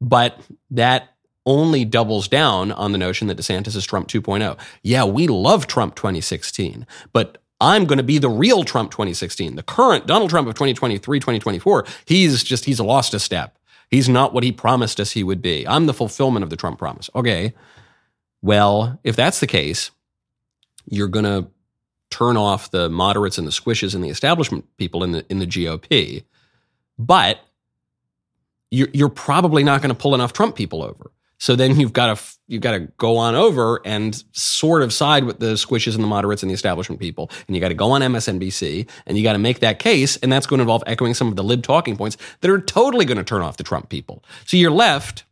but 0.00 0.40
that 0.70 1.10
only 1.44 1.84
doubles 1.84 2.28
down 2.28 2.72
on 2.72 2.92
the 2.92 2.98
notion 2.98 3.28
that 3.28 3.36
DeSantis 3.36 3.76
is 3.76 3.84
Trump 3.84 4.08
2.0. 4.08 4.58
Yeah, 4.82 5.04
we 5.04 5.26
love 5.26 5.66
Trump 5.66 5.94
2016, 5.94 6.86
but 7.12 7.38
I'm 7.60 7.84
going 7.84 7.98
to 7.98 8.04
be 8.04 8.18
the 8.18 8.30
real 8.30 8.64
Trump 8.64 8.90
2016. 8.90 9.56
The 9.56 9.62
current 9.62 10.06
Donald 10.06 10.30
Trump 10.30 10.48
of 10.48 10.54
2023, 10.54 11.20
2024, 11.20 11.84
he's 12.06 12.42
just, 12.42 12.64
he's 12.64 12.80
lost 12.80 13.12
a 13.12 13.20
step. 13.20 13.58
He's 13.90 14.08
not 14.08 14.32
what 14.32 14.44
he 14.44 14.50
promised 14.50 14.98
us 14.98 15.12
he 15.12 15.22
would 15.22 15.42
be. 15.42 15.68
I'm 15.68 15.84
the 15.84 15.92
fulfillment 15.92 16.42
of 16.42 16.48
the 16.50 16.56
Trump 16.56 16.78
promise. 16.78 17.10
Okay. 17.14 17.52
Well, 18.42 18.98
if 19.04 19.16
that's 19.16 19.40
the 19.40 19.46
case, 19.46 19.90
you're 20.86 21.08
going 21.08 21.24
to 21.24 21.48
turn 22.10 22.36
off 22.36 22.70
the 22.70 22.90
moderates 22.90 23.38
and 23.38 23.46
the 23.46 23.52
squishes 23.52 23.94
and 23.94 24.04
the 24.04 24.10
establishment 24.10 24.66
people 24.76 25.02
in 25.02 25.12
the 25.12 25.24
in 25.30 25.38
the 25.38 25.46
GOP, 25.46 26.24
but 26.98 27.38
you're, 28.70 28.88
you're 28.92 29.08
probably 29.08 29.62
not 29.62 29.80
going 29.82 29.94
to 29.94 30.00
pull 30.00 30.14
enough 30.14 30.32
Trump 30.32 30.56
people 30.56 30.82
over. 30.82 31.10
So 31.38 31.56
then 31.56 31.78
you've 31.80 31.92
got 31.92 32.16
to 32.16 32.24
you've 32.46 32.62
got 32.62 32.72
to 32.72 32.80
go 32.98 33.16
on 33.16 33.34
over 33.34 33.80
and 33.84 34.22
sort 34.32 34.82
of 34.82 34.92
side 34.92 35.24
with 35.24 35.40
the 35.40 35.54
squishes 35.54 35.94
and 35.94 36.04
the 36.04 36.08
moderates 36.08 36.42
and 36.42 36.50
the 36.50 36.54
establishment 36.54 37.00
people, 37.00 37.30
and 37.46 37.56
you 37.56 37.60
got 37.60 37.68
to 37.68 37.74
go 37.74 37.90
on 37.92 38.00
MSNBC 38.00 38.88
and 39.06 39.16
you 39.16 39.24
got 39.24 39.32
to 39.32 39.38
make 39.38 39.60
that 39.60 39.78
case, 39.78 40.16
and 40.18 40.32
that's 40.32 40.46
going 40.46 40.58
to 40.58 40.62
involve 40.62 40.84
echoing 40.86 41.14
some 41.14 41.28
of 41.28 41.36
the 41.36 41.42
lib 41.42 41.62
talking 41.62 41.96
points 41.96 42.16
that 42.40 42.50
are 42.50 42.60
totally 42.60 43.04
going 43.04 43.18
to 43.18 43.24
turn 43.24 43.42
off 43.42 43.56
the 43.56 43.64
Trump 43.64 43.88
people. 43.88 44.22
So 44.46 44.56
you're 44.56 44.70
left 44.70 45.24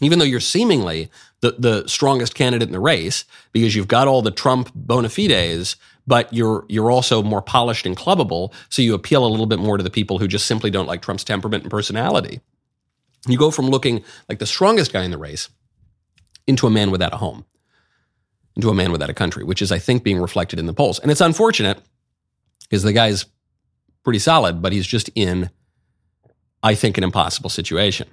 even 0.00 0.18
though 0.18 0.24
you're 0.24 0.40
seemingly 0.40 1.10
the, 1.40 1.52
the 1.58 1.88
strongest 1.88 2.34
candidate 2.34 2.68
in 2.68 2.72
the 2.72 2.80
race 2.80 3.24
because 3.52 3.74
you've 3.74 3.88
got 3.88 4.08
all 4.08 4.22
the 4.22 4.30
Trump 4.30 4.70
bona 4.74 5.08
fides, 5.08 5.76
but 6.06 6.32
you're 6.32 6.64
you're 6.68 6.90
also 6.90 7.22
more 7.22 7.42
polished 7.42 7.86
and 7.86 7.96
clubbable, 7.96 8.52
so 8.68 8.82
you 8.82 8.94
appeal 8.94 9.24
a 9.24 9.28
little 9.28 9.46
bit 9.46 9.58
more 9.58 9.76
to 9.76 9.84
the 9.84 9.90
people 9.90 10.18
who 10.18 10.26
just 10.26 10.46
simply 10.46 10.70
don't 10.70 10.86
like 10.86 11.02
Trump's 11.02 11.24
temperament 11.24 11.64
and 11.64 11.70
personality. 11.70 12.40
You 13.28 13.38
go 13.38 13.50
from 13.50 13.68
looking 13.68 14.02
like 14.28 14.38
the 14.38 14.46
strongest 14.46 14.92
guy 14.92 15.04
in 15.04 15.10
the 15.10 15.18
race 15.18 15.48
into 16.46 16.66
a 16.66 16.70
man 16.70 16.90
without 16.90 17.12
a 17.12 17.18
home, 17.18 17.44
into 18.56 18.70
a 18.70 18.74
man 18.74 18.92
without 18.92 19.10
a 19.10 19.14
country, 19.14 19.44
which 19.44 19.62
is, 19.62 19.70
I 19.70 19.78
think, 19.78 20.02
being 20.02 20.18
reflected 20.20 20.58
in 20.58 20.66
the 20.66 20.72
polls. 20.72 20.98
And 20.98 21.10
it's 21.10 21.20
unfortunate 21.20 21.80
because 22.62 22.82
the 22.82 22.92
guy's 22.92 23.26
pretty 24.02 24.18
solid, 24.18 24.62
but 24.62 24.72
he's 24.72 24.86
just 24.86 25.10
in, 25.14 25.50
I 26.62 26.74
think, 26.74 26.96
an 26.96 27.04
impossible 27.04 27.50
situation. 27.50 28.08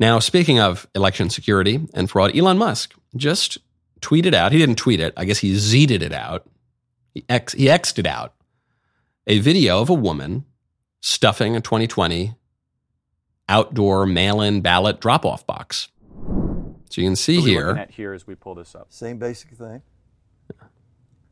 Now, 0.00 0.18
speaking 0.18 0.58
of 0.58 0.88
election 0.94 1.28
security 1.28 1.78
and 1.92 2.10
fraud, 2.10 2.34
Elon 2.34 2.56
Musk 2.56 2.94
just 3.16 3.58
tweeted 4.00 4.32
out, 4.32 4.50
he 4.50 4.58
didn't 4.58 4.78
tweet 4.78 4.98
it, 4.98 5.12
I 5.14 5.26
guess 5.26 5.38
he 5.38 5.54
zeeted 5.54 6.02
it 6.02 6.12
out, 6.12 6.48
he, 7.12 7.22
X, 7.28 7.52
he 7.52 7.68
X'd 7.68 7.98
it 7.98 8.06
out, 8.06 8.34
a 9.26 9.40
video 9.40 9.82
of 9.82 9.90
a 9.90 9.94
woman 9.94 10.46
stuffing 11.02 11.54
a 11.54 11.60
2020 11.60 12.34
outdoor 13.46 14.06
mail 14.06 14.40
in 14.40 14.62
ballot 14.62 15.00
drop 15.00 15.26
off 15.26 15.46
box. 15.46 15.88
So 16.88 17.02
you 17.02 17.06
can 17.06 17.14
see 17.14 17.36
What 17.36 17.42
are 17.42 17.44
we 17.44 17.50
here. 17.50 17.86
here 17.90 18.12
as 18.14 18.26
we 18.26 18.34
pull 18.34 18.54
this 18.54 18.74
up. 18.74 18.86
Same 18.90 19.18
basic 19.18 19.50
thing. 19.50 19.82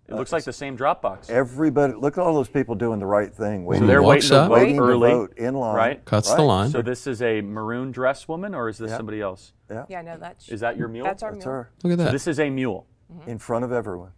It 0.09 0.15
looks 0.15 0.33
like 0.33 0.45
the 0.45 0.53
same 0.55 0.77
Dropbox. 0.77 1.29
Everybody, 1.29 1.93
look 1.93 2.17
at 2.17 2.23
all 2.25 2.33
those 2.35 2.49
people 2.49 2.75
doing 2.75 2.99
the 2.99 3.05
right 3.07 3.33
thing, 3.33 3.67
waiting, 3.67 3.87
they're 3.87 4.03
waiting 4.03 4.29
to 4.31 4.37
up. 4.41 4.49
vote 4.49 4.55
waiting 4.55 4.79
early, 4.81 5.11
to 5.11 5.17
vote 5.17 5.35
in 5.37 5.55
line. 5.55 5.77
right? 5.77 6.05
Cuts 6.07 6.35
the 6.35 6.41
line. 6.43 6.71
So 6.71 6.81
this 6.81 7.07
is 7.07 7.21
a 7.21 7.43
maroon 7.43 7.93
dress 7.93 8.27
woman, 8.27 8.55
or 8.55 8.71
is 8.71 8.79
this 8.79 8.91
Yeah. 8.91 8.97
somebody 8.97 9.21
else? 9.21 9.53
Yeah, 9.71 9.85
Yeah, 9.89 10.01
no, 10.03 10.17
that's 10.17 10.49
Is 10.49 10.61
that 10.61 10.79
your 10.79 10.89
mule? 10.89 11.05
that's 11.05 11.23
our 11.23 11.33
That's 11.33 11.45
mule. 11.45 11.55
her 11.57 11.71
Look 11.85 11.93
at 11.93 11.99
So 11.99 12.05
that. 12.07 12.13
this 12.13 12.27
is 12.27 12.41
a 12.41 12.49
mule. 12.51 12.87
Mm-hmm. 13.13 13.31
in 13.31 13.39
front 13.39 13.65
of 13.65 13.73
everyone. 13.73 14.11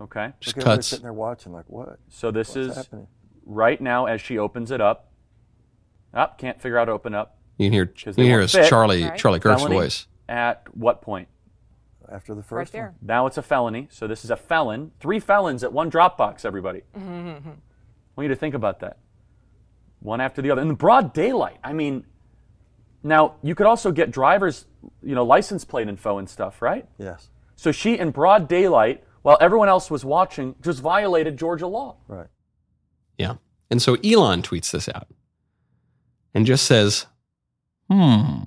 Okay. 0.00 0.32
Just 0.40 0.56
Look 0.56 0.62
at 0.62 0.68
everybody 0.68 0.76
cuts. 0.78 0.86
sitting 0.86 1.02
there 1.02 1.12
watching, 1.12 1.52
like, 1.52 1.66
what? 1.68 1.98
So 2.08 2.30
this 2.30 2.48
What's 2.48 2.56
is 2.56 2.76
happening? 2.76 3.06
right 3.44 3.78
now 3.80 4.06
as 4.06 4.20
she 4.22 4.38
opens 4.38 4.70
it 4.70 4.80
up. 4.80 5.10
Up, 6.14 6.38
can't 6.38 6.58
figure 6.60 6.78
out 6.78 6.82
how 6.82 6.84
to 6.86 6.92
open 6.92 7.14
up. 7.14 7.36
You 7.58 7.66
can 7.66 7.72
hear, 7.74 7.82
you 7.84 8.04
'Cause 8.04 8.14
can 8.14 8.24
hear 8.24 8.34
won't 8.38 8.42
his 8.44 8.52
fit. 8.52 8.68
Charlie, 8.68 9.04
Right. 9.04 9.18
Charlie 9.18 9.40
Kirk's 9.40 9.60
Felony 9.62 9.76
voice. 9.80 10.06
At 10.30 10.62
what 10.74 11.02
point? 11.02 11.28
After 12.10 12.34
the 12.34 12.40
Right 12.40 12.48
first 12.48 12.72
there. 12.72 12.94
Now 13.02 13.26
it's 13.26 13.36
a 13.38 13.42
felony. 13.42 13.88
So 13.90 14.06
this 14.06 14.24
is 14.24 14.30
a 14.30 14.36
felon. 14.36 14.92
Three 15.00 15.20
felons 15.20 15.62
at 15.62 15.72
one 15.72 15.90
Dropbox, 15.90 16.44
everybody. 16.44 16.82
I 16.96 17.00
want 17.00 17.58
you 18.18 18.28
to 18.28 18.36
think 18.36 18.54
about 18.54 18.80
that. 18.80 18.98
One 20.00 20.20
after 20.20 20.40
the 20.42 20.50
other. 20.50 20.62
In 20.62 20.68
the 20.68 20.74
broad 20.74 21.12
daylight. 21.12 21.58
I 21.62 21.72
mean, 21.72 22.04
now 23.02 23.34
you 23.42 23.54
could 23.54 23.66
also 23.66 23.92
get 23.92 24.10
driver's, 24.10 24.66
you 25.02 25.14
know, 25.14 25.24
license 25.24 25.64
plate 25.64 25.88
info 25.88 26.18
and 26.18 26.28
stuff, 26.28 26.62
right? 26.62 26.86
Yes, 26.98 27.30
So 27.56 27.72
she, 27.72 27.98
in 27.98 28.10
broad 28.10 28.48
daylight, 28.48 29.04
while 29.22 29.36
everyone 29.40 29.68
else 29.68 29.90
was 29.90 30.04
watching, 30.04 30.54
just 30.62 30.80
violated 30.80 31.36
Georgia 31.36 31.66
law. 31.66 31.96
right. 32.06 32.28
Yeah. 33.18 33.34
And 33.70 33.82
so 33.82 33.96
Elon 34.04 34.42
tweets 34.42 34.70
this 34.70 34.88
out 34.88 35.08
and 36.32 36.46
just 36.46 36.64
says, 36.64 37.06
hmm, 37.90 38.44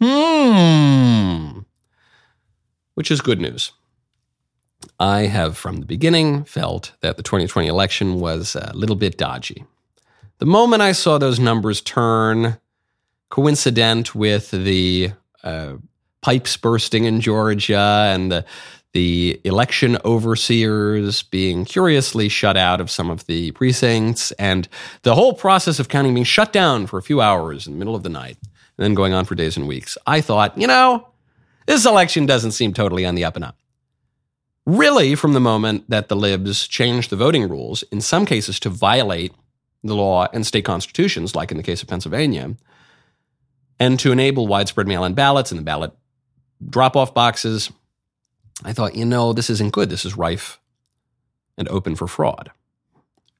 hmm, 0.00 1.58
which 2.94 3.10
is 3.10 3.20
good 3.20 3.40
news. 3.40 3.72
I 4.98 5.22
have 5.22 5.56
from 5.56 5.78
the 5.78 5.86
beginning 5.86 6.44
felt 6.44 6.92
that 7.00 7.16
the 7.16 7.22
2020 7.22 7.68
election 7.68 8.20
was 8.20 8.56
a 8.56 8.72
little 8.74 8.96
bit 8.96 9.16
dodgy. 9.16 9.64
The 10.38 10.46
moment 10.46 10.82
I 10.82 10.92
saw 10.92 11.18
those 11.18 11.38
numbers 11.38 11.80
turn, 11.80 12.58
coincident 13.30 14.14
with 14.14 14.50
the 14.50 15.12
uh, 15.44 15.74
pipes 16.20 16.56
bursting 16.56 17.04
in 17.04 17.20
Georgia 17.20 18.10
and 18.12 18.30
the 18.30 18.44
the 18.92 19.40
election 19.44 19.96
overseers 20.04 21.22
being 21.22 21.64
curiously 21.64 22.28
shut 22.28 22.56
out 22.58 22.80
of 22.80 22.90
some 22.90 23.08
of 23.08 23.24
the 23.26 23.50
precincts, 23.52 24.32
and 24.32 24.68
the 25.02 25.14
whole 25.14 25.32
process 25.32 25.78
of 25.78 25.88
counting 25.88 26.12
being 26.12 26.24
shut 26.24 26.52
down 26.52 26.86
for 26.86 26.98
a 26.98 27.02
few 27.02 27.20
hours 27.20 27.66
in 27.66 27.72
the 27.72 27.78
middle 27.78 27.94
of 27.94 28.02
the 28.02 28.10
night, 28.10 28.36
and 28.42 28.84
then 28.84 28.94
going 28.94 29.14
on 29.14 29.24
for 29.24 29.34
days 29.34 29.56
and 29.56 29.66
weeks. 29.66 29.96
I 30.06 30.20
thought, 30.20 30.56
you 30.58 30.66
know, 30.66 31.08
this 31.66 31.86
election 31.86 32.26
doesn't 32.26 32.52
seem 32.52 32.72
totally 32.72 33.04
on 33.04 33.14
the 33.14 33.24
up 33.24 33.36
and 33.36 33.44
up. 33.44 33.56
Really, 34.64 35.14
from 35.14 35.32
the 35.32 35.40
moment 35.40 35.90
that 35.90 36.08
the 36.08 36.16
libs 36.16 36.68
changed 36.68 37.10
the 37.10 37.16
voting 37.16 37.48
rules, 37.48 37.82
in 37.84 38.00
some 38.00 38.24
cases 38.24 38.60
to 38.60 38.70
violate 38.70 39.32
the 39.82 39.96
law 39.96 40.28
and 40.32 40.46
state 40.46 40.64
constitutions, 40.64 41.34
like 41.34 41.50
in 41.50 41.56
the 41.56 41.62
case 41.62 41.82
of 41.82 41.88
Pennsylvania, 41.88 42.54
and 43.80 43.98
to 43.98 44.12
enable 44.12 44.46
widespread 44.46 44.86
mail 44.86 45.04
in 45.04 45.14
ballots 45.14 45.50
and 45.50 45.58
the 45.58 45.64
ballot 45.64 45.92
drop 46.68 46.94
off 46.96 47.12
boxes, 47.12 47.72
I 48.64 48.72
thought, 48.72 48.94
you 48.94 49.04
know, 49.04 49.32
this 49.32 49.50
isn't 49.50 49.72
good. 49.72 49.90
This 49.90 50.04
is 50.04 50.16
rife 50.16 50.60
and 51.58 51.68
open 51.68 51.96
for 51.96 52.06
fraud. 52.06 52.52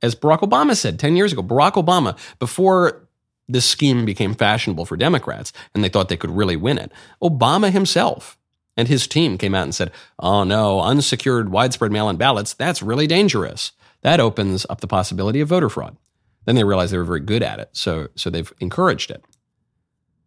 As 0.03 0.17
Barack 0.17 0.41
Obama 0.41 0.77
said 0.77 0.99
10 0.99 1.15
years 1.15 1.33
ago, 1.33 1.43
Barack 1.43 1.75
Obama, 1.75 2.19
before 2.41 3.07
this 3.49 3.65
scheme 3.65 4.05
became 4.05 4.35
fashionable 4.35 4.87
for 4.87 4.97
Democrats 4.97 5.53
and 5.75 5.83
they 5.83 5.89
thought 5.89 6.09
they 6.09 6.17
could 6.17 6.31
really 6.31 6.57
win 6.57 6.79
it, 6.79 6.93
Obama 7.23 7.71
himself 7.71 8.39
and 8.77 8.89
his 8.89 9.07
team 9.07 9.37
came 9.37 9.55
out 9.55 9.65
and 9.65 9.75
said, 9.75 9.93
oh 10.19 10.45
no, 10.45 10.81
unsecured 10.81 11.51
widespread 11.51 11.93
mail 11.93 12.09
in 12.09 12.17
ballots, 12.17 12.55
that's 12.55 12.83
really 12.83 13.07
dangerous. 13.07 13.73
That 14.03 14.21
opens 14.21 14.67
up 14.71 14.81
the 14.81 14.87
possibility 14.87 15.41
of 15.41 15.49
voter 15.49 15.69
fraud. 15.69 15.97
Then 16.45 16.57
they 16.57 16.65
realized 16.65 16.93
they 16.93 16.99
were 16.99 17.05
very 17.05 17.21
good 17.21 17.43
at 17.43 17.61
it, 17.61 17.71
so, 17.73 18.09
so 18.17 18.31
they've 18.31 18.53
encouraged 18.59 19.11
it. 19.11 19.25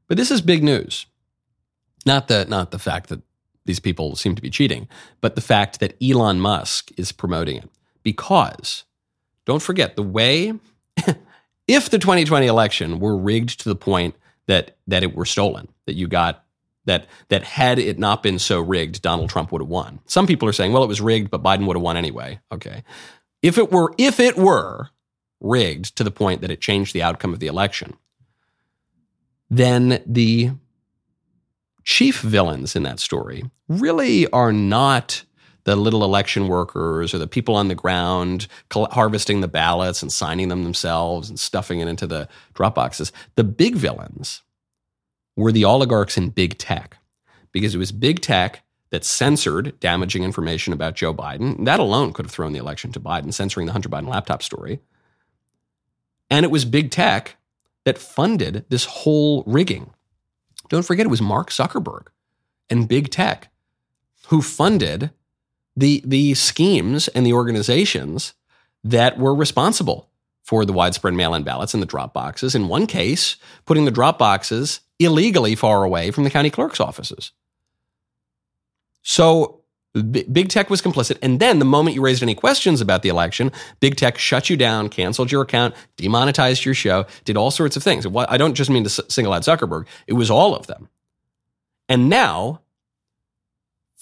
But 0.07 0.17
this 0.17 0.31
is 0.31 0.41
big 0.41 0.63
news 0.63 1.07
Not 2.05 2.27
the 2.27 2.45
not 2.45 2.71
the 2.71 2.79
fact 2.79 3.09
that 3.09 3.21
these 3.65 3.79
people 3.79 4.15
seem 4.15 4.35
to 4.35 4.41
be 4.41 4.51
cheating, 4.51 4.87
but 5.21 5.35
the 5.35 5.41
fact 5.41 5.79
that 5.79 5.95
Elon 6.01 6.39
Musk 6.39 6.91
is 6.97 7.11
promoting 7.11 7.57
it. 7.57 7.69
Because 8.03 8.83
don't 9.45 9.61
forget 9.61 9.95
the 9.95 10.03
way 10.03 10.53
if 11.67 11.89
the 11.89 11.99
2020 11.99 12.47
election 12.47 12.99
were 12.99 13.17
rigged 13.17 13.61
to 13.61 13.69
the 13.69 13.75
point 13.75 14.15
that 14.47 14.77
that 14.87 15.03
it 15.03 15.15
were 15.15 15.25
stolen, 15.25 15.67
that 15.85 15.95
you 15.95 16.07
got 16.07 16.43
that 16.85 17.07
that 17.29 17.43
had 17.43 17.79
it 17.79 17.97
not 17.99 18.23
been 18.23 18.39
so 18.39 18.59
rigged, 18.59 19.01
Donald 19.01 19.29
Trump 19.29 19.51
would 19.51 19.61
have 19.61 19.69
won. 19.69 19.99
Some 20.05 20.27
people 20.27 20.47
are 20.47 20.53
saying, 20.53 20.71
well, 20.71 20.83
it 20.83 20.87
was 20.87 21.01
rigged, 21.01 21.31
but 21.31 21.43
Biden 21.43 21.65
would 21.67 21.75
have 21.75 21.83
won 21.83 21.97
anyway. 21.97 22.39
Okay. 22.51 22.83
If 23.41 23.57
it 23.57 23.71
were 23.71 23.93
if 23.97 24.19
it 24.19 24.37
were 24.37 24.89
rigged 25.39 25.95
to 25.97 26.03
the 26.03 26.11
point 26.11 26.41
that 26.41 26.51
it 26.51 26.61
changed 26.61 26.93
the 26.93 27.03
outcome 27.03 27.33
of 27.33 27.39
the 27.39 27.47
election, 27.47 27.97
then 29.49 30.01
the 30.05 30.51
chief 31.83 32.21
villains 32.21 32.75
in 32.75 32.83
that 32.83 32.99
story 32.99 33.43
really 33.67 34.27
are 34.29 34.51
not 34.51 35.23
the 35.65 35.75
little 35.75 36.03
election 36.03 36.47
workers 36.47 37.13
or 37.13 37.17
the 37.17 37.27
people 37.27 37.55
on 37.55 37.67
the 37.67 37.75
ground 37.75 38.47
harvesting 38.71 39.41
the 39.41 39.47
ballots 39.47 40.01
and 40.01 40.11
signing 40.11 40.47
them 40.47 40.63
themselves 40.63 41.29
and 41.29 41.39
stuffing 41.39 41.79
it 41.79 41.87
into 41.87 42.07
the 42.07 42.27
drop 42.53 42.75
boxes. 42.75 43.11
The 43.35 43.43
big 43.43 43.75
villains 43.75 44.43
were 45.35 45.51
the 45.51 45.65
oligarchs 45.65 46.17
in 46.17 46.29
big 46.29 46.57
tech 46.57 46.97
because 47.51 47.75
it 47.75 47.79
was 47.79 47.91
big 47.91 48.21
tech 48.21 48.61
that 48.91 49.03
censored 49.03 49.77
damaging 49.79 50.23
information 50.23 50.71
about 50.71 50.95
Joe 50.95 51.13
Biden. 51.13 51.65
That 51.65 51.79
alone 51.79 52.13
could 52.13 52.25
have 52.25 52.31
thrown 52.31 52.53
the 52.53 52.59
election 52.59 52.91
to 52.93 52.99
Biden, 52.99 53.33
censoring 53.33 53.65
the 53.65 53.71
Hunter 53.71 53.89
Biden 53.89 54.07
laptop 54.07 54.43
story. 54.43 54.79
And 56.29 56.43
it 56.43 56.51
was 56.51 56.63
big 56.63 56.91
tech 56.91 57.37
that 57.85 57.97
funded 57.97 58.65
this 58.69 58.85
whole 58.85 59.43
rigging. 59.45 59.91
Don't 60.69 60.85
forget, 60.85 61.05
it 61.05 61.09
was 61.09 61.21
Mark 61.21 61.49
Zuckerberg 61.49 62.07
and 62.69 62.87
big 62.87 63.09
tech 63.09 63.51
who 64.27 64.41
funded 64.41 65.11
the, 65.75 66.01
the 66.05 66.33
schemes 66.33 67.07
and 67.09 67.25
the 67.25 67.33
organizations 67.33 68.33
that 68.83 69.17
were 69.17 69.35
responsible 69.35 70.09
for 70.43 70.63
the 70.63 70.73
widespread 70.73 71.13
mail 71.15 71.33
in 71.33 71.43
ballots 71.43 71.73
and 71.73 71.81
the 71.81 71.87
drop 71.87 72.13
boxes. 72.13 72.53
In 72.53 72.67
one 72.67 72.85
case, 72.85 73.35
putting 73.65 73.85
the 73.85 73.91
drop 73.91 74.19
boxes 74.19 74.81
illegally 74.99 75.55
far 75.55 75.83
away 75.83 76.11
from 76.11 76.23
the 76.23 76.29
county 76.29 76.49
clerk's 76.49 76.79
offices. 76.79 77.31
So 79.01 79.61
big 80.01 80.49
tech 80.49 80.69
was 80.69 80.81
complicit. 80.81 81.17
And 81.21 81.39
then 81.39 81.59
the 81.59 81.65
moment 81.65 81.95
you 81.95 82.01
raised 82.01 82.21
any 82.21 82.35
questions 82.35 82.81
about 82.81 83.01
the 83.01 83.09
election, 83.09 83.51
big 83.79 83.95
tech 83.95 84.17
shut 84.17 84.49
you 84.49 84.57
down, 84.57 84.89
canceled 84.89 85.31
your 85.31 85.41
account, 85.41 85.73
demonetized 85.97 86.65
your 86.65 86.73
show, 86.73 87.05
did 87.23 87.37
all 87.37 87.51
sorts 87.51 87.75
of 87.75 87.83
things. 87.83 88.05
I 88.05 88.37
don't 88.37 88.55
just 88.55 88.69
mean 88.69 88.83
to 88.83 88.89
single 88.89 89.33
out 89.33 89.43
Zuckerberg, 89.43 89.85
it 90.07 90.13
was 90.13 90.29
all 90.29 90.55
of 90.55 90.67
them. 90.67 90.89
And 91.87 92.09
now, 92.09 92.61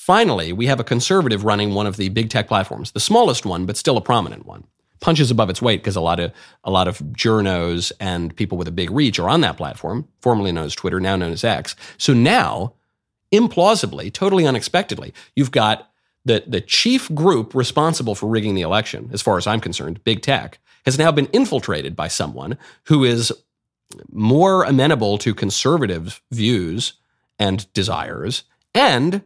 finally, 0.04 0.52
we 0.52 0.68
have 0.68 0.82
a 0.82 0.84
conservative 0.84 1.46
running 1.46 1.74
one 1.74 1.88
of 1.88 1.96
the 1.96 2.10
big 2.10 2.30
tech 2.30 2.48
platforms, 2.48 2.92
the 2.92 3.00
smallest 3.00 3.46
one, 3.46 3.66
but 3.66 3.78
still 3.78 3.96
a 3.96 4.02
prominent 4.02 4.46
one. 4.46 4.66
Punches 5.00 5.32
above 5.32 5.50
its 5.50 5.62
weight 5.62 5.82
because 5.82 5.96
a 5.96 6.02
lot 6.02 6.20
of 6.20 6.32
a 6.64 6.72
lot 6.72 6.88
of 6.88 7.00
journos 7.00 7.92
and 8.00 8.36
people 8.36 8.58
with 8.58 8.68
a 8.68 8.72
big 8.72 8.92
reach 8.92 9.20
are 9.20 9.30
on 9.30 9.42
that 9.42 9.58
platform, 9.58 10.08
formerly 10.22 10.52
known 10.52 10.66
as 10.66 10.76
Twitter, 10.76 11.00
now 11.00 11.16
known 11.16 11.32
as 11.32 11.44
X. 11.44 11.76
So 11.98 12.14
now 12.14 12.74
implausibly, 13.34 14.12
totally 14.12 14.46
unexpectedly, 14.46 15.14
you've 15.36 15.52
got 15.52 15.90
the, 16.26 16.44
the 16.48 16.62
chief 16.62 17.14
group 17.14 17.54
responsible 17.56 18.16
for 18.16 18.28
rigging 18.28 18.56
the 18.56 18.62
election, 18.62 19.10
as 19.12 19.22
far 19.22 19.38
as 19.38 19.48
I'm 19.48 19.60
concerned, 19.60 20.04
big 20.04 20.22
tech, 20.22 20.60
has 20.86 20.98
now 20.98 21.12
been 21.12 21.28
infiltrated 21.28 21.96
by 21.96 22.08
someone 22.08 22.58
who 22.86 23.04
is 23.04 23.34
more 24.12 24.64
amenable 24.64 25.18
to 25.20 25.34
conservative 25.34 26.22
views 26.32 26.94
and 27.40 27.72
desires 27.74 28.44
and 28.74 29.22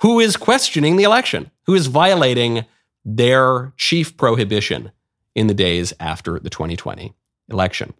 who 0.00 0.20
is 0.20 0.36
questioning 0.36 0.96
the 0.96 1.04
election, 1.04 1.50
who 1.66 1.74
is 1.74 1.86
violating 1.86 2.64
their 3.04 3.72
chief 3.76 4.16
prohibition 4.16 4.92
in 5.34 5.46
the 5.46 5.54
days 5.54 5.92
after 6.00 6.38
the 6.38 6.50
2020 6.50 7.14
election. 7.48 7.94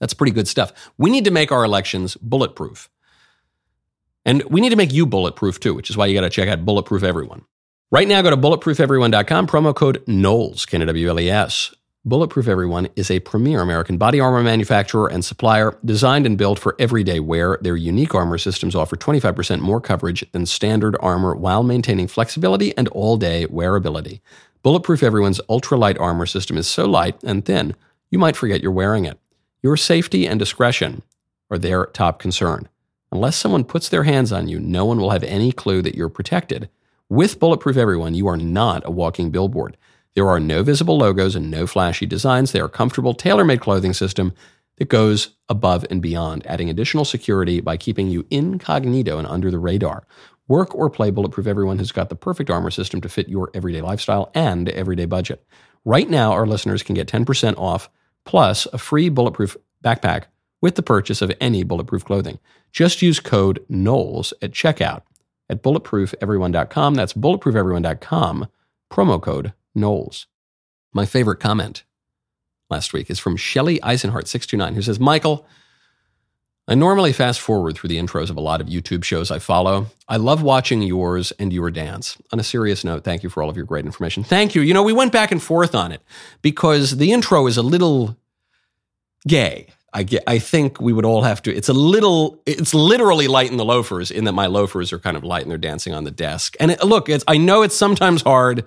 That's 0.00 0.14
pretty 0.14 0.32
good 0.32 0.48
stuff. 0.48 0.72
We 0.96 1.10
need 1.10 1.24
to 1.24 1.30
make 1.30 1.50
our 1.50 1.64
elections 1.64 2.16
bulletproof. 2.16 2.88
And 4.24 4.42
we 4.44 4.60
need 4.60 4.70
to 4.70 4.76
make 4.76 4.92
you 4.92 5.06
bulletproof 5.06 5.60
too, 5.60 5.74
which 5.74 5.90
is 5.90 5.96
why 5.96 6.06
you 6.06 6.14
got 6.14 6.20
to 6.20 6.30
check 6.30 6.48
out 6.48 6.64
Bulletproof 6.64 7.02
Everyone. 7.02 7.44
Right 7.90 8.06
now, 8.06 8.20
go 8.20 8.28
to 8.28 8.36
bulletproofeveryone.com, 8.36 9.46
promo 9.46 9.74
code 9.74 10.04
Knowles, 10.06 10.66
K 10.66 10.78
N 10.78 10.86
W 10.86 11.08
L 11.08 11.18
E 11.18 11.30
S. 11.30 11.74
Bulletproof 12.08 12.48
Everyone 12.48 12.88
is 12.96 13.10
a 13.10 13.20
premier 13.20 13.60
American 13.60 13.98
body 13.98 14.18
armor 14.18 14.42
manufacturer 14.42 15.08
and 15.08 15.22
supplier 15.22 15.76
designed 15.84 16.24
and 16.24 16.38
built 16.38 16.58
for 16.58 16.74
everyday 16.78 17.20
wear. 17.20 17.58
Their 17.60 17.76
unique 17.76 18.14
armor 18.14 18.38
systems 18.38 18.74
offer 18.74 18.96
25% 18.96 19.60
more 19.60 19.78
coverage 19.78 20.24
than 20.32 20.46
standard 20.46 20.96
armor 21.00 21.34
while 21.34 21.62
maintaining 21.62 22.08
flexibility 22.08 22.74
and 22.78 22.88
all 22.88 23.18
day 23.18 23.46
wearability. 23.48 24.20
Bulletproof 24.62 25.02
Everyone's 25.02 25.40
ultralight 25.50 26.00
armor 26.00 26.24
system 26.24 26.56
is 26.56 26.66
so 26.66 26.86
light 26.86 27.22
and 27.22 27.44
thin, 27.44 27.74
you 28.10 28.18
might 28.18 28.36
forget 28.36 28.62
you're 28.62 28.72
wearing 28.72 29.04
it. 29.04 29.18
Your 29.62 29.76
safety 29.76 30.26
and 30.26 30.38
discretion 30.38 31.02
are 31.50 31.58
their 31.58 31.84
top 31.84 32.18
concern. 32.20 32.70
Unless 33.12 33.36
someone 33.36 33.64
puts 33.64 33.90
their 33.90 34.04
hands 34.04 34.32
on 34.32 34.48
you, 34.48 34.58
no 34.58 34.86
one 34.86 34.96
will 34.96 35.10
have 35.10 35.24
any 35.24 35.52
clue 35.52 35.82
that 35.82 35.94
you're 35.94 36.08
protected. 36.08 36.70
With 37.10 37.38
Bulletproof 37.38 37.76
Everyone, 37.76 38.14
you 38.14 38.26
are 38.28 38.38
not 38.38 38.82
a 38.86 38.90
walking 38.90 39.28
billboard. 39.30 39.76
There 40.18 40.28
are 40.28 40.40
no 40.40 40.64
visible 40.64 40.98
logos 40.98 41.36
and 41.36 41.48
no 41.48 41.64
flashy 41.64 42.04
designs. 42.04 42.50
They 42.50 42.58
are 42.58 42.64
a 42.64 42.68
comfortable, 42.68 43.14
tailor 43.14 43.44
made 43.44 43.60
clothing 43.60 43.92
system 43.92 44.32
that 44.78 44.88
goes 44.88 45.36
above 45.48 45.86
and 45.90 46.02
beyond, 46.02 46.44
adding 46.44 46.68
additional 46.68 47.04
security 47.04 47.60
by 47.60 47.76
keeping 47.76 48.08
you 48.08 48.26
incognito 48.28 49.18
and 49.18 49.28
under 49.28 49.48
the 49.48 49.60
radar. 49.60 50.08
Work 50.48 50.74
or 50.74 50.90
play, 50.90 51.12
Bulletproof 51.12 51.46
Everyone 51.46 51.78
has 51.78 51.92
got 51.92 52.08
the 52.08 52.16
perfect 52.16 52.50
armor 52.50 52.72
system 52.72 53.00
to 53.02 53.08
fit 53.08 53.28
your 53.28 53.52
everyday 53.54 53.80
lifestyle 53.80 54.32
and 54.34 54.68
everyday 54.70 55.04
budget. 55.04 55.46
Right 55.84 56.10
now, 56.10 56.32
our 56.32 56.48
listeners 56.48 56.82
can 56.82 56.96
get 56.96 57.06
10% 57.06 57.56
off 57.56 57.88
plus 58.24 58.66
a 58.72 58.78
free 58.78 59.10
Bulletproof 59.10 59.56
backpack 59.84 60.24
with 60.60 60.74
the 60.74 60.82
purchase 60.82 61.22
of 61.22 61.30
any 61.40 61.62
bulletproof 61.62 62.04
clothing. 62.04 62.40
Just 62.72 63.02
use 63.02 63.20
code 63.20 63.64
Knowles 63.68 64.34
at 64.42 64.50
checkout 64.50 65.02
at 65.48 65.62
bulletproofeveryone.com. 65.62 66.94
That's 66.96 67.12
bulletproofeveryone.com, 67.12 68.48
promo 68.90 69.22
code 69.22 69.52
Knowles. 69.78 70.26
My 70.92 71.06
favorite 71.06 71.40
comment 71.40 71.84
last 72.70 72.92
week 72.92 73.10
is 73.10 73.18
from 73.18 73.36
Shelly 73.36 73.78
Eisenhart629, 73.80 74.74
who 74.74 74.82
says, 74.82 75.00
Michael, 75.00 75.46
I 76.66 76.74
normally 76.74 77.14
fast 77.14 77.40
forward 77.40 77.76
through 77.76 77.88
the 77.88 77.98
intros 77.98 78.28
of 78.28 78.36
a 78.36 78.42
lot 78.42 78.60
of 78.60 78.66
YouTube 78.66 79.02
shows 79.02 79.30
I 79.30 79.38
follow. 79.38 79.86
I 80.06 80.18
love 80.18 80.42
watching 80.42 80.82
yours 80.82 81.32
and 81.38 81.50
your 81.50 81.70
dance. 81.70 82.18
On 82.30 82.38
a 82.38 82.44
serious 82.44 82.84
note, 82.84 83.04
thank 83.04 83.22
you 83.22 83.30
for 83.30 83.42
all 83.42 83.48
of 83.48 83.56
your 83.56 83.64
great 83.64 83.86
information. 83.86 84.22
Thank 84.22 84.54
you. 84.54 84.60
You 84.60 84.74
know, 84.74 84.82
we 84.82 84.92
went 84.92 85.10
back 85.10 85.32
and 85.32 85.42
forth 85.42 85.74
on 85.74 85.92
it 85.92 86.02
because 86.42 86.98
the 86.98 87.10
intro 87.12 87.46
is 87.46 87.56
a 87.56 87.62
little 87.62 88.18
gay. 89.26 89.68
I 89.94 90.02
get, 90.02 90.22
I 90.26 90.38
think 90.38 90.78
we 90.78 90.92
would 90.92 91.06
all 91.06 91.22
have 91.22 91.40
to. 91.42 91.54
It's 91.54 91.70
a 91.70 91.72
little. 91.72 92.42
It's 92.44 92.74
literally 92.74 93.26
light 93.26 93.50
in 93.50 93.56
the 93.56 93.64
loafers 93.64 94.10
in 94.10 94.24
that 94.24 94.32
my 94.32 94.46
loafers 94.46 94.92
are 94.92 94.98
kind 94.98 95.16
of 95.16 95.24
light 95.24 95.42
and 95.42 95.50
they're 95.50 95.56
dancing 95.56 95.94
on 95.94 96.04
the 96.04 96.10
desk. 96.10 96.54
And 96.60 96.70
it, 96.70 96.84
look, 96.84 97.08
it's. 97.08 97.24
I 97.26 97.38
know 97.38 97.62
it's 97.62 97.74
sometimes 97.74 98.20
hard 98.20 98.66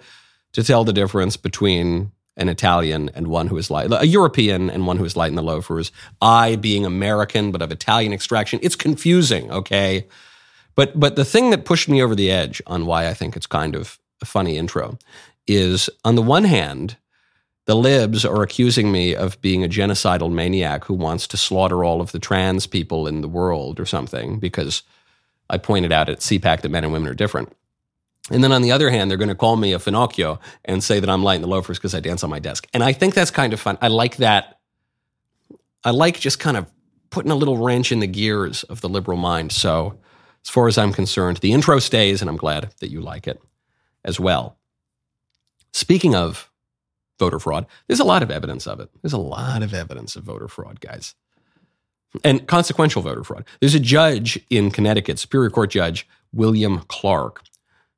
to 0.54 0.64
tell 0.64 0.84
the 0.84 0.94
difference 0.94 1.38
between 1.38 2.12
an 2.38 2.50
Italian 2.50 3.10
and 3.14 3.28
one 3.28 3.48
who 3.48 3.58
is 3.58 3.70
light, 3.70 3.92
a 3.92 4.08
European 4.08 4.70
and 4.70 4.88
one 4.88 4.98
who 4.98 5.06
is 5.06 5.16
light 5.16 5.30
in 5.30 5.36
the 5.36 5.44
loafers. 5.44 5.92
I 6.22 6.56
being 6.56 6.86
American 6.86 7.52
but 7.52 7.62
of 7.62 7.72
Italian 7.72 8.14
extraction, 8.14 8.60
it's 8.64 8.76
confusing. 8.76 9.52
Okay, 9.52 10.08
but 10.76 11.00
but 11.00 11.16
the 11.16 11.26
thing 11.26 11.50
that 11.50 11.66
pushed 11.66 11.90
me 11.90 12.02
over 12.02 12.16
the 12.16 12.32
edge 12.32 12.62
on 12.68 12.86
why 12.86 13.08
I 13.08 13.14
think 13.14 13.36
it's 13.36 13.48
kind 13.48 13.76
of 13.76 14.00
a 14.22 14.26
funny 14.26 14.58
intro 14.58 14.98
is 15.48 15.90
on 16.06 16.16
the 16.16 16.22
one 16.22 16.44
hand 16.44 16.98
the 17.66 17.76
libs 17.76 18.26
are 18.26 18.42
accusing 18.42 18.92
me 18.92 19.16
of 19.16 19.40
being 19.42 19.64
a 19.64 19.70
genocidal 19.70 20.32
maniac 20.32 20.86
who 20.86 20.94
wants 20.94 21.28
to 21.28 21.38
slaughter 21.38 21.84
all 21.84 22.02
of 22.02 22.12
the 22.12 22.20
trans 22.20 22.66
people 22.66 23.08
in 23.08 23.22
the 23.22 23.28
world 23.28 23.80
or 23.80 23.86
something 23.86 24.40
because 24.40 24.84
I 25.50 25.58
pointed 25.58 25.92
out 25.92 26.10
at 26.10 26.20
CPAC 26.20 26.62
that 26.62 26.70
men 26.70 26.84
and 26.84 26.94
women 26.94 27.10
are 27.10 27.14
different. 27.16 27.56
And 28.30 28.44
then 28.44 28.52
on 28.52 28.62
the 28.62 28.72
other 28.72 28.90
hand, 28.90 29.10
they're 29.10 29.18
going 29.18 29.30
to 29.30 29.36
call 29.36 29.58
me 29.58 29.74
a 29.74 29.80
Finocchio 29.80 30.40
and 30.66 30.84
say 30.84 31.00
that 31.00 31.10
I'm 31.10 31.24
light 31.24 31.36
in 31.36 31.42
the 31.42 31.48
loafers 31.48 31.80
because 31.80 31.96
I 31.96 32.00
dance 32.00 32.24
on 32.24 32.30
my 32.30 32.40
desk. 32.40 32.68
And 32.74 32.84
I 32.84 32.94
think 32.94 33.14
that's 33.14 33.32
kind 33.32 33.52
of 33.52 33.60
fun. 33.60 33.78
I 33.82 33.88
like 33.88 34.18
that. 34.18 34.60
I 35.84 35.90
like 35.92 36.20
just 36.20 36.40
kind 36.40 36.56
of 36.56 36.68
putting 37.10 37.32
a 37.32 37.36
little 37.36 37.58
wrench 37.58 37.92
in 37.92 38.00
the 38.00 38.08
gears 38.08 38.64
of 38.64 38.82
the 38.82 38.90
liberal 38.90 39.18
mind. 39.18 39.52
So, 39.52 39.98
as 40.44 40.50
far 40.50 40.68
as 40.68 40.78
I'm 40.78 40.94
concerned, 40.94 41.38
the 41.38 41.54
intro 41.54 41.80
stays, 41.80 42.22
and 42.22 42.30
I'm 42.30 42.38
glad 42.38 42.74
that 42.80 42.90
you 42.90 43.02
like 43.02 43.28
it 43.28 43.42
as 44.04 44.20
well. 44.20 44.58
Speaking 45.72 46.16
of 46.16 46.52
voter 47.22 47.40
fraud. 47.40 47.68
There's 47.88 48.00
a 48.00 48.04
lot 48.04 48.24
of 48.24 48.32
evidence 48.32 48.66
of 48.66 48.80
it. 48.80 48.90
There's 49.02 49.14
a 49.14 49.18
lot 49.20 49.62
of 49.62 49.76
evidence 49.76 50.16
of 50.16 50.24
voter 50.24 50.48
fraud, 50.48 50.82
guys. 50.82 51.14
And 52.24 52.48
consequential 52.48 53.04
voter 53.04 53.24
fraud. 53.24 53.46
There's 53.60 53.76
a 53.76 53.80
judge 53.80 54.40
in 54.50 54.72
Connecticut, 54.72 55.20
Superior 55.20 55.52
Court 55.52 55.70
Judge 55.70 56.08
William 56.34 56.80
Clark, 56.88 57.44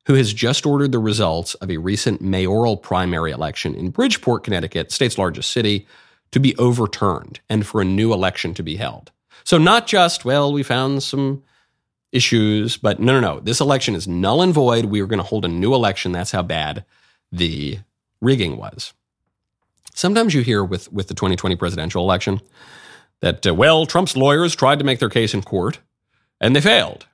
who 0.06 0.14
has 0.14 0.32
just 0.32 0.66
ordered 0.66 0.92
the 0.92 0.98
results 0.98 1.54
of 1.54 1.70
a 1.70 1.78
recent 1.78 2.20
mayoral 2.20 2.76
primary 2.76 3.30
election 3.30 3.74
in 3.74 3.90
Bridgeport, 3.90 4.44
Connecticut, 4.44 4.92
state's 4.92 5.18
largest 5.18 5.50
city, 5.50 5.86
to 6.30 6.40
be 6.40 6.56
overturned 6.56 7.40
and 7.48 7.66
for 7.66 7.80
a 7.80 7.84
new 7.84 8.12
election 8.12 8.54
to 8.54 8.62
be 8.62 8.76
held. 8.76 9.12
So, 9.44 9.58
not 9.58 9.86
just, 9.86 10.24
well, 10.24 10.52
we 10.52 10.62
found 10.62 11.02
some 11.02 11.42
issues. 12.14 12.76
But 12.78 13.00
no, 13.00 13.20
no, 13.20 13.34
no. 13.34 13.40
This 13.40 13.60
election 13.60 13.94
is 13.94 14.08
null 14.08 14.40
and 14.40 14.54
void. 14.54 14.86
We 14.86 15.02
are 15.02 15.06
going 15.06 15.18
to 15.18 15.24
hold 15.24 15.44
a 15.44 15.48
new 15.48 15.74
election. 15.74 16.12
That's 16.12 16.30
how 16.30 16.42
bad 16.42 16.84
the 17.30 17.80
rigging 18.22 18.56
was. 18.56 18.94
Sometimes 19.94 20.32
you 20.32 20.42
hear 20.42 20.64
with, 20.64 20.90
with 20.92 21.08
the 21.08 21.14
2020 21.14 21.56
presidential 21.56 22.02
election 22.02 22.40
that, 23.20 23.46
uh, 23.46 23.54
well, 23.54 23.84
Trump's 23.84 24.16
lawyers 24.16 24.54
tried 24.54 24.78
to 24.78 24.84
make 24.84 25.00
their 25.00 25.08
case 25.08 25.34
in 25.34 25.42
court 25.42 25.80
and 26.40 26.54
they 26.54 26.60
failed. 26.60 27.06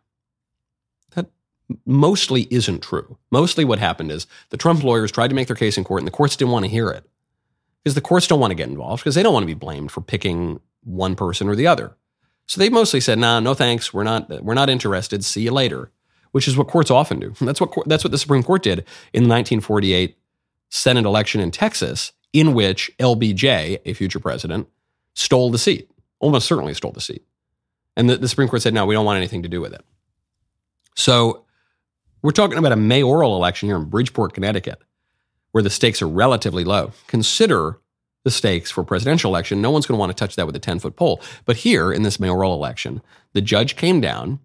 Mostly 1.86 2.48
isn't 2.50 2.82
true. 2.82 3.18
Mostly 3.30 3.64
what 3.64 3.78
happened 3.78 4.10
is 4.10 4.26
the 4.50 4.56
Trump 4.56 4.82
lawyers 4.82 5.12
tried 5.12 5.28
to 5.28 5.34
make 5.34 5.46
their 5.46 5.56
case 5.56 5.78
in 5.78 5.84
court 5.84 6.00
and 6.00 6.06
the 6.06 6.12
courts 6.12 6.36
didn't 6.36 6.52
want 6.52 6.64
to 6.64 6.70
hear 6.70 6.90
it 6.90 7.04
because 7.82 7.94
the 7.94 8.00
courts 8.00 8.26
don't 8.26 8.40
want 8.40 8.50
to 8.50 8.56
get 8.56 8.68
involved 8.68 9.02
because 9.02 9.14
they 9.14 9.22
don't 9.22 9.32
want 9.34 9.42
to 9.44 9.48
be 9.48 9.54
blamed 9.54 9.90
for 9.90 10.00
picking 10.00 10.60
one 10.82 11.14
person 11.14 11.48
or 11.48 11.54
the 11.54 11.66
other. 11.66 11.96
So 12.46 12.58
they 12.58 12.68
mostly 12.68 13.00
said, 13.00 13.18
"Nah, 13.18 13.40
no 13.40 13.54
thanks. 13.54 13.94
We're 13.94 14.04
not 14.04 14.42
we're 14.42 14.54
not 14.54 14.70
interested. 14.70 15.24
See 15.24 15.42
you 15.42 15.52
later." 15.52 15.90
Which 16.32 16.46
is 16.46 16.56
what 16.56 16.68
courts 16.68 16.92
often 16.92 17.18
do. 17.18 17.34
That's 17.40 17.60
what 17.60 17.72
that's 17.86 18.04
what 18.04 18.12
the 18.12 18.18
Supreme 18.18 18.44
Court 18.44 18.62
did 18.62 18.80
in 19.12 19.24
the 19.24 19.28
1948 19.28 20.16
Senate 20.68 21.04
election 21.04 21.40
in 21.40 21.50
Texas, 21.50 22.12
in 22.32 22.54
which 22.54 22.88
LBJ, 22.98 23.80
a 23.84 23.92
future 23.94 24.20
president, 24.20 24.68
stole 25.14 25.50
the 25.50 25.58
seat. 25.58 25.90
Almost 26.20 26.46
certainly 26.46 26.74
stole 26.74 26.92
the 26.92 27.00
seat. 27.00 27.24
And 27.96 28.08
the, 28.08 28.16
the 28.16 28.28
Supreme 28.28 28.48
Court 28.48 28.62
said, 28.62 28.74
"No, 28.74 28.86
we 28.86 28.94
don't 28.94 29.04
want 29.04 29.16
anything 29.16 29.42
to 29.42 29.48
do 29.48 29.60
with 29.60 29.72
it." 29.72 29.84
So 30.94 31.44
we're 32.22 32.30
talking 32.30 32.58
about 32.58 32.72
a 32.72 32.76
mayoral 32.76 33.36
election 33.36 33.68
here 33.68 33.76
in 33.76 33.84
Bridgeport, 33.84 34.34
Connecticut, 34.34 34.80
where 35.52 35.62
the 35.62 35.70
stakes 35.70 36.02
are 36.02 36.08
relatively 36.08 36.64
low. 36.64 36.92
Consider 37.06 37.80
the 38.24 38.30
stakes 38.30 38.70
for 38.70 38.84
presidential 38.84 39.30
election. 39.30 39.62
No 39.62 39.70
one's 39.70 39.86
going 39.86 39.96
to 39.96 40.00
want 40.00 40.10
to 40.10 40.18
touch 40.18 40.36
that 40.36 40.46
with 40.46 40.56
a 40.56 40.60
10 40.60 40.78
foot 40.78 40.96
pole. 40.96 41.20
But 41.44 41.58
here 41.58 41.92
in 41.92 42.02
this 42.02 42.20
mayoral 42.20 42.54
election, 42.54 43.02
the 43.32 43.40
judge 43.40 43.76
came 43.76 44.00
down 44.00 44.40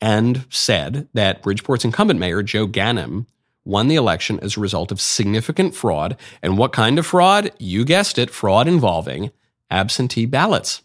and 0.00 0.44
said 0.50 1.08
that 1.14 1.42
Bridgeport's 1.42 1.84
incumbent 1.84 2.20
mayor, 2.20 2.42
Joe 2.42 2.66
Ganim, 2.66 3.26
won 3.64 3.88
the 3.88 3.96
election 3.96 4.40
as 4.40 4.56
a 4.56 4.60
result 4.60 4.90
of 4.90 5.00
significant 5.00 5.74
fraud. 5.74 6.16
And 6.42 6.56
what 6.56 6.72
kind 6.72 6.98
of 6.98 7.06
fraud? 7.06 7.50
You 7.58 7.84
guessed 7.84 8.18
it 8.18 8.30
fraud 8.30 8.66
involving 8.66 9.30
absentee 9.70 10.26
ballots. 10.26 10.82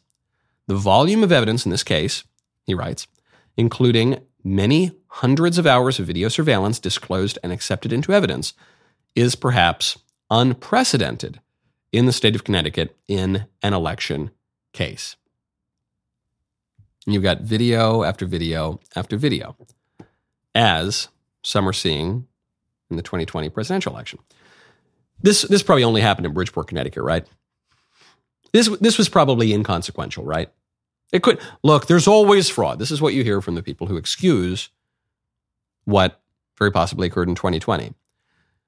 The 0.68 0.76
volume 0.76 1.24
of 1.24 1.32
evidence 1.32 1.66
in 1.66 1.72
this 1.72 1.84
case, 1.84 2.24
he 2.66 2.74
writes, 2.74 3.08
including 3.56 4.20
many 4.44 4.92
hundreds 5.18 5.60
of 5.60 5.68
hours 5.68 6.00
of 6.00 6.08
video 6.08 6.28
surveillance 6.28 6.80
disclosed 6.80 7.38
and 7.44 7.52
accepted 7.52 7.94
into 7.94 8.12
evidence, 8.12 8.54
is 9.16 9.36
perhaps 9.36 10.00
unprecedented 10.32 11.40
in 11.92 12.08
the 12.08 12.12
state 12.12 12.34
of 12.34 12.44
Connecticut 12.44 12.96
in 13.08 13.46
an 13.62 13.74
election 13.74 14.32
case. 14.72 15.16
You've 17.06 17.22
got 17.22 17.42
video 17.42 18.02
after 18.02 18.26
video 18.26 18.80
after 18.96 19.16
video, 19.16 19.56
as 20.56 21.10
some 21.44 21.70
are 21.70 21.74
seeing 21.74 22.26
in 22.90 22.98
the 22.98 23.04
2020 23.04 23.50
presidential 23.50 23.94
election. 23.94 24.18
This, 25.22 25.44
this 25.44 25.62
probably 25.62 25.84
only 25.84 26.02
happened 26.02 26.26
in 26.26 26.34
Bridgeport, 26.34 26.70
Connecticut, 26.70 27.04
right? 27.04 27.28
This, 28.52 28.68
this 28.80 28.98
was 28.98 29.10
probably 29.10 29.54
inconsequential, 29.54 30.26
right? 30.26 30.50
It 31.12 31.22
could 31.22 31.40
look, 31.62 31.86
there's 31.86 32.08
always 32.08 32.50
fraud. 32.50 32.80
This 32.80 32.90
is 32.90 33.00
what 33.00 33.14
you 33.14 33.24
hear 33.24 33.42
from 33.42 33.54
the 33.54 33.62
people 33.62 33.86
who 33.86 33.98
excuse 33.98 34.70
what 35.86 36.22
very 36.58 36.72
possibly 36.72 37.08
occurred 37.08 37.30
in 37.30 37.36
2020. 37.36 37.94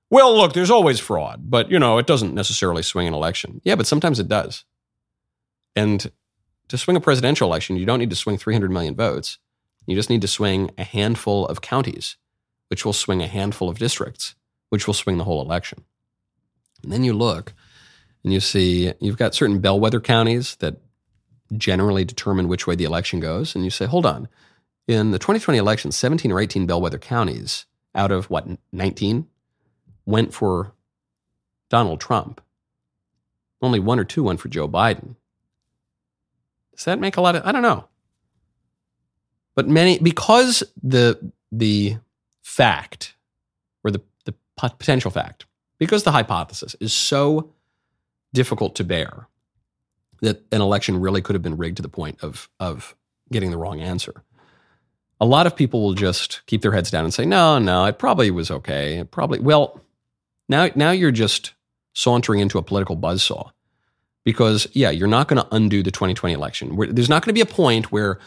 Well, 0.09 0.35
look, 0.35 0.53
there's 0.53 0.71
always 0.71 0.99
fraud, 0.99 1.49
but 1.49 1.69
you 1.71 1.79
know, 1.79 1.97
it 1.97 2.07
doesn't 2.07 2.33
necessarily 2.33 2.83
swing 2.83 3.07
an 3.07 3.13
election. 3.13 3.61
Yeah, 3.63 3.75
but 3.75 3.87
sometimes 3.87 4.19
it 4.19 4.27
does. 4.27 4.65
And 5.75 6.11
to 6.67 6.77
swing 6.77 6.97
a 6.97 7.01
presidential 7.01 7.47
election, 7.47 7.77
you 7.77 7.85
don't 7.85 7.99
need 7.99 8.09
to 8.11 8.15
swing 8.15 8.37
300 8.37 8.71
million 8.71 8.95
votes. 8.95 9.39
You 9.87 9.95
just 9.95 10.09
need 10.09 10.21
to 10.21 10.27
swing 10.27 10.71
a 10.77 10.83
handful 10.83 11.45
of 11.47 11.61
counties, 11.61 12.17
which 12.69 12.85
will 12.85 12.93
swing 12.93 13.21
a 13.21 13.27
handful 13.27 13.69
of 13.69 13.77
districts, 13.77 14.35
which 14.69 14.87
will 14.87 14.93
swing 14.93 15.17
the 15.17 15.23
whole 15.23 15.41
election. 15.41 15.83
And 16.83 16.91
then 16.91 17.03
you 17.03 17.13
look 17.13 17.53
and 18.23 18.33
you 18.33 18.39
see 18.39 18.93
you've 18.99 19.17
got 19.17 19.35
certain 19.35 19.59
bellwether 19.59 19.99
counties 19.99 20.55
that 20.57 20.77
generally 21.55 22.05
determine 22.05 22.47
which 22.47 22.65
way 22.65 22.75
the 22.75 22.83
election 22.83 23.19
goes. 23.19 23.55
And 23.55 23.63
you 23.63 23.69
say, 23.69 23.85
hold 23.85 24.05
on, 24.05 24.27
in 24.87 25.11
the 25.11 25.19
2020 25.19 25.57
election, 25.57 25.91
17 25.91 26.31
or 26.31 26.39
18 26.39 26.65
bellwether 26.65 26.97
counties 26.97 27.65
out 27.93 28.11
of 28.11 28.29
what, 28.29 28.47
19 28.71 29.27
went 30.05 30.33
for 30.33 30.73
Donald 31.69 31.99
Trump. 31.99 32.41
Only 33.61 33.79
one 33.79 33.99
or 33.99 34.03
two 34.03 34.23
went 34.23 34.39
for 34.39 34.49
Joe 34.49 34.67
Biden. 34.67 35.15
Does 36.75 36.85
that 36.85 36.99
make 36.99 37.17
a 37.17 37.21
lot 37.21 37.35
of 37.35 37.45
I 37.45 37.51
don't 37.51 37.61
know. 37.61 37.85
But 39.55 39.67
many 39.67 39.97
because 39.97 40.61
the 40.83 41.31
the 41.51 41.97
fact 42.43 43.15
or 43.83 43.91
the, 43.91 44.01
the 44.25 44.33
potential 44.57 45.09
fact, 45.09 45.45
because 45.77 46.03
the 46.03 46.11
hypothesis 46.11 46.75
is 46.79 46.93
so 46.93 47.53
difficult 48.33 48.75
to 48.75 48.83
bear 48.83 49.27
that 50.21 50.43
an 50.51 50.61
election 50.61 50.99
really 50.99 51.21
could 51.21 51.33
have 51.33 51.41
been 51.41 51.57
rigged 51.57 51.77
to 51.77 51.81
the 51.81 51.89
point 51.89 52.21
of 52.21 52.49
of 52.59 52.95
getting 53.31 53.51
the 53.51 53.57
wrong 53.57 53.79
answer. 53.79 54.23
A 55.21 55.25
lot 55.25 55.47
of 55.47 55.55
people 55.55 55.81
will 55.81 55.93
just 55.93 56.41
keep 56.45 56.61
their 56.61 56.73
heads 56.73 56.91
down 56.91 57.05
and 57.05 57.13
say, 57.13 57.25
"No, 57.25 57.57
no, 57.57 57.85
it 57.85 57.97
probably 57.97 58.31
was 58.31 58.51
okay. 58.51 58.99
It 58.99 59.11
probably 59.11 59.39
well, 59.39 59.81
now, 60.47 60.69
now 60.75 60.91
you're 60.91 61.11
just 61.11 61.53
sauntering 61.93 62.39
into 62.39 62.57
a 62.57 62.63
political 62.63 62.97
buzzsaw 62.97 63.51
because, 64.23 64.67
yeah, 64.73 64.89
you're 64.89 65.07
not 65.07 65.27
going 65.27 65.41
to 65.41 65.55
undo 65.55 65.81
the 65.81 65.91
2020 65.91 66.33
election. 66.33 66.75
There's 66.93 67.09
not 67.09 67.23
going 67.23 67.29
to 67.29 67.33
be 67.33 67.41
a 67.41 67.45
point 67.45 67.91
where 67.91 68.19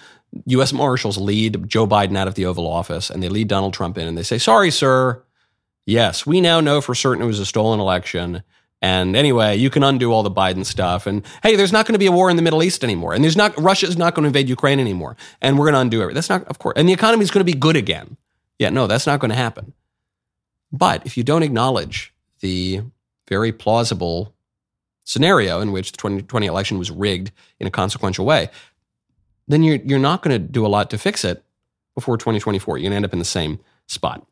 U.S. 0.46 0.72
Marshals 0.72 1.18
lead 1.18 1.68
Joe 1.68 1.86
Biden 1.86 2.16
out 2.16 2.28
of 2.28 2.34
the 2.34 2.46
Oval 2.46 2.66
Office 2.66 3.10
and 3.10 3.22
they 3.22 3.28
lead 3.28 3.48
Donald 3.48 3.74
Trump 3.74 3.98
in 3.98 4.06
and 4.06 4.16
they 4.16 4.22
say, 4.22 4.38
sorry, 4.38 4.70
sir. 4.70 5.22
Yes, 5.86 6.26
we 6.26 6.40
now 6.40 6.60
know 6.60 6.80
for 6.80 6.94
certain 6.94 7.22
it 7.22 7.26
was 7.26 7.40
a 7.40 7.46
stolen 7.46 7.80
election. 7.80 8.42
And 8.80 9.16
anyway, 9.16 9.56
you 9.56 9.70
can 9.70 9.82
undo 9.82 10.12
all 10.12 10.22
the 10.22 10.30
Biden 10.30 10.64
stuff. 10.64 11.06
And 11.06 11.24
hey, 11.42 11.56
there's 11.56 11.72
not 11.72 11.86
going 11.86 11.94
to 11.94 11.98
be 11.98 12.06
a 12.06 12.12
war 12.12 12.30
in 12.30 12.36
the 12.36 12.42
Middle 12.42 12.62
East 12.62 12.84
anymore. 12.84 13.12
And 13.12 13.24
there's 13.24 13.36
not, 13.36 13.58
Russia's 13.60 13.96
not 13.96 14.14
going 14.14 14.22
to 14.22 14.28
invade 14.28 14.48
Ukraine 14.48 14.78
anymore. 14.78 15.16
And 15.40 15.58
we're 15.58 15.66
going 15.66 15.74
to 15.74 15.80
undo 15.80 16.08
it. 16.08 16.14
That's 16.14 16.28
not, 16.28 16.44
of 16.44 16.58
course. 16.58 16.74
And 16.76 16.88
the 16.88 16.92
economy 16.92 17.24
is 17.24 17.30
going 17.30 17.44
to 17.44 17.52
be 17.52 17.58
good 17.58 17.76
again. 17.76 18.16
Yeah, 18.58 18.70
no, 18.70 18.86
that's 18.86 19.06
not 19.06 19.20
going 19.20 19.30
to 19.30 19.36
happen. 19.36 19.72
But 20.70 21.04
if 21.06 21.16
you 21.16 21.24
don't 21.24 21.42
acknowledge 21.42 22.14
the 22.40 22.82
very 23.28 23.52
plausible 23.52 24.34
scenario 25.04 25.60
in 25.60 25.72
which 25.72 25.92
the 25.92 25.96
2020 25.96 26.46
election 26.46 26.78
was 26.78 26.90
rigged 26.90 27.32
in 27.58 27.66
a 27.66 27.70
consequential 27.70 28.26
way, 28.26 28.50
then 29.48 29.62
you're, 29.62 29.76
you're 29.76 29.98
not 29.98 30.22
going 30.22 30.34
to 30.34 30.38
do 30.38 30.64
a 30.64 30.68
lot 30.68 30.90
to 30.90 30.98
fix 30.98 31.24
it 31.24 31.42
before 31.94 32.16
2024. 32.16 32.78
You're 32.78 32.82
going 32.82 32.90
to 32.92 32.96
end 32.96 33.04
up 33.04 33.12
in 33.12 33.18
the 33.18 33.24
same 33.24 33.58
spot. 33.86 34.24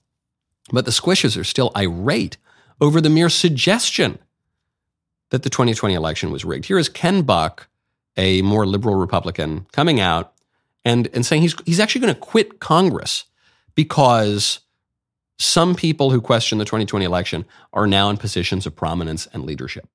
But 0.70 0.84
the 0.84 0.90
squishes 0.90 1.40
are 1.40 1.44
still 1.44 1.72
irate 1.76 2.36
over 2.80 3.00
the 3.00 3.10
mere 3.10 3.30
suggestion 3.30 4.18
that 5.30 5.42
the 5.42 5.50
2020 5.50 5.94
election 5.94 6.30
was 6.30 6.44
rigged. 6.44 6.66
Here 6.66 6.78
is 6.78 6.88
Ken 6.88 7.22
Buck, 7.22 7.68
a 8.16 8.42
more 8.42 8.66
liberal 8.66 8.94
Republican, 8.94 9.66
coming 9.72 10.00
out 10.00 10.32
and, 10.84 11.08
and 11.12 11.26
saying 11.26 11.42
he's, 11.42 11.54
he's 11.64 11.80
actually 11.80 12.02
going 12.02 12.14
to 12.14 12.20
quit 12.20 12.60
Congress 12.60 13.24
because 13.74 14.60
some 15.38 15.74
people 15.74 16.10
who 16.10 16.20
question 16.20 16.58
the 16.58 16.64
2020 16.64 17.04
election 17.04 17.44
are 17.72 17.86
now 17.86 18.08
in 18.08 18.16
positions 18.16 18.66
of 18.66 18.74
prominence 18.74 19.26
and 19.32 19.44
leadership. 19.44 19.88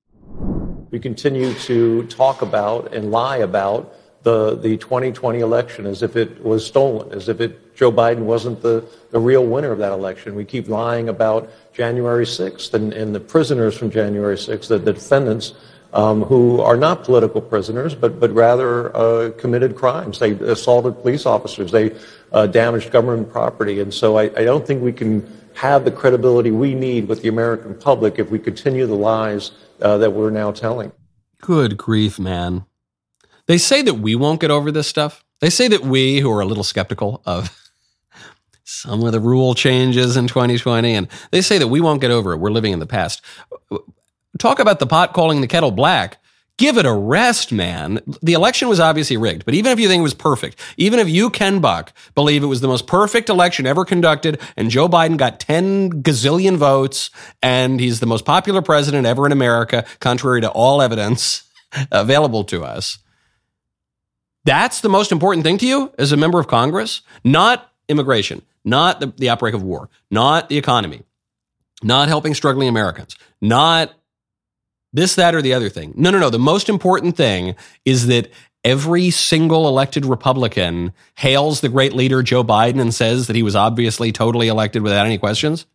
We 0.90 1.00
continue 1.00 1.54
to 1.54 2.06
talk 2.08 2.42
about 2.42 2.92
and 2.94 3.10
lie 3.10 3.38
about 3.38 3.94
the, 4.22 4.56
the 4.56 4.76
2020 4.76 5.40
election 5.40 5.86
as 5.86 6.02
if 6.02 6.16
it 6.16 6.44
was 6.44 6.64
stolen, 6.64 7.12
as 7.12 7.28
if 7.28 7.40
it, 7.40 7.74
Joe 7.74 7.90
Biden 7.90 8.20
wasn't 8.20 8.62
the, 8.62 8.84
the 9.10 9.18
real 9.18 9.44
winner 9.44 9.72
of 9.72 9.78
that 9.78 9.92
election. 9.92 10.34
We 10.34 10.44
keep 10.44 10.68
lying 10.68 11.08
about 11.08 11.50
January 11.72 12.24
6th 12.24 12.74
and, 12.74 12.92
and 12.92 13.14
the 13.14 13.20
prisoners 13.20 13.76
from 13.76 13.90
January 13.90 14.36
6th, 14.36 14.68
the, 14.68 14.78
the 14.78 14.92
defendants 14.92 15.54
um, 15.92 16.22
who 16.22 16.60
are 16.60 16.76
not 16.76 17.04
political 17.04 17.40
prisoners, 17.40 17.94
but, 17.94 18.18
but 18.18 18.32
rather 18.32 18.94
uh, 18.96 19.30
committed 19.38 19.76
crimes. 19.76 20.18
They 20.18 20.32
assaulted 20.32 21.00
police 21.02 21.26
officers. 21.26 21.70
They 21.70 21.94
uh, 22.32 22.46
damaged 22.46 22.90
government 22.90 23.30
property. 23.30 23.80
And 23.80 23.92
so 23.92 24.18
I, 24.18 24.24
I 24.24 24.44
don't 24.44 24.66
think 24.66 24.82
we 24.82 24.92
can 24.92 25.26
have 25.54 25.84
the 25.84 25.90
credibility 25.90 26.50
we 26.50 26.74
need 26.74 27.08
with 27.08 27.22
the 27.22 27.28
American 27.28 27.74
public 27.74 28.18
if 28.18 28.30
we 28.30 28.38
continue 28.38 28.86
the 28.86 28.94
lies 28.94 29.50
uh, 29.82 29.98
that 29.98 30.12
we're 30.12 30.30
now 30.30 30.50
telling. 30.50 30.92
Good 31.40 31.76
grief, 31.76 32.18
man. 32.18 32.64
They 33.46 33.58
say 33.58 33.82
that 33.82 33.94
we 33.94 34.14
won't 34.14 34.40
get 34.40 34.50
over 34.50 34.70
this 34.70 34.88
stuff. 34.88 35.24
They 35.40 35.50
say 35.50 35.68
that 35.68 35.82
we, 35.82 36.20
who 36.20 36.30
are 36.30 36.40
a 36.40 36.46
little 36.46 36.64
skeptical 36.64 37.20
of 37.26 37.50
some 38.72 39.04
of 39.04 39.12
the 39.12 39.20
rule 39.20 39.54
changes 39.54 40.16
in 40.16 40.26
2020, 40.26 40.94
and 40.94 41.08
they 41.30 41.40
say 41.40 41.58
that 41.58 41.68
we 41.68 41.80
won't 41.80 42.00
get 42.00 42.10
over 42.10 42.32
it. 42.32 42.38
We're 42.38 42.50
living 42.50 42.72
in 42.72 42.78
the 42.78 42.86
past 42.86 43.22
talk 44.38 44.58
about 44.58 44.78
the 44.78 44.86
pot 44.86 45.12
calling 45.12 45.40
the 45.40 45.46
kettle 45.46 45.70
black. 45.70 46.18
Give 46.58 46.76
it 46.76 46.84
a 46.84 46.92
rest, 46.92 47.50
man. 47.50 48.00
The 48.22 48.34
election 48.34 48.68
was 48.68 48.78
obviously 48.78 49.16
rigged, 49.16 49.44
but 49.44 49.54
even 49.54 49.72
if 49.72 49.80
you 49.80 49.88
think 49.88 50.00
it 50.00 50.02
was 50.02 50.14
perfect, 50.14 50.60
even 50.76 50.98
if 50.98 51.08
you, 51.08 51.30
Ken 51.30 51.60
Buck, 51.60 51.92
believe 52.14 52.42
it 52.42 52.46
was 52.46 52.60
the 52.60 52.68
most 52.68 52.86
perfect 52.86 53.30
election 53.30 53.66
ever 53.66 53.84
conducted 53.84 54.38
and 54.56 54.70
Joe 54.70 54.88
Biden 54.88 55.16
got 55.16 55.40
10 55.40 56.02
gazillion 56.02 56.56
votes 56.56 57.10
and 57.42 57.80
he's 57.80 58.00
the 58.00 58.06
most 58.06 58.24
popular 58.26 58.60
president 58.60 59.06
ever 59.06 59.24
in 59.24 59.32
America, 59.32 59.84
contrary 59.98 60.42
to 60.42 60.50
all 60.50 60.82
evidence 60.82 61.44
available 61.90 62.44
to 62.44 62.64
us, 62.64 62.98
That's 64.44 64.82
the 64.82 64.90
most 64.90 65.10
important 65.10 65.44
thing 65.44 65.56
to 65.58 65.66
you 65.66 65.92
as 65.98 66.12
a 66.12 66.16
member 66.18 66.38
of 66.38 66.48
Congress? 66.48 67.00
Not 67.24 67.71
immigration, 67.92 68.42
not 68.64 68.98
the, 68.98 69.12
the 69.16 69.30
outbreak 69.30 69.54
of 69.54 69.62
war, 69.62 69.88
not 70.10 70.48
the 70.48 70.58
economy, 70.58 71.02
not 71.82 72.08
helping 72.08 72.34
struggling 72.34 72.68
Americans, 72.68 73.16
not 73.40 73.92
this, 74.92 75.14
that, 75.14 75.34
or 75.34 75.40
the 75.40 75.54
other 75.54 75.68
thing. 75.68 75.94
No, 75.96 76.10
no, 76.10 76.18
no. 76.18 76.28
The 76.28 76.38
most 76.38 76.68
important 76.68 77.16
thing 77.16 77.54
is 77.84 78.08
that 78.08 78.28
every 78.64 79.10
single 79.10 79.68
elected 79.68 80.04
Republican 80.04 80.92
hails 81.16 81.60
the 81.60 81.68
great 81.68 81.94
leader 81.94 82.22
Joe 82.22 82.44
Biden 82.44 82.80
and 82.80 82.92
says 82.92 83.26
that 83.26 83.36
he 83.36 83.42
was 83.42 83.56
obviously 83.56 84.12
totally 84.12 84.48
elected 84.48 84.82
without 84.82 85.06
any 85.06 85.18
questions. 85.18 85.66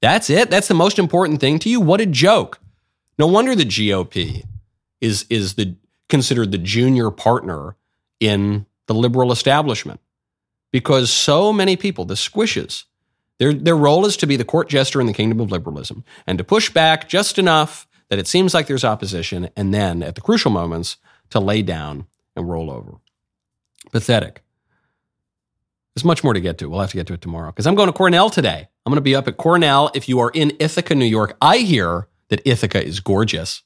That's 0.00 0.30
it. 0.30 0.50
That's 0.50 0.68
the 0.68 0.74
most 0.74 0.98
important 0.98 1.40
thing 1.40 1.58
to 1.60 1.70
you. 1.70 1.80
What 1.80 2.00
a 2.00 2.06
joke. 2.06 2.60
No 3.18 3.26
wonder 3.26 3.54
the 3.54 3.64
GOP 3.64 4.44
is 5.00 5.26
is 5.30 5.54
the 5.54 5.74
considered 6.08 6.52
the 6.52 6.58
junior 6.58 7.10
partner 7.10 7.76
in 8.20 8.66
the 8.86 8.94
liberal 8.94 9.32
establishment 9.32 10.00
because 10.72 11.10
so 11.10 11.52
many 11.52 11.76
people, 11.76 12.04
the 12.04 12.14
squishes, 12.14 12.84
their 13.38 13.52
their 13.52 13.76
role 13.76 14.06
is 14.06 14.16
to 14.18 14.26
be 14.26 14.36
the 14.36 14.44
court 14.44 14.68
jester 14.68 15.00
in 15.00 15.06
the 15.06 15.12
kingdom 15.12 15.40
of 15.40 15.50
liberalism 15.50 16.04
and 16.26 16.38
to 16.38 16.44
push 16.44 16.70
back 16.70 17.08
just 17.08 17.38
enough 17.38 17.86
that 18.08 18.18
it 18.18 18.26
seems 18.26 18.54
like 18.54 18.66
there's 18.66 18.84
opposition, 18.84 19.50
and 19.56 19.74
then 19.74 20.02
at 20.02 20.14
the 20.14 20.20
crucial 20.20 20.50
moments 20.50 20.96
to 21.30 21.40
lay 21.40 21.62
down 21.62 22.06
and 22.36 22.48
roll 22.48 22.70
over. 22.70 22.98
Pathetic. 23.90 24.42
There's 25.94 26.04
much 26.04 26.22
more 26.22 26.34
to 26.34 26.40
get 26.40 26.58
to. 26.58 26.68
We'll 26.68 26.80
have 26.80 26.90
to 26.90 26.96
get 26.96 27.06
to 27.08 27.14
it 27.14 27.20
tomorrow 27.20 27.50
because 27.50 27.66
I'm 27.66 27.74
going 27.74 27.88
to 27.88 27.92
Cornell 27.92 28.30
today. 28.30 28.68
I'm 28.84 28.90
going 28.90 28.98
to 28.98 29.00
be 29.00 29.16
up 29.16 29.26
at 29.28 29.38
Cornell. 29.38 29.90
If 29.94 30.08
you 30.08 30.20
are 30.20 30.30
in 30.30 30.52
Ithaca, 30.60 30.94
New 30.94 31.06
York, 31.06 31.36
I 31.40 31.58
hear 31.58 32.06
that 32.28 32.42
Ithaca 32.44 32.84
is 32.84 33.00
gorgeous. 33.00 33.62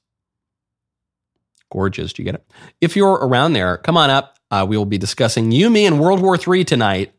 Gorgeous. 1.70 2.12
Do 2.12 2.22
you 2.22 2.24
get 2.24 2.36
it? 2.36 2.46
If 2.80 2.96
you're 2.96 3.12
around 3.12 3.52
there, 3.52 3.76
come 3.76 3.96
on 3.96 4.10
up. 4.10 4.38
Uh, 4.50 4.66
we 4.68 4.76
will 4.76 4.86
be 4.86 4.98
discussing 4.98 5.52
you, 5.52 5.70
me, 5.70 5.86
and 5.86 6.00
World 6.00 6.20
War 6.20 6.36
III 6.36 6.64
tonight 6.64 7.12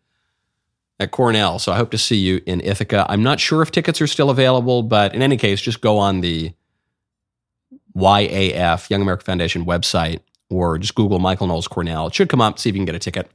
at 0.99 1.11
Cornell. 1.11 1.59
So 1.59 1.71
I 1.71 1.77
hope 1.77 1.91
to 1.91 1.97
see 1.97 2.17
you 2.17 2.41
in 2.45 2.61
Ithaca. 2.61 3.05
I'm 3.09 3.23
not 3.23 3.39
sure 3.39 3.61
if 3.61 3.71
tickets 3.71 4.01
are 4.01 4.07
still 4.07 4.29
available, 4.29 4.84
but 4.84 5.15
in 5.15 5.21
any 5.21 5.38
case, 5.38 5.61
just 5.61 5.82
go 5.82 5.97
on 5.97 6.21
the 6.21 6.53
YAF, 7.95 8.89
Young 8.89 9.01
America 9.01 9.23
Foundation 9.23 9.65
website, 9.65 10.19
or 10.49 10.77
just 10.77 10.95
Google 10.95 11.19
Michael 11.19 11.47
Knowles 11.47 11.67
Cornell. 11.67 12.07
It 12.07 12.15
should 12.15 12.29
come 12.29 12.41
up. 12.41 12.59
See 12.59 12.69
if 12.69 12.75
you 12.75 12.79
can 12.79 12.86
get 12.86 12.95
a 12.95 12.99
ticket. 12.99 13.32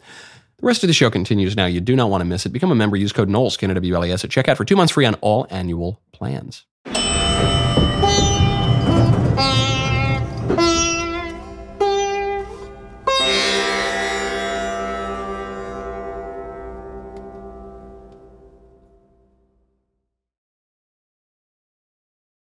The 0.58 0.66
rest 0.66 0.82
of 0.82 0.88
the 0.88 0.94
show 0.94 1.10
continues 1.10 1.56
now. 1.56 1.66
You 1.66 1.80
do 1.80 1.94
not 1.94 2.08
want 2.08 2.22
to 2.22 2.24
miss 2.24 2.46
it. 2.46 2.50
Become 2.50 2.70
a 2.70 2.74
member. 2.74 2.96
Use 2.96 3.12
code 3.12 3.28
Knowles, 3.28 3.56
Canada 3.56 3.80
at 3.80 3.84
checkout 3.84 4.56
for 4.56 4.64
two 4.64 4.76
months 4.76 4.92
free 4.92 5.04
on 5.04 5.14
all 5.16 5.46
annual 5.50 6.00
plans. 6.12 6.64